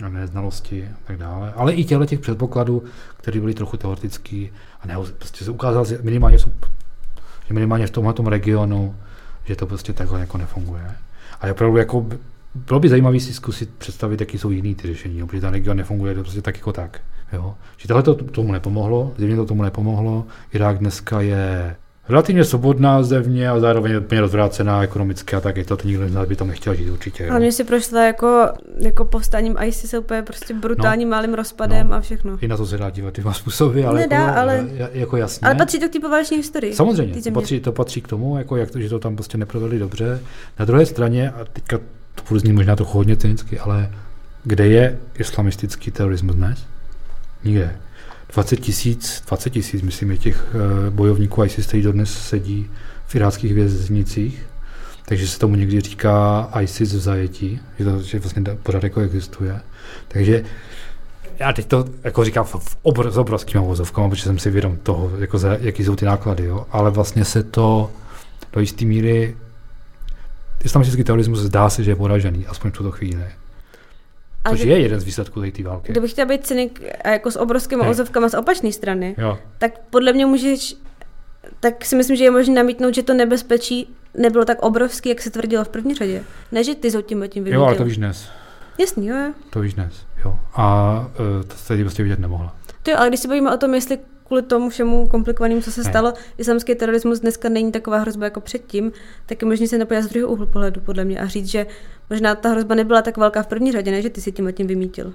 a 0.06 0.10
neznalosti 0.10 0.84
a 0.84 0.98
tak 1.08 1.18
dále. 1.18 1.54
Ale 1.56 1.74
i 1.74 1.84
těchto 1.84 2.06
těch 2.06 2.20
předpokladů, 2.20 2.84
které 3.18 3.40
byly 3.40 3.54
trochu 3.54 3.78
teoretický 3.78 4.52
a 4.82 4.88
ne, 4.88 4.96
prostě 5.18 5.46
se 5.46 5.52
ukázalo, 5.52 5.86
že 5.86 6.00
minimálně, 6.02 6.40
jsou, 6.40 6.52
že 7.48 7.54
minimálně 7.54 7.88
v 7.88 7.92
tomhle 7.92 8.14
regionu, 8.26 8.96
že 9.46 9.56
to 9.56 9.68
prostě 9.68 9.94
takhle 9.94 10.20
jako 10.20 10.38
nefunguje. 10.38 10.92
A 11.42 11.52
opravdu 11.52 11.78
jako 11.78 12.06
bylo 12.56 12.80
by 12.80 12.90
zajímavé 12.90 13.20
si 13.20 13.34
zkusit 13.34 13.70
představit, 13.78 14.20
jaký 14.20 14.38
jsou 14.38 14.50
jiný 14.50 14.76
ty 14.76 14.88
řešení, 14.88 15.28
protože 15.28 15.42
ta 15.42 15.50
region 15.50 15.78
nefunguje 15.78 16.16
to 16.16 16.22
prostě 16.22 16.42
tak 16.42 16.56
jako 16.56 16.74
tak. 16.74 17.02
Jo? 17.34 17.56
Že 17.78 17.88
tohle 17.88 18.04
to 18.04 18.16
tomu 18.16 18.52
nepomohlo, 18.52 19.14
zjevně 19.18 19.36
to 19.36 19.46
tomu 19.46 19.64
nepomohlo. 19.64 20.26
Irák 20.54 20.78
dneska 20.78 21.22
je 21.22 21.76
relativně 22.10 22.44
svobodná 22.44 23.04
zevně 23.04 23.50
a 23.50 23.60
zároveň 23.60 23.96
úplně 23.96 24.22
rozvrácená 24.22 24.84
ekonomicky 24.84 25.36
a 25.36 25.42
tak 25.42 25.58
je 25.58 25.66
to, 25.66 25.78
to 25.78 25.88
nikdo 25.88 26.10
z 26.10 26.14
nás 26.14 26.28
by 26.28 26.36
tam 26.36 26.48
nechtěl 26.48 26.76
žít 26.76 26.90
určitě. 26.90 27.30
Ale 27.30 27.40
mě 27.40 27.52
si 27.52 27.64
prošla 27.64 28.06
jako, 28.06 28.48
jako 28.80 29.06
povstáním 29.06 29.56
ISIS 29.66 29.94
úplně 29.94 30.22
prostě 30.22 30.54
brutálním 30.54 31.10
no, 31.10 31.16
malým 31.16 31.34
rozpadem 31.34 31.88
no, 31.88 31.96
a 31.96 32.02
všechno. 32.02 32.38
I 32.42 32.48
na 32.48 32.58
to 32.58 32.66
se 32.66 32.78
dá 32.78 32.90
dívat 32.90 33.14
ty 33.14 33.24
způsoby, 33.32 33.86
ale, 33.86 34.00
Nedá, 34.00 34.18
jako, 34.18 34.40
ale, 34.40 34.66
jako 34.94 35.18
jasně. 35.18 35.46
Ale 35.46 35.56
patří 35.56 35.80
to 35.80 35.90
k 35.90 35.92
té 35.92 36.00
poválečné 36.00 36.38
historii. 36.38 36.76
Samozřejmě, 36.76 37.22
to 37.22 37.32
patří, 37.32 37.60
to 37.60 37.72
patří 37.72 38.02
k 38.02 38.08
tomu, 38.08 38.38
jako 38.38 38.56
jak 38.58 38.72
to, 38.72 38.80
že 38.80 38.90
to 38.90 39.00
tam 39.00 39.16
prostě 39.16 39.38
neprovedli 39.38 39.80
dobře. 39.80 40.20
Na 40.60 40.66
druhé 40.66 40.86
straně, 40.86 41.30
a 41.30 41.46
teďka 41.54 41.78
to 42.16 42.24
budu 42.28 42.40
znít 42.40 42.54
možná 42.54 42.76
trochu 42.76 42.98
hodně 42.98 43.16
cynicky, 43.16 43.60
ale 43.60 43.92
kde 44.44 44.68
je 44.68 45.00
islamistický 45.20 45.92
terorismus 45.92 46.36
dnes? 46.36 46.66
Nikde. 47.44 47.76
20 48.34 48.60
tisíc, 48.60 49.24
20 49.28 49.50
tisíc, 49.50 49.82
myslím, 49.82 50.12
je 50.12 50.18
těch 50.18 50.46
eh, 50.54 50.90
bojovníků 50.90 51.44
ISIS, 51.44 51.68
kteří 51.68 51.84
dodnes 51.84 52.28
sedí 52.28 52.70
v 53.08 53.16
iráckých 53.16 53.54
věznicích. 53.54 54.46
Takže 55.06 55.28
se 55.28 55.40
tomu 55.40 55.56
někdy 55.56 55.82
říká 55.82 56.50
ISIS 56.62 56.94
v 56.94 57.00
zajetí, 57.00 57.60
že 57.80 57.86
to 57.86 58.02
že 58.02 58.20
vlastně 58.20 58.44
pořád 58.64 58.84
jako 58.84 59.00
existuje. 59.00 59.62
Takže 60.08 60.44
já 61.40 61.54
teď 61.54 61.66
to 61.66 61.86
jako 62.04 62.26
říkám 62.26 62.46
v 62.46 62.78
obr, 62.82 63.12
s 63.12 63.18
obrovskými 63.18 63.66
vozovkami, 63.66 64.10
protože 64.10 64.24
jsem 64.24 64.40
si 64.40 64.50
vědom 64.50 64.78
toho, 64.84 65.12
jako 65.18 65.38
za, 65.38 65.58
jaký 65.62 65.86
jsou 65.86 65.96
ty 65.96 66.06
náklady, 66.06 66.46
jo? 66.46 66.66
ale 66.72 66.92
vlastně 66.92 67.26
se 67.26 67.44
to 67.44 67.92
do 68.54 68.62
jisté 68.62 68.86
míry 68.86 69.36
islamistický 70.64 71.04
terorismus 71.04 71.40
zdá 71.40 71.70
se, 71.70 71.84
že 71.84 71.92
je 71.92 71.96
poražený, 71.96 72.48
aspoň 72.48 72.72
v 72.72 72.74
tuto 72.74 72.92
chvíli. 72.92 73.24
Což 74.50 74.60
je 74.60 74.80
jeden 74.80 75.00
z 75.00 75.04
výsledků 75.04 75.42
té 75.52 75.64
války. 75.64 75.92
Kdybych 75.92 76.12
chtěla 76.12 76.28
být 76.28 76.48
cynik 76.48 76.82
a 77.04 77.10
jako 77.10 77.32
s 77.32 77.40
obrovskými 77.40 77.82
ozovkama 77.82 78.30
z 78.30 78.34
opačné 78.34 78.72
strany, 78.72 79.16
jo. 79.18 79.40
tak 79.58 79.72
podle 79.90 80.14
mě 80.14 80.26
můžeš, 80.26 80.76
tak 81.60 81.86
si 81.86 81.96
myslím, 81.96 82.16
že 82.16 82.24
je 82.24 82.32
možné 82.32 82.54
namítnout, 82.54 82.96
že 82.96 83.04
to 83.04 83.14
nebezpečí 83.14 83.96
nebylo 84.14 84.46
tak 84.46 84.62
obrovský, 84.62 85.10
jak 85.10 85.22
se 85.22 85.30
tvrdilo 85.30 85.64
v 85.64 85.70
první 85.70 85.96
řadě. 85.96 86.24
Ne, 86.52 86.64
že 86.64 86.76
ty 86.76 86.92
s 86.92 87.02
tím 87.02 87.26
tím 87.28 87.48
Jo, 87.48 87.64
ale 87.64 87.76
to 87.76 87.84
víš 87.84 87.98
dnes. 87.98 88.30
Jasný, 88.78 89.08
jo. 89.08 89.34
To 89.50 89.60
víš 89.60 89.74
dnes, 89.74 90.06
jo. 90.26 90.40
A 90.54 90.96
uh, 91.20 91.44
to 91.48 91.56
se 91.56 91.78
prostě 91.78 92.04
vidět 92.04 92.20
nemohla. 92.20 92.56
To 92.84 92.92
jo, 92.92 92.98
ale 93.00 93.08
když 93.08 93.20
se 93.20 93.28
bavíme 93.28 93.54
o 93.54 93.58
tom, 93.58 93.74
jestli 93.74 93.98
kvůli 94.32 94.42
tomu 94.42 94.70
všemu 94.70 95.08
komplikovanému, 95.08 95.62
co 95.62 95.72
se 95.72 95.84
stalo, 95.84 96.14
islamský 96.38 96.76
terorismus 96.76 97.20
dneska 97.20 97.50
není 97.50 97.72
taková 97.72 97.98
hrozba 97.98 98.26
jako 98.26 98.42
předtím, 98.42 98.92
tak 99.26 99.42
je 99.42 99.48
možné 99.48 99.68
se 99.68 99.78
napojit 99.78 100.04
z 100.04 100.10
druhého 100.10 100.32
úhlu 100.32 100.46
pohledu, 100.46 100.82
podle 100.82 101.06
mě, 101.06 101.20
a 101.20 101.26
říct, 101.26 101.48
že 101.48 101.66
možná 102.10 102.36
ta 102.36 102.50
hrozba 102.50 102.76
nebyla 102.76 103.02
tak 103.02 103.18
velká 103.18 103.44
v 103.44 103.48
první 103.48 103.72
řadě, 103.72 103.92
ne, 103.92 104.02
že 104.02 104.10
ty 104.10 104.22
si 104.22 104.32
tím 104.32 104.54
tím 104.54 104.68
vymítil. 104.68 105.14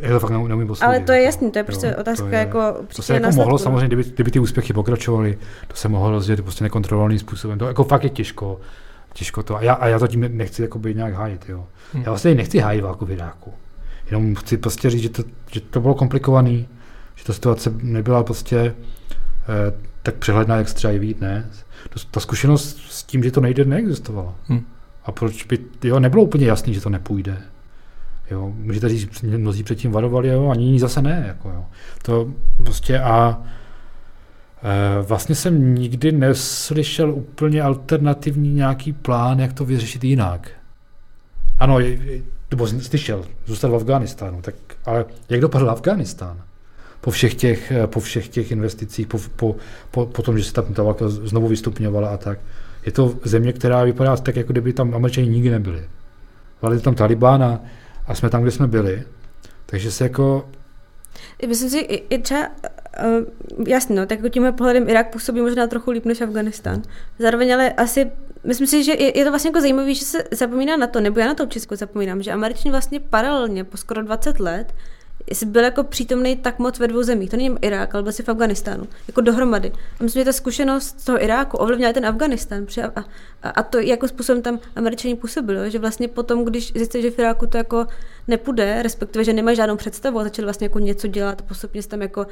Já 0.00 0.10
to 0.10 0.20
fakt 0.20 0.30
neumím 0.30 0.66
posoudit. 0.66 0.86
Ale 0.86 1.00
to 1.00 1.12
je 1.12 1.18
jako. 1.18 1.26
jasný, 1.26 1.50
to 1.50 1.58
je 1.58 1.64
prostě 1.64 1.86
jo, 1.86 1.92
otázka 2.00 2.26
to 2.26 2.34
je, 2.34 2.38
jako 2.38 2.76
To 2.96 3.02
se 3.02 3.14
jako 3.14 3.30
mohlo 3.30 3.58
samozřejmě, 3.58 3.86
kdyby, 3.86 4.04
kdyby, 4.04 4.30
ty 4.30 4.38
úspěchy 4.38 4.72
pokračovaly, 4.72 5.38
to 5.68 5.76
se 5.76 5.88
mohlo 5.88 6.10
rozdělit 6.10 6.42
prostě 6.42 6.64
nekontrolovaným 6.64 7.18
způsobem. 7.18 7.58
To 7.58 7.66
jako 7.66 7.84
fakt 7.84 8.04
je 8.04 8.10
těžko, 8.10 8.60
těžko 9.12 9.42
to. 9.42 9.56
A 9.56 9.62
já, 9.62 9.74
a 9.74 9.86
já 9.86 9.98
to 9.98 10.08
tím 10.08 10.36
nechci 10.36 10.62
jako 10.62 10.78
být 10.78 10.96
nějak 10.96 11.14
hájit. 11.14 11.48
Jo. 11.48 11.66
Hmm. 11.92 12.02
Já 12.02 12.10
vlastně 12.10 12.34
nechci 12.34 12.58
hájit 12.58 12.84
válku 12.84 13.06
v 13.06 13.10
Iráku. 13.10 13.52
Jenom 14.10 14.34
chci 14.34 14.56
prostě 14.56 14.90
říct, 14.90 15.02
že 15.02 15.08
to, 15.08 15.22
že 15.52 15.60
to 15.60 15.80
bylo 15.80 15.94
komplikovaný, 15.94 16.68
že 17.20 17.26
ta 17.26 17.32
situace 17.32 17.72
nebyla 17.82 18.22
prostě 18.22 18.58
eh, 18.58 19.72
tak 20.02 20.14
přehledná, 20.14 20.56
jak 20.56 20.68
se 20.68 20.74
třeba 20.74 20.92
jeví 20.92 21.14
dnes. 21.14 21.64
Ta 22.10 22.20
zkušenost 22.20 22.78
s 22.88 23.02
tím, 23.02 23.22
že 23.22 23.30
to 23.30 23.40
nejde, 23.40 23.64
neexistovala. 23.64 24.34
Hmm. 24.46 24.66
A 25.04 25.12
proč 25.12 25.44
by, 25.44 25.58
jo, 25.84 26.00
nebylo 26.00 26.22
úplně 26.22 26.46
jasný, 26.46 26.74
že 26.74 26.80
to 26.80 26.90
nepůjde. 26.90 27.36
Jo, 28.30 28.52
můžete 28.56 28.88
říct, 28.88 29.22
mnozí 29.22 29.62
předtím 29.62 29.92
varovali, 29.92 30.28
jo, 30.28 30.48
ani 30.48 30.80
zase 30.80 31.02
ne. 31.02 31.24
Jako, 31.26 31.48
jo. 31.48 31.64
To 32.02 32.32
prostě 32.56 33.00
a 33.00 33.42
e, 34.62 35.02
vlastně 35.02 35.34
jsem 35.34 35.74
nikdy 35.74 36.12
neslyšel 36.12 37.10
úplně 37.14 37.62
alternativní 37.62 38.54
nějaký 38.54 38.92
plán, 38.92 39.40
jak 39.40 39.52
to 39.52 39.64
vyřešit 39.64 40.04
jinak. 40.04 40.50
Ano, 41.58 41.78
nebo 42.50 42.66
slyšel, 42.66 43.24
zůstal 43.46 43.70
v 43.70 43.74
Afganistánu, 43.74 44.42
tak, 44.42 44.54
ale 44.84 45.04
jak 45.28 45.40
dopadl 45.40 45.70
Afganistán? 45.70 46.42
Po 47.00 47.10
všech 47.10 47.34
těch, 47.34 47.72
po 47.86 48.00
všech 48.00 48.28
těch 48.28 48.50
investicích, 48.50 49.06
po, 49.06 49.18
po, 49.36 49.56
po, 49.90 50.06
po 50.06 50.22
tom, 50.22 50.38
že 50.38 50.44
se 50.44 50.52
ta 50.52 50.82
válka 50.82 51.08
znovu 51.08 51.48
vystupňovala 51.48 52.08
a 52.08 52.16
tak. 52.16 52.38
Je 52.86 52.92
to 52.92 53.14
země, 53.24 53.52
která 53.52 53.84
vypadá 53.84 54.16
tak, 54.16 54.36
jako 54.36 54.52
kdyby 54.52 54.72
tam 54.72 54.94
američani 54.94 55.28
nikdy 55.28 55.50
nebyli. 55.50 55.88
Vládli 56.62 56.80
tam 56.80 56.94
Talibán 56.94 57.42
a, 58.06 58.14
jsme 58.14 58.30
tam, 58.30 58.42
kde 58.42 58.50
jsme 58.50 58.66
byli. 58.66 59.02
Takže 59.66 59.90
se 59.90 60.04
jako 60.04 60.48
Myslím 61.46 61.70
si, 61.70 61.78
i, 61.78 62.18
třeba, 62.18 62.48
uh, 62.48 63.66
jasně, 63.68 63.96
no, 63.96 64.06
tak 64.06 64.18
jako 64.18 64.28
tímhle 64.28 64.52
pohledem 64.52 64.88
Irák 64.88 65.12
působí 65.12 65.40
možná 65.40 65.66
trochu 65.66 65.90
líp 65.90 66.04
než 66.04 66.20
Afganistán. 66.20 66.82
Zároveň 67.18 67.54
ale 67.54 67.72
asi, 67.72 68.10
myslím 68.44 68.66
si, 68.66 68.84
že 68.84 68.92
je, 68.92 69.18
je 69.18 69.24
to 69.24 69.30
vlastně 69.30 69.48
jako 69.48 69.60
zajímavé, 69.60 69.94
že 69.94 70.04
se 70.04 70.24
zapomíná 70.30 70.76
na 70.76 70.86
to, 70.86 71.00
nebo 71.00 71.20
já 71.20 71.26
na 71.26 71.34
to 71.34 71.46
Česku 71.46 71.76
zapomínám, 71.76 72.22
že 72.22 72.32
Američani 72.32 72.70
vlastně 72.70 73.00
paralelně 73.00 73.64
po 73.64 73.76
skoro 73.76 74.02
20 74.02 74.40
let 74.40 74.74
jsi 75.30 75.46
byl 75.46 75.64
jako 75.64 75.84
přítomný 75.84 76.36
tak 76.36 76.58
moc 76.58 76.78
ve 76.78 76.88
dvou 76.88 77.02
zemích. 77.02 77.30
To 77.30 77.36
není 77.36 77.56
Irák, 77.62 77.94
ale 77.94 78.02
byl 78.02 78.12
jsi 78.12 78.22
v 78.22 78.28
Afganistánu. 78.28 78.88
Jako 79.08 79.20
dohromady. 79.20 79.72
A 80.00 80.02
myslím, 80.02 80.20
že 80.20 80.24
ta 80.24 80.32
zkušenost 80.32 81.00
z 81.00 81.04
toho 81.04 81.22
Iráku 81.22 81.56
ovlivnila 81.56 81.92
ten 81.92 82.06
Afganistán. 82.06 82.66
A, 82.94 83.04
a, 83.42 83.50
a, 83.50 83.62
to, 83.62 83.78
jako 83.78 84.08
způsobem 84.08 84.42
tam 84.42 84.58
američani 84.76 85.16
působili. 85.16 85.70
Že 85.70 85.78
vlastně 85.78 86.08
potom, 86.08 86.44
když 86.44 86.72
zjistili, 86.72 87.02
že 87.02 87.10
v 87.10 87.18
Iráku 87.18 87.46
to 87.46 87.56
jako 87.56 87.86
nepůjde, 88.28 88.82
respektive, 88.82 89.24
že 89.24 89.32
nemají 89.32 89.56
žádnou 89.56 89.76
představu 89.76 90.18
a 90.18 90.24
začali 90.24 90.46
vlastně 90.46 90.64
jako 90.64 90.78
něco 90.78 91.06
dělat, 91.06 91.42
postupně 91.42 91.82
se 91.82 91.88
tam 91.88 92.02
jako 92.02 92.26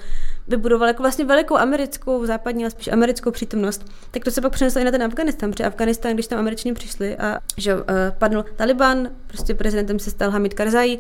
vybudoval 0.49 0.89
jako 0.89 1.03
vlastně 1.03 1.25
velikou 1.25 1.57
americkou, 1.57 2.27
západní, 2.27 2.65
ale 2.65 2.71
spíš 2.71 2.89
americkou 2.89 3.31
přítomnost, 3.31 3.85
tak 4.11 4.25
to 4.25 4.31
se 4.31 4.41
pak 4.41 4.53
přeneslo 4.53 4.81
i 4.81 4.85
na 4.85 4.91
ten 4.91 5.03
Afganistán, 5.03 5.51
protože 5.51 5.65
Afganistán, 5.65 6.15
když 6.15 6.27
tam 6.27 6.39
američani 6.39 6.75
přišli 6.75 7.17
a 7.17 7.39
že 7.57 7.75
uh, 7.75 7.83
padl 8.19 8.45
Taliban, 8.57 9.11
prostě 9.27 9.55
prezidentem 9.55 9.99
se 9.99 10.11
stal 10.11 10.31
Hamid 10.31 10.55
Karzai, 10.55 10.99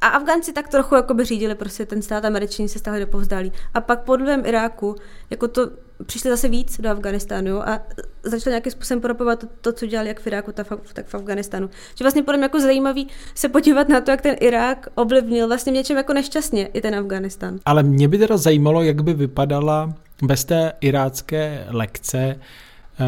a 0.00 0.08
Afgánci 0.08 0.52
tak 0.52 0.68
trochu 0.68 0.94
jako 0.94 1.14
by 1.14 1.24
řídili 1.24 1.54
prostě 1.54 1.86
ten 1.86 2.02
stát, 2.02 2.24
američani 2.24 2.68
se 2.68 2.78
stále 2.78 3.00
do 3.00 3.06
povzdálí. 3.06 3.52
A 3.74 3.80
pak 3.80 4.00
po 4.00 4.16
druhém 4.16 4.46
Iráku, 4.46 4.96
jako 5.30 5.48
to 5.48 5.70
přišli 6.06 6.30
zase 6.30 6.48
víc 6.48 6.80
do 6.80 6.90
Afganistánu 6.90 7.68
a 7.68 7.80
začali 8.22 8.52
nějakým 8.52 8.72
způsobem 8.72 9.00
propovat 9.00 9.40
to, 9.40 9.46
to, 9.60 9.72
co 9.72 9.86
dělali 9.86 10.08
jak 10.08 10.20
v 10.20 10.26
Iráku, 10.26 10.52
tak 10.52 10.66
v, 11.06 11.14
Afganistánu. 11.14 11.70
Že 11.94 12.04
vlastně 12.04 12.22
podle 12.22 12.36
mě 12.36 12.44
jako 12.44 12.60
zajímavý 12.60 13.08
se 13.34 13.48
podívat 13.48 13.88
na 13.88 14.00
to, 14.00 14.10
jak 14.10 14.22
ten 14.22 14.36
Irák 14.40 14.88
ovlivnil 14.94 15.46
vlastně 15.46 15.72
něčem 15.72 15.96
jako 15.96 16.12
nešťastně 16.12 16.66
i 16.66 16.80
ten 16.80 16.94
Afganistán. 16.94 17.58
Ale 17.64 17.82
mě 17.82 18.08
by 18.08 18.18
teda 18.18 18.36
zajímalo, 18.36 18.82
jak 18.82 19.02
by 19.02 19.14
vypadala 19.14 19.94
bez 20.22 20.44
té 20.44 20.72
irácké 20.80 21.66
lekce 21.68 22.40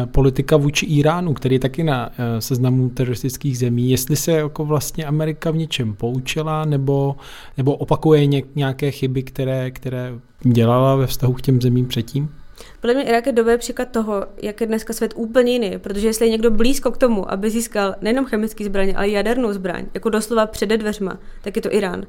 politika 0.05 0.57
vůči 0.57 0.85
Iránu, 0.85 1.33
který 1.33 1.55
je 1.55 1.59
taky 1.59 1.83
na 1.83 2.09
eh, 2.09 2.41
seznamu 2.41 2.89
teroristických 2.89 3.57
zemí, 3.57 3.91
jestli 3.91 4.15
se 4.15 4.31
jako 4.31 4.65
vlastně 4.65 5.05
Amerika 5.05 5.51
v 5.51 5.57
něčem 5.57 5.93
poučila 5.93 6.65
nebo, 6.65 7.15
nebo 7.57 7.75
opakuje 7.75 8.27
nějaké 8.55 8.91
chyby, 8.91 9.23
které, 9.23 9.71
které 9.71 10.13
dělala 10.41 10.95
ve 10.95 11.07
vztahu 11.07 11.33
k 11.33 11.41
těm 11.41 11.61
zemím 11.61 11.87
předtím? 11.87 12.29
Podle 12.81 12.93
mě 12.93 13.03
Irák 13.03 13.25
je 13.25 13.31
dobrý 13.31 13.57
příklad 13.57 13.89
toho, 13.91 14.25
jak 14.41 14.61
je 14.61 14.67
dneska 14.67 14.93
svět 14.93 15.13
úplně 15.15 15.51
jiný, 15.51 15.77
protože 15.77 16.07
jestli 16.07 16.25
je 16.25 16.31
někdo 16.31 16.51
blízko 16.51 16.91
k 16.91 16.97
tomu, 16.97 17.31
aby 17.31 17.49
získal 17.49 17.95
nejenom 18.01 18.25
chemický 18.25 18.65
zbraň, 18.65 18.93
ale 18.95 19.09
jadernou 19.09 19.53
zbraň, 19.53 19.85
jako 19.93 20.09
doslova 20.09 20.45
před 20.45 20.69
dveřma, 20.69 21.17
tak 21.41 21.55
je 21.55 21.61
to 21.61 21.73
Irán. 21.73 22.05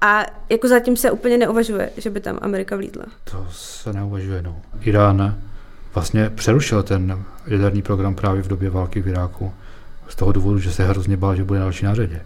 A 0.00 0.26
jako 0.48 0.68
zatím 0.68 0.96
se 0.96 1.10
úplně 1.10 1.38
neuvažuje, 1.38 1.90
že 1.96 2.10
by 2.10 2.20
tam 2.20 2.38
Amerika 2.42 2.76
vlídla. 2.76 3.04
To 3.30 3.46
se 3.50 3.92
neuvažuje, 3.92 4.42
no. 4.42 4.56
Irán 4.80 5.36
vlastně 5.96 6.30
přerušil 6.30 6.82
ten 6.82 7.24
jaderný 7.46 7.82
program 7.82 8.14
právě 8.14 8.42
v 8.42 8.48
době 8.48 8.70
války 8.70 9.02
v 9.02 9.08
Iráku. 9.08 9.52
Z 10.08 10.14
toho 10.14 10.32
důvodu, 10.32 10.58
že 10.58 10.72
se 10.72 10.86
hrozně 10.86 11.16
bál, 11.16 11.36
že 11.36 11.44
bude 11.44 11.58
další 11.58 11.84
na 11.84 11.94
řadě. 11.94 12.20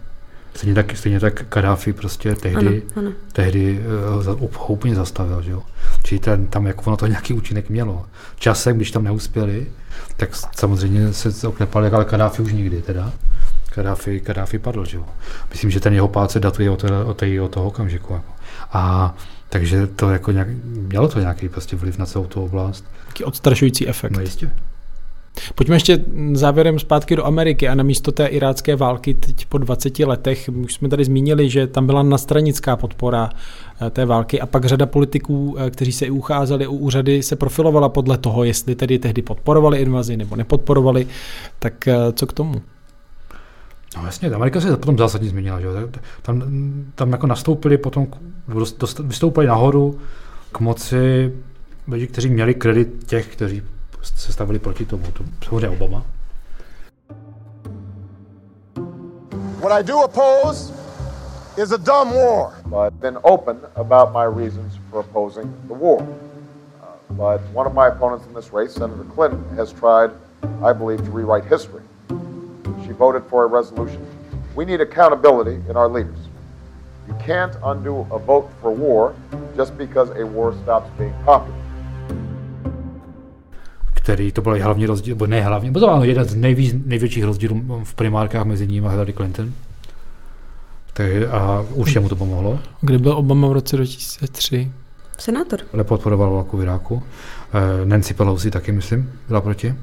Stejně 0.55 0.75
tak, 0.75 0.97
stejně 0.97 1.19
tak 1.19 1.43
Kadáfi 1.49 1.93
prostě 1.93 2.35
tehdy, 2.35 2.83
ano, 2.95 3.07
ano. 3.07 3.11
tehdy 3.31 3.79
uh, 4.39 4.71
úplně 4.71 4.95
zastavil. 4.95 5.41
Že 5.41 5.51
jo? 5.51 5.63
Čili 6.03 6.19
ten, 6.19 6.47
tam 6.47 6.67
jako 6.67 6.83
ono 6.85 6.97
to 6.97 7.07
nějaký 7.07 7.33
účinek 7.33 7.69
mělo. 7.69 8.05
Časem, 8.35 8.75
když 8.75 8.91
tam 8.91 9.03
neuspěli, 9.03 9.67
tak 10.17 10.29
samozřejmě 10.35 11.13
se 11.13 11.47
oklepali, 11.47 11.89
ale 11.89 12.05
Kadáfi 12.05 12.41
už 12.41 12.53
nikdy 12.53 12.81
teda. 12.81 13.11
Kadáfi, 13.69 14.19
Kadáfi 14.19 14.59
padl, 14.59 14.85
že 14.85 14.97
jo. 14.97 15.05
Myslím, 15.49 15.71
že 15.71 15.79
ten 15.79 15.93
jeho 15.93 16.07
pád 16.07 16.31
se 16.31 16.39
datuje 16.39 16.69
od, 16.69 16.83
od, 16.83 17.23
od 17.41 17.51
toho 17.51 17.67
okamžiku. 17.67 18.13
Jako. 18.13 18.33
A 18.71 19.15
takže 19.49 19.87
to 19.87 20.09
jako 20.09 20.31
nějak, 20.31 20.47
mělo 20.65 21.07
to 21.07 21.19
nějaký 21.19 21.49
prostě 21.49 21.75
vliv 21.75 21.97
na 21.97 22.05
celou 22.05 22.25
tu 22.25 22.43
oblast. 22.43 22.85
Taký 23.11 23.23
odstrašující 23.23 23.87
efekt. 23.87 24.11
No 24.11 24.21
jistě. 24.21 24.51
Pojďme 25.55 25.75
ještě 25.75 26.05
závěrem 26.33 26.79
zpátky 26.79 27.15
do 27.15 27.25
Ameriky 27.25 27.67
a 27.67 27.75
na 27.75 27.83
místo 27.83 28.11
té 28.11 28.25
irácké 28.25 28.75
války 28.75 29.13
teď 29.13 29.45
po 29.45 29.57
20 29.57 29.99
letech, 29.99 30.49
už 30.63 30.73
jsme 30.73 30.89
tady 30.89 31.05
zmínili, 31.05 31.49
že 31.49 31.67
tam 31.67 31.85
byla 31.85 32.03
nastranická 32.03 32.75
podpora 32.75 33.29
eh, 33.81 33.89
té 33.89 34.05
války 34.05 34.41
a 34.41 34.45
pak 34.45 34.65
řada 34.65 34.85
politiků, 34.85 35.55
eh, 35.59 35.69
kteří 35.69 35.91
se 35.91 36.05
i 36.05 36.09
ucházeli 36.09 36.67
u 36.67 36.77
úřady, 36.77 37.23
se 37.23 37.35
profilovala 37.35 37.89
podle 37.89 38.17
toho, 38.17 38.43
jestli 38.43 38.75
tedy 38.75 38.99
tehdy 38.99 39.21
podporovali 39.21 39.81
invazi 39.81 40.17
nebo 40.17 40.35
nepodporovali, 40.35 41.07
tak 41.59 41.87
eh, 41.87 41.95
co 42.13 42.27
k 42.27 42.33
tomu? 42.33 42.61
No 43.97 44.05
jasně, 44.05 44.29
Amerika 44.29 44.61
se 44.61 44.77
potom 44.77 44.97
zásadně 44.97 45.29
změnila. 45.29 45.61
Že? 45.61 45.67
Tam, 46.21 46.43
tam 46.95 47.11
jako 47.11 47.27
nastoupili 47.27 47.77
potom, 47.77 48.07
dost, 48.47 48.99
vystoupili 48.99 49.47
nahoru 49.47 49.99
k 50.51 50.59
moci 50.59 51.31
lidi, 51.91 52.07
kteří 52.07 52.29
měli 52.29 52.53
kredit 52.53 53.07
těch, 53.07 53.35
kteří 53.35 53.61
se 54.01 54.33
stavili 54.33 54.59
proti 54.59 54.85
tomu. 54.85 55.03
To 55.11 55.23
samozřejmě 55.45 55.69
Obama. 55.69 56.03
What 59.61 59.71
I 59.71 59.83
do 59.83 59.99
oppose 59.99 60.73
is 61.57 61.71
a 61.71 61.77
dumb 61.77 62.13
war. 62.13 62.53
But 62.65 62.79
I've 62.79 62.99
been 62.99 63.17
open 63.21 63.57
about 63.75 64.11
my 64.11 64.25
reasons 64.25 64.79
for 64.89 65.01
opposing 65.01 65.53
the 65.67 65.73
war. 65.73 66.01
Uh, 66.01 66.85
but 67.09 67.41
one 67.53 67.67
of 67.67 67.73
my 67.73 67.87
opponents 67.87 68.25
in 68.27 68.33
this 68.33 68.53
race, 68.53 68.73
Senator 68.73 69.03
Clinton, 69.15 69.43
has 69.55 69.71
tried, 69.71 70.11
I 70.63 70.73
believe, 70.73 71.05
to 71.05 71.11
rewrite 71.11 71.45
history. 71.45 71.83
She 72.85 72.93
voted 72.93 73.23
for 73.29 73.43
a 73.43 73.47
resolution. 73.47 74.03
We 74.55 74.65
need 74.65 74.81
accountability 74.81 75.61
in 75.69 75.77
our 75.77 75.87
leaders. 75.87 76.17
You 77.07 77.13
can't 77.25 77.55
undo 77.63 78.07
a 78.11 78.17
vote 78.17 78.49
for 78.61 78.71
war 78.71 79.13
just 79.55 79.77
because 79.77 80.09
a 80.17 80.25
war 80.25 80.53
stops 80.63 80.89
being 80.97 81.13
popular. 81.23 81.60
Který 84.03 84.31
to 84.31 84.41
byl 84.41 84.63
hlavní 84.63 84.85
rozdíl, 84.85 85.15
nebo 85.15 85.27
ne 85.27 85.41
hlavní, 85.41 85.71
byl 85.71 85.81
to 85.81 86.03
jeden 86.03 86.25
z 86.25 86.35
nejvíc, 86.35 86.75
největších 86.85 87.23
rozdílů 87.23 87.81
v 87.83 87.93
primárkách 87.93 88.45
mezi 88.45 88.67
ním 88.67 88.87
a 88.87 88.89
Hillary 88.89 89.13
Clinton. 89.13 89.53
Tak, 90.93 91.07
a 91.31 91.65
určitě 91.73 91.99
mu 91.99 92.09
to 92.09 92.15
pomohlo. 92.15 92.59
Kde 92.81 92.97
byl 92.97 93.11
Obama 93.11 93.47
v 93.47 93.51
roce 93.51 93.75
2003? 93.75 94.71
Senátor. 95.17 95.59
Nepodporoval 95.73 96.33
válku 96.33 96.57
v 96.57 96.61
Iráku. 96.61 97.03
Eh, 97.53 97.85
Nancy 97.85 98.13
Pelosi 98.13 98.51
taky, 98.51 98.71
myslím, 98.71 99.11
byla 99.27 99.41
proti 99.41 99.75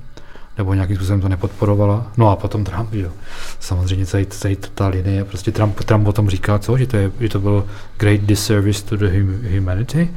nebo 0.59 0.75
nějakým 0.75 0.97
způsobem 0.97 1.21
to 1.21 1.29
nepodporovala. 1.29 2.13
No 2.17 2.31
a 2.31 2.37
potom 2.37 2.65
Trump, 2.65 2.95
jo. 2.95 3.13
Samozřejmě 3.61 4.07
celý, 4.07 4.27
celý 4.27 4.57
ta 4.75 4.89
linie, 4.89 5.25
prostě 5.25 5.53
Trump, 5.53 5.81
Trump 5.85 6.07
o 6.07 6.13
tom 6.13 6.29
říká, 6.31 6.59
co, 6.59 6.79
že 6.79 6.87
to, 6.87 6.97
je, 6.97 7.11
že 7.21 7.29
to 7.29 7.41
byl 7.41 7.67
great 7.99 8.21
disservice 8.21 8.85
to 8.85 8.97
the 8.97 9.07
humanity, 9.55 10.11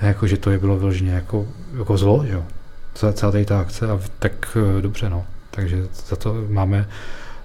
jako, 0.00 0.26
že 0.26 0.36
to 0.36 0.50
je 0.50 0.58
bylo 0.58 0.76
vyloženě 0.76 1.12
jako, 1.12 1.46
jako 1.78 1.96
zlo, 1.96 2.24
jo. 2.26 2.44
Celá 2.94 3.12
tady 3.12 3.44
ta 3.44 3.60
akce 3.60 3.90
a 3.90 4.00
tak 4.18 4.56
eh, 4.78 4.82
dobře, 4.82 5.10
no. 5.10 5.26
Takže 5.50 5.86
za 6.08 6.16
to 6.16 6.34
máme 6.48 6.88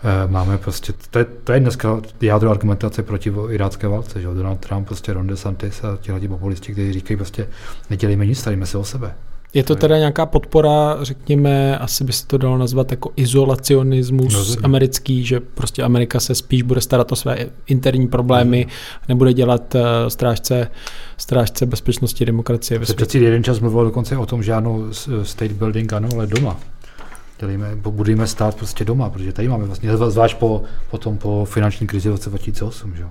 eh, 0.03 0.27
máme 0.27 0.57
prostě, 0.57 0.93
to 1.11 1.19
je, 1.19 1.25
to 1.25 1.53
je 1.53 1.59
dneska 1.59 2.01
jádro 2.21 2.51
argumentace 2.51 3.03
proti 3.03 3.33
irácké 3.49 3.87
válce, 3.87 4.21
že 4.21 4.27
Donald 4.27 4.59
Trump, 4.59 4.87
prostě 4.87 5.13
Ron 5.13 5.27
DeSantis 5.27 5.83
a 5.83 5.97
ti 6.19 6.27
populisti, 6.27 6.71
kteří 6.71 6.93
říkají 6.93 7.17
prostě 7.17 7.47
nedělejme 7.89 8.25
nic, 8.25 8.39
staríme 8.39 8.65
se 8.65 8.77
o 8.77 8.83
sebe. 8.83 9.15
Je 9.53 9.63
to 9.63 9.75
teda 9.75 9.97
nějaká 9.97 10.25
podpora, 10.25 10.97
řekněme, 11.01 11.77
asi 11.77 12.03
by 12.03 12.13
se 12.13 12.27
to 12.27 12.37
dalo 12.37 12.57
nazvat 12.57 12.91
jako 12.91 13.11
izolacionismus 13.15 14.55
no, 14.55 14.61
americký, 14.63 15.25
že 15.25 15.39
prostě 15.39 15.83
Amerika 15.83 16.19
se 16.19 16.35
spíš 16.35 16.61
bude 16.61 16.81
starat 16.81 17.11
o 17.11 17.15
své 17.15 17.37
interní 17.67 18.07
problémy, 18.07 18.65
no. 18.67 19.05
nebude 19.07 19.33
dělat 19.33 19.75
uh, 19.75 19.81
strážce, 20.07 20.71
strážce 21.17 21.65
bezpečnosti 21.65 22.25
demokracie. 22.25 22.85
Se 22.85 22.93
přeci 22.93 23.19
jeden 23.19 23.43
čas 23.43 23.59
mluvil 23.59 23.83
dokonce 23.83 24.17
o 24.17 24.25
tom, 24.25 24.43
že 24.43 24.53
ano, 24.53 24.83
state 25.23 25.51
building 25.51 25.93
ano, 25.93 26.09
ale 26.13 26.27
doma. 26.27 26.57
Dělíme, 27.39 27.75
budeme 27.75 28.27
stát 28.27 28.55
prostě 28.55 28.85
doma, 28.85 29.09
protože 29.09 29.33
tady 29.33 29.47
máme 29.47 29.65
vlastně, 29.65 29.97
zvlášť 29.97 30.37
po, 30.37 30.63
potom 30.91 31.17
po 31.17 31.45
finanční 31.45 31.87
krizi 31.87 32.09
v 32.09 32.11
roce 32.11 32.29
2008, 32.29 32.95
že 32.95 33.01
jo. 33.01 33.09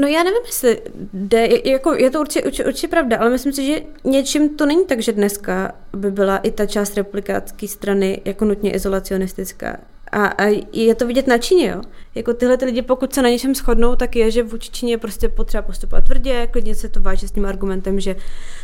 No 0.00 0.06
já 0.06 0.22
nevím, 0.22 0.42
jestli 0.46 0.82
jde, 1.12 1.48
jako 1.64 1.94
je 1.94 2.10
to 2.10 2.20
určitě, 2.20 2.46
určitě, 2.46 2.64
určitě 2.64 2.88
pravda, 2.88 3.16
ale 3.16 3.30
myslím 3.30 3.52
si, 3.52 3.66
že 3.66 3.80
něčím 4.04 4.56
to 4.56 4.66
není 4.66 4.86
tak, 4.86 5.02
že 5.02 5.12
dneska 5.12 5.72
by 5.96 6.10
byla 6.10 6.38
i 6.38 6.50
ta 6.50 6.66
část 6.66 6.96
republikánské 6.96 7.68
strany 7.68 8.20
jako 8.24 8.44
nutně 8.44 8.70
izolacionistická. 8.70 9.76
A, 10.12 10.26
a 10.26 10.44
je 10.72 10.94
to 10.94 11.06
vidět 11.06 11.26
na 11.26 11.38
Číně, 11.38 11.68
jo. 11.68 11.82
Jako 12.14 12.34
tyhle 12.34 12.56
ty 12.56 12.64
lidi, 12.64 12.82
pokud 12.82 13.14
se 13.14 13.22
na 13.22 13.28
něčem 13.28 13.54
shodnou, 13.54 13.96
tak 13.96 14.16
je, 14.16 14.30
že 14.30 14.42
vůči 14.42 14.70
Číně 14.70 14.98
prostě 14.98 15.28
potřeba 15.28 15.62
postupovat 15.62 16.04
tvrdě, 16.04 16.48
klidně 16.50 16.74
se 16.74 16.88
to 16.88 17.00
váže 17.00 17.28
s 17.28 17.32
tím 17.32 17.46
argumentem, 17.46 18.00
že 18.00 18.16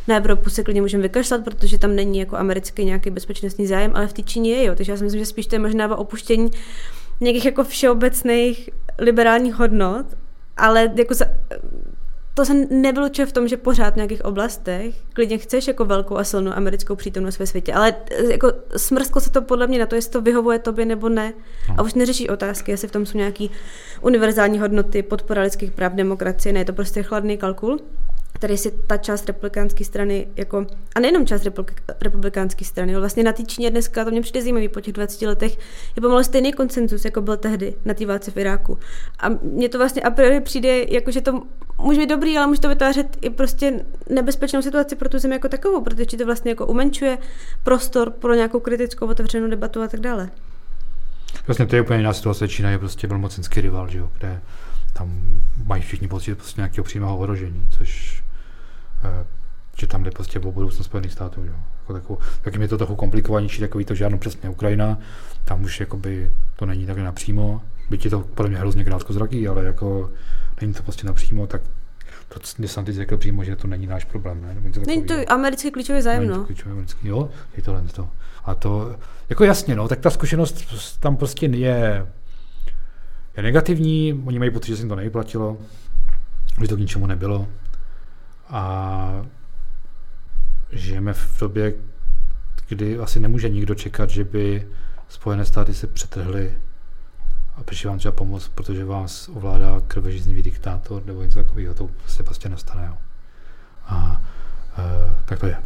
na 0.08 0.16
Evropu 0.16 0.50
se 0.50 0.62
klidně 0.62 0.82
můžeme 0.82 1.02
vykašlat, 1.02 1.44
protože 1.44 1.78
tam 1.78 1.96
není 1.96 2.18
jako 2.18 2.36
americký 2.36 2.84
nějaký 2.84 3.10
bezpečnostní 3.10 3.66
zájem, 3.66 3.92
ale 3.94 4.06
v 4.06 4.12
té 4.12 4.22
Číně 4.22 4.54
je, 4.54 4.64
jo. 4.64 4.74
Takže 4.74 4.92
já 4.92 4.98
si 4.98 5.04
myslím, 5.04 5.20
že 5.20 5.26
spíš 5.26 5.46
to 5.46 5.54
je 5.54 5.58
možná 5.58 5.96
opuštění 5.96 6.50
nějakých 7.20 7.44
jako 7.44 7.64
všeobecných 7.64 8.70
liberálních 8.98 9.54
hodnot 9.54 10.06
ale 10.56 10.92
jako 10.96 11.14
za, 11.14 11.26
to 12.36 12.44
se 12.44 12.54
nevylučuje 12.54 13.26
v 13.26 13.32
tom, 13.32 13.48
že 13.48 13.56
pořád 13.56 13.92
v 13.92 13.96
nějakých 13.96 14.24
oblastech 14.24 14.94
klidně 15.12 15.38
chceš 15.38 15.68
jako 15.68 15.84
velkou 15.84 16.16
a 16.16 16.24
silnou 16.24 16.52
americkou 16.52 16.96
přítomnost 16.96 17.38
ve 17.38 17.46
světě, 17.46 17.72
ale 17.72 17.94
eh, 18.10 18.32
jako 18.32 18.52
smrsklo 18.76 19.20
se 19.20 19.30
to 19.30 19.42
podle 19.42 19.66
mě 19.66 19.78
na 19.78 19.86
to, 19.86 19.94
jestli 19.94 20.12
to 20.12 20.20
vyhovuje 20.20 20.58
tobě 20.58 20.86
nebo 20.86 21.08
ne. 21.08 21.32
A 21.76 21.82
už 21.82 21.94
neřeší 21.94 22.28
otázky, 22.28 22.70
jestli 22.70 22.88
v 22.88 22.92
tom 22.92 23.06
jsou 23.06 23.18
nějaký 23.18 23.50
univerzální 24.00 24.58
hodnoty, 24.58 25.02
podpora 25.02 25.42
lidských 25.42 25.70
práv, 25.72 25.92
demokracie, 25.92 26.52
ne, 26.52 26.60
je 26.60 26.64
to 26.64 26.72
prostě 26.72 27.02
chladný 27.02 27.38
kalkul 27.38 27.80
tady 28.38 28.58
si 28.58 28.70
ta 28.70 28.96
část 28.96 29.26
republikánské 29.26 29.84
strany, 29.84 30.28
jako, 30.36 30.66
a 30.94 31.00
nejenom 31.00 31.26
část 31.26 31.46
republikánské 32.02 32.64
strany, 32.64 32.92
ale 32.92 33.00
vlastně 33.00 33.24
na 33.24 33.32
té 33.32 33.42
Číně 33.42 33.70
dneska, 33.70 34.04
to 34.04 34.10
mě 34.10 34.20
přijde 34.20 34.42
zajímavý 34.42 34.68
po 34.68 34.80
těch 34.80 34.92
20 34.92 35.26
letech, 35.26 35.58
je 35.96 36.02
pomalu 36.02 36.24
stejný 36.24 36.52
koncenzus, 36.52 37.04
jako 37.04 37.20
byl 37.20 37.36
tehdy 37.36 37.74
na 37.84 37.94
té 37.94 38.06
válce 38.06 38.30
v 38.30 38.36
Iráku. 38.36 38.78
A 39.18 39.28
mně 39.28 39.68
to 39.68 39.78
vlastně 39.78 40.02
a 40.02 40.10
priori 40.10 40.40
přijde, 40.40 40.84
jako, 40.88 41.10
že 41.10 41.20
to 41.20 41.42
může 41.78 42.00
být 42.00 42.08
dobrý, 42.08 42.38
ale 42.38 42.46
může 42.46 42.60
to 42.60 42.68
vytvářet 42.68 43.18
i 43.20 43.30
prostě 43.30 43.84
nebezpečnou 44.10 44.62
situaci 44.62 44.96
pro 44.96 45.08
tu 45.08 45.18
zemi 45.18 45.34
jako 45.34 45.48
takovou, 45.48 45.80
protože 45.80 46.16
to 46.16 46.26
vlastně 46.26 46.50
jako 46.50 46.66
umenčuje 46.66 47.18
prostor 47.62 48.10
pro 48.10 48.34
nějakou 48.34 48.60
kritickou 48.60 49.06
otevřenou 49.06 49.48
debatu 49.48 49.82
a 49.82 49.88
tak 49.88 50.00
dále. 50.00 50.30
Vlastně 51.46 51.66
to 51.66 51.76
je 51.76 51.82
úplně 51.82 51.98
jiná 51.98 52.12
situace. 52.12 52.48
Čína 52.48 52.70
je 52.70 52.78
prostě 52.78 53.06
velmocenský 53.06 53.60
rival, 53.60 53.88
že 53.88 53.98
jo, 53.98 54.10
kde 54.18 54.40
tam 54.92 55.40
mají 55.64 55.82
všichni 55.82 56.08
pocit 56.08 56.34
prostě 56.34 56.60
nějakého 56.60 56.84
přímého 56.84 57.18
ohrožení, 57.18 57.66
což 57.78 58.15
že 59.78 59.86
tam 59.86 60.02
jde 60.02 60.10
prostě 60.10 60.38
o 60.38 60.52
budoucnost 60.52 60.86
Spojených 60.86 61.12
států. 61.12 61.44
Jo. 61.44 61.54
Jako 61.80 61.92
takovou, 61.92 62.18
taky 62.42 62.60
je 62.60 62.68
to 62.68 62.78
trochu 62.78 62.96
komplikovanější, 62.96 63.60
takový 63.60 63.84
to, 63.84 63.94
že 63.94 64.04
ano, 64.04 64.18
přesně 64.18 64.48
Ukrajina, 64.48 64.98
tam 65.44 65.64
už 65.64 65.80
jakoby 65.80 66.30
to 66.56 66.66
není 66.66 66.86
tak 66.86 66.98
napřímo, 66.98 67.62
byť 67.90 68.04
je 68.04 68.10
to 68.10 68.20
podle 68.20 68.48
mě 68.48 68.58
hrozně 68.58 68.84
krátkozraký, 68.84 69.48
ale 69.48 69.64
jako 69.64 70.10
není 70.60 70.74
to 70.74 70.82
prostě 70.82 71.06
napřímo, 71.06 71.46
tak 71.46 71.62
DeSantis 72.58 72.96
řekl 72.96 73.16
přímo, 73.16 73.44
že 73.44 73.56
to 73.56 73.68
není 73.68 73.86
náš 73.86 74.04
problém. 74.04 74.42
Ne? 74.42 74.56
Není 74.86 75.04
to 75.04 75.14
americký 75.28 75.70
klíčový 75.70 76.02
zájem, 76.02 76.26
no. 76.26 76.44
Klíčový 76.44 76.72
americký, 76.72 77.08
jo, 77.08 77.30
je 77.56 77.62
tohle 77.62 77.82
to. 77.82 78.08
A 78.44 78.54
to, 78.54 78.96
jako 79.28 79.44
jasně, 79.44 79.76
no, 79.76 79.88
tak 79.88 80.00
ta 80.00 80.10
zkušenost 80.10 80.64
tam 81.00 81.16
prostě 81.16 81.46
je, 81.46 82.06
je 83.36 83.42
negativní, 83.42 84.22
oni 84.26 84.38
mají 84.38 84.50
pocit, 84.50 84.68
že 84.68 84.76
se 84.76 84.82
jim 84.82 84.88
to 84.88 84.96
nevyplatilo, 84.96 85.58
že 86.60 86.68
to 86.68 86.76
k 86.76 86.78
ničemu 86.78 87.06
nebylo. 87.06 87.48
A 88.48 89.26
žijeme 90.72 91.12
v 91.12 91.40
době, 91.40 91.74
kdy 92.68 92.98
asi 92.98 93.20
nemůže 93.20 93.48
nikdo 93.48 93.74
čekat, 93.74 94.10
že 94.10 94.24
by 94.24 94.68
Spojené 95.08 95.44
státy 95.44 95.74
se 95.74 95.86
přetrhly 95.86 96.56
a 97.56 97.62
přišli 97.62 97.88
vám 97.88 97.98
třeba 97.98 98.12
pomoct, 98.12 98.48
protože 98.48 98.84
vás 98.84 99.28
ovládá 99.28 99.80
krvežíznivý 99.88 100.42
diktátor 100.42 101.02
nebo 101.06 101.22
něco 101.22 101.42
takového, 101.42 101.74
to 101.74 101.90
se 102.06 102.22
prostě 102.22 102.48
nestane. 102.48 102.86
Jo. 102.86 102.96
A 103.86 104.22
e, 104.78 105.14
tak 105.24 105.38
to 105.38 105.46
je. 105.46 105.56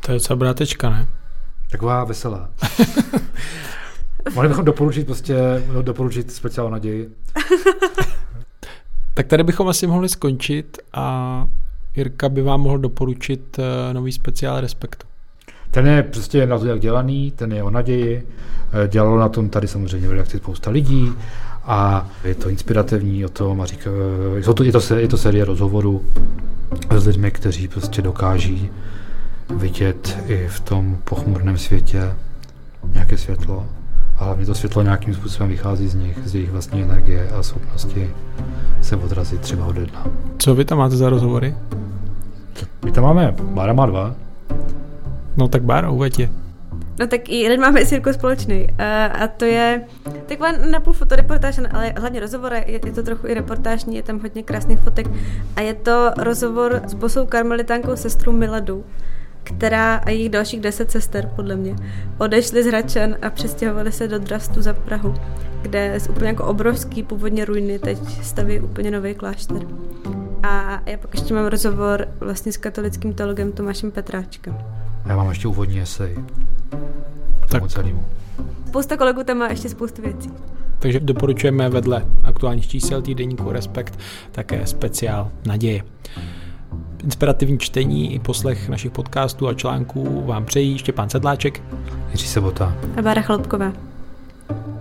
To 0.00 0.12
je 0.12 0.16
docela 0.18 0.34
dobrá 0.34 0.54
tečka, 0.54 0.90
ne? 0.90 1.06
Taková 1.70 2.04
veselá. 2.04 2.50
Mohli 4.34 4.48
bychom 4.48 4.64
doporučit 4.64 5.06
prostě, 5.06 5.36
doporučit 5.82 6.32
speciál 6.32 6.70
naději. 6.70 7.16
tak 9.14 9.26
tady 9.26 9.44
bychom 9.44 9.68
asi 9.68 9.86
mohli 9.86 10.08
skončit 10.08 10.78
a 10.92 11.46
Jirka 11.96 12.28
by 12.28 12.42
vám 12.42 12.60
mohl 12.60 12.78
doporučit 12.78 13.58
e, 13.58 13.94
nový 13.94 14.12
speciál 14.12 14.60
Respektu. 14.60 15.06
Ten 15.70 15.86
je 15.86 16.02
prostě 16.02 16.46
na 16.46 16.58
to 16.58 16.66
jak 16.66 16.80
dělaný, 16.80 17.30
ten 17.30 17.52
je 17.52 17.62
o 17.62 17.70
naději. 17.70 18.26
Eh, 18.72 18.88
dělalo 18.88 19.18
na 19.18 19.28
tom 19.28 19.48
tady 19.48 19.68
samozřejmě 19.68 20.08
v 20.08 20.10
redakci 20.10 20.36
spousta 20.36 20.70
lidí 20.70 21.12
a 21.64 22.10
je 22.24 22.34
to 22.34 22.48
inspirativní 22.48 23.24
o 23.24 23.28
tom 23.28 23.60
a 23.60 23.66
říká, 23.66 23.90
je 24.36 24.42
to, 24.42 24.64
je 24.64 24.72
to, 24.72 24.94
je 24.94 25.08
to 25.08 25.16
série 25.16 25.44
rozhovorů 25.44 26.02
s 26.90 27.06
lidmi, 27.06 27.30
kteří 27.30 27.68
prostě 27.68 28.02
dokáží 28.02 28.70
vidět 29.56 30.18
i 30.26 30.46
v 30.48 30.60
tom 30.60 30.98
pochmurném 31.04 31.58
světě 31.58 32.12
nějaké 32.92 33.18
světlo. 33.18 33.66
A 34.16 34.24
hlavně 34.24 34.46
to 34.46 34.54
světlo 34.54 34.82
nějakým 34.82 35.14
způsobem 35.14 35.48
vychází 35.48 35.88
z 35.88 35.94
nich, 35.94 36.18
z 36.24 36.34
jejich 36.34 36.50
vlastní 36.50 36.82
energie 36.82 37.28
a 37.28 37.42
schopnosti 37.42 38.10
se 38.80 38.96
odrazit 38.96 39.40
třeba 39.40 39.66
ode 39.66 39.86
dna. 39.86 40.06
Co 40.38 40.54
vy 40.54 40.64
tam 40.64 40.78
máte 40.78 40.96
za 40.96 41.10
rozhovory? 41.10 41.54
My 42.84 42.92
tam 42.92 43.04
máme, 43.04 43.34
Bára 43.40 43.72
má 43.72 43.86
dva, 43.86 44.14
No 45.36 45.48
tak 45.48 45.62
Bára, 45.62 45.90
uveď 45.90 46.18
je. 46.18 46.28
No 46.98 47.06
tak 47.06 47.28
i 47.28 47.36
jeden 47.36 47.60
máme 47.60 47.86
s 47.86 47.92
Jirkou 47.92 48.12
společný. 48.12 48.66
A, 48.78 49.04
a 49.06 49.26
to 49.26 49.44
je 49.44 49.84
taková 50.26 50.52
napůl 50.52 50.92
fotoreportáž, 50.92 51.60
ale 51.72 51.92
hlavně 51.96 52.20
rozhovor, 52.20 52.52
je, 52.52 52.80
je 52.86 52.92
to 52.92 53.02
trochu 53.02 53.26
i 53.26 53.34
reportážní, 53.34 53.96
je 53.96 54.02
tam 54.02 54.20
hodně 54.20 54.42
krásných 54.42 54.78
fotek. 54.78 55.06
A 55.56 55.60
je 55.60 55.74
to 55.74 56.10
rozhovor 56.18 56.80
s 56.86 56.94
posou 56.94 57.26
karmelitánkou 57.26 57.96
sestrou 57.96 58.32
Miladu, 58.32 58.84
která 59.42 59.94
a 59.96 60.10
jejich 60.10 60.28
dalších 60.28 60.60
deset 60.60 60.90
sester, 60.90 61.32
podle 61.36 61.56
mě, 61.56 61.76
odešly 62.18 62.62
z 62.62 62.66
Hračan 62.66 63.16
a 63.22 63.30
přestěhovali 63.30 63.92
se 63.92 64.08
do 64.08 64.18
Drastu 64.18 64.62
za 64.62 64.72
Prahu, 64.74 65.14
kde 65.62 66.00
z 66.00 66.08
úplně 66.08 66.28
jako 66.28 66.44
obrovský 66.44 67.02
původně 67.02 67.44
ruiny 67.44 67.78
teď 67.78 67.98
staví 68.22 68.60
úplně 68.60 68.90
nový 68.90 69.14
klášter. 69.14 69.62
A 70.42 70.82
já 70.86 70.98
pak 70.98 71.14
ještě 71.14 71.34
mám 71.34 71.46
rozhovor 71.46 72.08
vlastně 72.20 72.52
s 72.52 72.56
katolickým 72.56 73.14
teologem 73.14 73.52
Tomášem 73.52 73.90
Petráčkem. 73.90 74.58
Já 75.06 75.16
mám 75.16 75.28
ještě 75.28 75.48
úvodní 75.48 75.80
esej. 75.80 76.16
Tak. 77.48 77.68
Celému. 77.68 78.04
Spousta 78.66 78.96
kolegů 78.96 79.24
tam 79.24 79.38
má 79.38 79.48
ještě 79.48 79.68
spoustu 79.68 80.02
věcí. 80.02 80.30
Takže 80.78 81.00
doporučujeme 81.00 81.68
vedle 81.68 82.06
aktuálních 82.24 82.68
čísel 82.68 83.02
týdenníku 83.02 83.52
Respekt 83.52 83.98
také 84.32 84.66
speciál 84.66 85.30
Naděje. 85.46 85.82
Inspirativní 87.04 87.58
čtení 87.58 88.14
i 88.14 88.18
poslech 88.18 88.68
našich 88.68 88.90
podcastů 88.90 89.48
a 89.48 89.54
článků 89.54 90.22
vám 90.26 90.44
přejí 90.44 90.78
Štěpán 90.78 91.10
Sedláček, 91.10 91.62
Jiří 92.10 92.26
Sebota 92.26 92.76
a 92.96 93.02
Bára 93.02 93.22
Chlopková. 93.22 93.91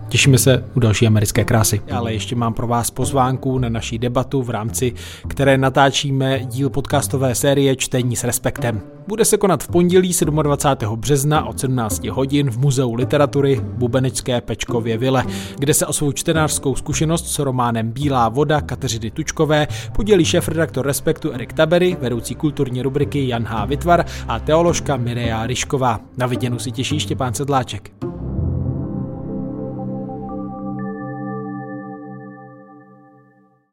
Těšíme 0.09 0.37
se 0.37 0.63
u 0.75 0.79
další 0.79 1.07
americké 1.07 1.43
krásy. 1.43 1.81
Ale 1.91 2.13
ještě 2.13 2.35
mám 2.35 2.53
pro 2.53 2.67
vás 2.67 2.91
pozvánku 2.91 3.59
na 3.59 3.69
naší 3.69 3.99
debatu 3.99 4.41
v 4.41 4.49
rámci, 4.49 4.93
které 5.27 5.57
natáčíme 5.57 6.39
díl 6.45 6.69
podcastové 6.69 7.35
série 7.35 7.75
Čtení 7.75 8.15
s 8.15 8.23
respektem. 8.23 8.81
Bude 9.07 9.25
se 9.25 9.37
konat 9.37 9.63
v 9.63 9.67
pondělí 9.67 10.13
27. 10.41 10.99
března 10.99 11.45
od 11.45 11.59
17 11.59 12.07
hodin 12.07 12.49
v 12.49 12.57
Muzeu 12.57 12.93
literatury 12.93 13.61
Bubenecké 13.63 14.41
Pečkově 14.41 14.97
Vile, 14.97 15.23
kde 15.59 15.73
se 15.73 15.85
o 15.85 15.93
svou 15.93 16.11
čtenářskou 16.11 16.75
zkušenost 16.75 17.27
s 17.27 17.39
románem 17.39 17.91
Bílá 17.91 18.29
voda 18.29 18.61
Kateřiny 18.61 19.11
Tučkové 19.11 19.67
podělí 19.95 20.25
šéf-redaktor 20.25 20.85
Respektu 20.85 21.31
Erik 21.31 21.53
Tabery, 21.53 21.97
vedoucí 22.01 22.35
kulturní 22.35 22.81
rubriky 22.81 23.27
Jan 23.27 23.43
H. 23.43 23.65
Vytvar 23.65 24.05
a 24.27 24.39
teoložka 24.39 24.97
Mireja 24.97 25.47
Ryšková. 25.47 25.99
Na 26.17 26.27
viděnu 26.27 26.59
si 26.59 26.71
těší 26.71 26.99
Štěpán 26.99 27.33
Sedláček. 27.33 27.91